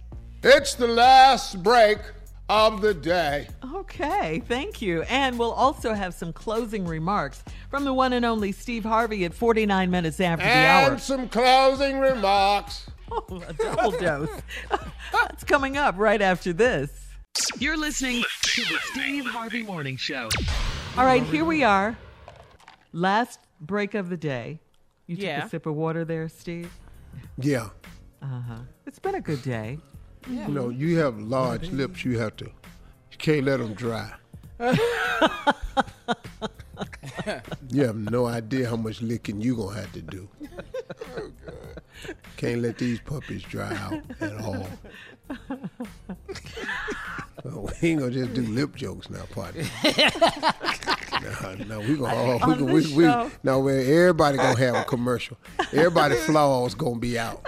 [0.43, 1.99] It's the last break
[2.49, 3.49] of the day.
[3.75, 5.03] Okay, thank you.
[5.03, 9.35] And we'll also have some closing remarks from the one and only Steve Harvey at
[9.35, 10.93] 49 minutes after the hour.
[10.93, 12.89] And some closing remarks.
[13.11, 14.29] Oh, a double dose.
[15.13, 17.08] That's coming up right after this.
[17.59, 20.29] You're listening to the Steve Harvey Morning Show.
[20.97, 21.97] All right, here we are.
[22.93, 24.61] Last break of the day.
[25.07, 25.45] You took Yeah.
[25.47, 26.71] a sip of water there, Steve?
[27.39, 27.71] Yeah.
[28.23, 28.59] Uh huh.
[28.87, 29.79] It's been a good day.
[30.29, 32.05] You know, you have large lips.
[32.05, 32.45] You have to.
[32.47, 34.13] You can't let them dry.
[37.71, 40.29] you have no idea how much licking you gonna have to do.
[42.37, 44.69] Can't let these puppies dry out at all.
[47.45, 49.65] Well, we ain't gonna just do lip jokes now, partner.
[51.23, 53.31] no, no, we gonna all, we, gonna- we, we, show.
[53.43, 55.37] no, man, everybody gonna have a commercial.
[55.73, 57.45] Everybody flaws gonna be out.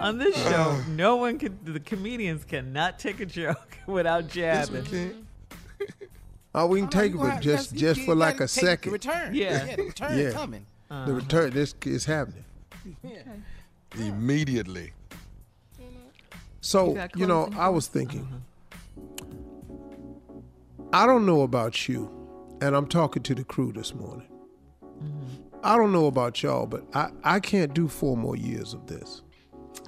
[0.00, 0.50] On this uh.
[0.50, 5.26] show, no one can, the comedians cannot take a joke without jabbing.
[6.54, 8.90] Oh, we can take it, but just just for like a second.
[8.90, 9.34] The return.
[9.34, 9.66] Yeah.
[9.66, 10.24] yeah the return Yeah.
[10.24, 10.66] is coming.
[10.88, 11.12] The uh-huh.
[11.12, 12.44] return, this is happening.
[13.98, 14.92] Immediately.
[16.60, 18.36] So, You you know, I was thinking, uh-huh.
[20.94, 22.08] I don't know about you,
[22.60, 24.28] and I'm talking to the crew this morning.
[25.64, 29.22] I don't know about y'all, but I, I can't do four more years of this.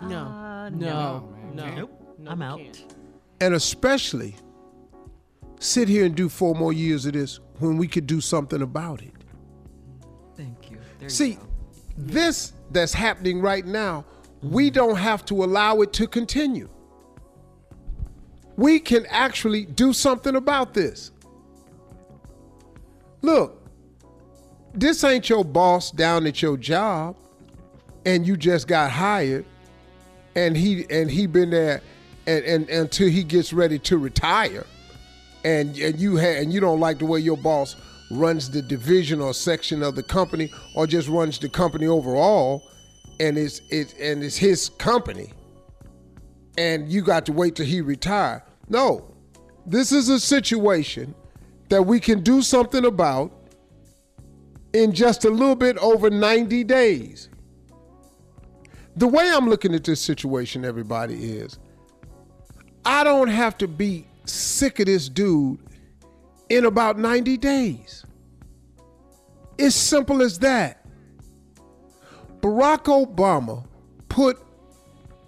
[0.02, 0.24] No.
[0.24, 0.78] Uh, no.
[0.78, 1.36] no.
[1.54, 1.74] No.
[1.76, 2.16] Nope.
[2.18, 2.58] No, I'm out.
[2.58, 2.94] can't.
[3.40, 4.34] And especially
[5.60, 9.00] sit here and do four more years of this when we could do something about
[9.00, 9.14] it.
[10.36, 10.78] Thank you.
[10.98, 11.42] There you See, go.
[11.96, 14.04] this that's happening right now,
[14.42, 16.68] we don't have to allow it to continue.
[18.56, 21.10] We can actually do something about this.
[23.22, 23.62] Look,
[24.72, 27.16] this ain't your boss down at your job
[28.04, 29.44] and you just got hired
[30.36, 31.80] and he and he been there
[32.26, 34.64] and, and until he gets ready to retire
[35.44, 37.76] and and you ha- and you don't like the way your boss
[38.10, 42.62] runs the division or section of the company or just runs the company overall
[43.18, 45.32] and it's it and it's his company
[46.58, 49.12] and you got to wait till he retire no
[49.66, 51.14] this is a situation
[51.68, 53.32] that we can do something about
[54.72, 57.28] in just a little bit over 90 days
[58.96, 61.58] the way i'm looking at this situation everybody is
[62.84, 65.58] i don't have to be sick of this dude
[66.48, 68.04] in about 90 days.
[69.58, 70.84] It's simple as that.
[72.40, 73.64] Barack Obama
[74.08, 74.38] put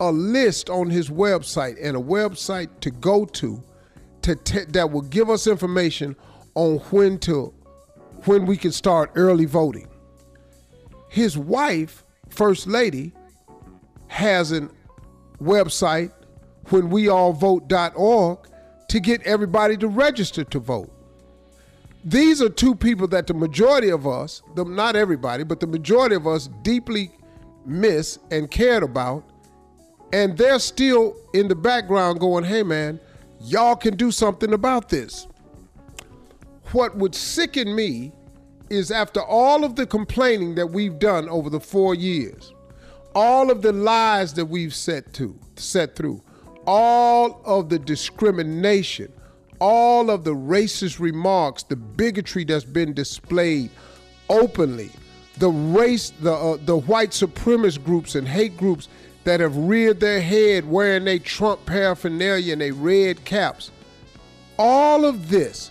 [0.01, 3.63] a list on his website and a website to go to,
[4.23, 6.17] to te- that will give us information
[6.55, 7.53] on when to
[8.25, 9.89] when we can start early voting.
[11.09, 13.13] His wife, First Lady,
[14.09, 14.69] has a
[15.41, 16.13] website
[16.67, 18.39] whenweallvote.org
[18.89, 20.93] to get everybody to register to vote.
[22.05, 26.27] These are two people that the majority of us, not everybody, but the majority of
[26.27, 27.11] us deeply
[27.67, 29.25] miss and cared about.
[30.13, 32.99] And they're still in the background going, hey man,
[33.41, 35.27] y'all can do something about this.
[36.73, 38.13] What would sicken me
[38.71, 42.53] is after all of the complaining that we've done over the four years,
[43.15, 46.23] all of the lies that we've set to set through,
[46.67, 49.13] all of the discrimination,
[49.61, 53.71] all of the racist remarks, the bigotry that's been displayed
[54.29, 54.91] openly,
[55.39, 58.89] the race, the uh, the white supremacist groups and hate groups
[59.25, 63.71] that have reared their head wearing their Trump paraphernalia and their red caps.
[64.59, 65.71] All of this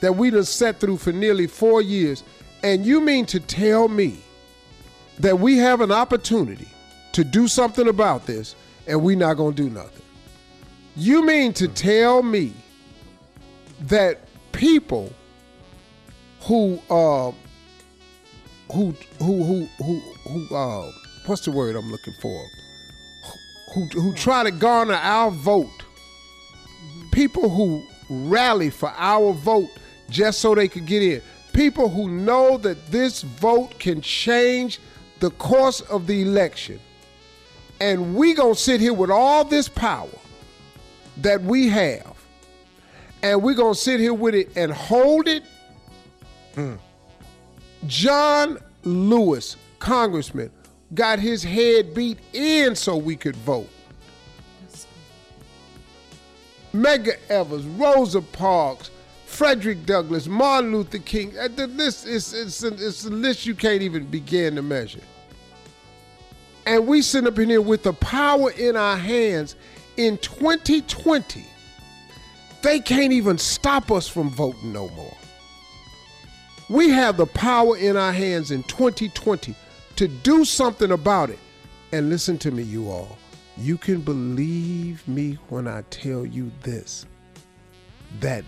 [0.00, 2.22] that we done set through for nearly four years,
[2.62, 4.18] and you mean to tell me
[5.18, 6.68] that we have an opportunity
[7.12, 8.54] to do something about this
[8.86, 10.02] and we not gonna do nothing?
[10.96, 12.52] You mean to tell me
[13.82, 14.20] that
[14.52, 15.12] people
[16.42, 17.32] who uh
[18.72, 20.90] who who who who who uh
[21.26, 22.44] what's the word I'm looking for?
[23.74, 25.84] Who who try to garner our vote.
[27.12, 29.70] People who rally for our vote
[30.08, 31.22] just so they could get in.
[31.52, 34.80] People who know that this vote can change
[35.20, 36.80] the course of the election.
[37.80, 40.08] And we to sit here with all this power
[41.18, 42.16] that we have.
[43.22, 45.44] And going to sit here with it and hold it.
[46.54, 46.74] Hmm.
[47.86, 50.50] John Lewis, congressman,
[50.94, 53.68] got his head beat in so we could vote.
[56.72, 58.90] Medgar Evers, Rosa Parks,
[59.26, 61.36] Frederick Douglass, Martin Luther King.
[61.38, 65.00] Uh, The list is it's it's a list you can't even begin to measure.
[66.66, 69.56] And we sit up in here with the power in our hands
[69.96, 71.44] in 2020.
[72.62, 75.16] They can't even stop us from voting no more.
[76.68, 79.56] We have the power in our hands in 2020
[80.00, 81.38] to do something about it.
[81.92, 83.18] And listen to me, you all.
[83.58, 87.04] You can believe me when I tell you this
[88.20, 88.42] that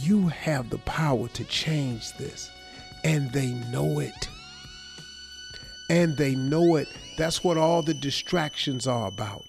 [0.00, 2.50] you have the power to change this.
[3.04, 4.30] And they know it.
[5.90, 6.88] And they know it.
[7.18, 9.42] That's what all the distractions are about.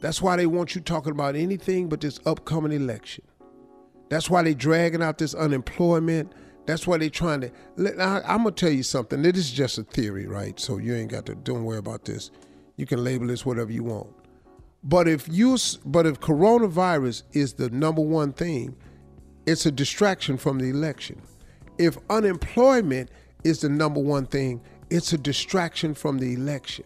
[0.00, 3.24] That's why they want you talking about anything but this upcoming election.
[4.10, 6.32] That's why they dragging out this unemployment.
[6.66, 7.50] That's why they're trying to.
[8.00, 9.22] I, I'm gonna tell you something.
[9.22, 10.58] This is just a theory, right?
[10.60, 11.34] So you ain't got to.
[11.34, 12.30] Don't worry about this.
[12.76, 14.08] You can label this whatever you want.
[14.84, 18.76] But if you, but if coronavirus is the number one thing,
[19.46, 21.20] it's a distraction from the election.
[21.78, 23.10] If unemployment
[23.44, 24.60] is the number one thing,
[24.90, 26.84] it's a distraction from the election.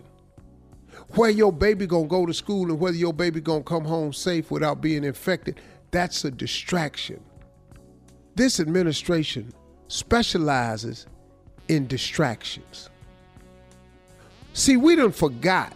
[1.15, 4.51] Where your baby gonna go to school and whether your baby gonna come home safe
[4.51, 7.23] without being infected, that's a distraction.
[8.35, 9.53] This administration
[9.88, 11.06] specializes
[11.68, 12.90] in distractions.
[14.52, 15.72] See, we done forgot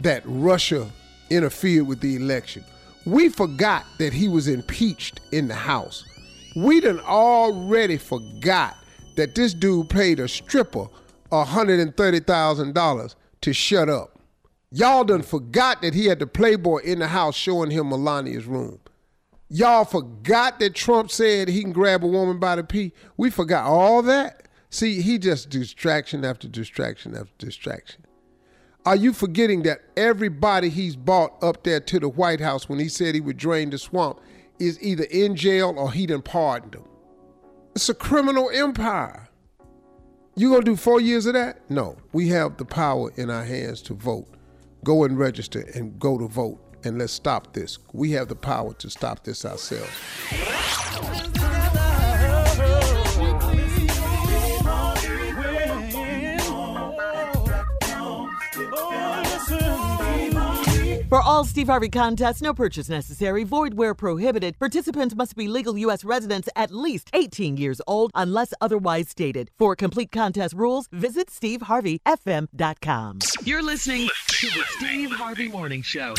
[0.00, 0.90] that Russia
[1.30, 2.64] interfered with the election.
[3.06, 6.04] We forgot that he was impeached in the House.
[6.56, 8.76] We done already forgot
[9.16, 10.86] that this dude paid a stripper
[11.30, 14.18] $130,000 to shut up.
[14.70, 18.78] Y'all done forgot that he had the Playboy in the house showing him Melania's room.
[19.54, 22.92] Y'all forgot that Trump said he can grab a woman by the pee.
[23.16, 24.48] We forgot all that.
[24.68, 28.04] See, he just distraction after distraction after distraction.
[28.84, 32.88] Are you forgetting that everybody he's bought up there to the White House when he
[32.88, 34.18] said he would drain the swamp
[34.58, 36.88] is either in jail or he done pardoned them?
[37.76, 39.28] It's a criminal empire.
[40.34, 41.70] You gonna do four years of that?
[41.70, 41.96] No.
[42.12, 44.26] We have the power in our hands to vote.
[44.82, 46.60] Go and register and go to vote.
[46.84, 47.78] And let's stop this.
[47.92, 49.90] We have the power to stop this ourselves.
[61.08, 64.58] For all Steve Harvey contests, no purchase necessary, void where prohibited.
[64.58, 66.04] Participants must be legal U.S.
[66.04, 69.48] residents at least 18 years old unless otherwise stated.
[69.56, 73.18] For complete contest rules, visit SteveHarveyFM.com.
[73.44, 76.14] You're listening to the Steve Harvey Morning Show.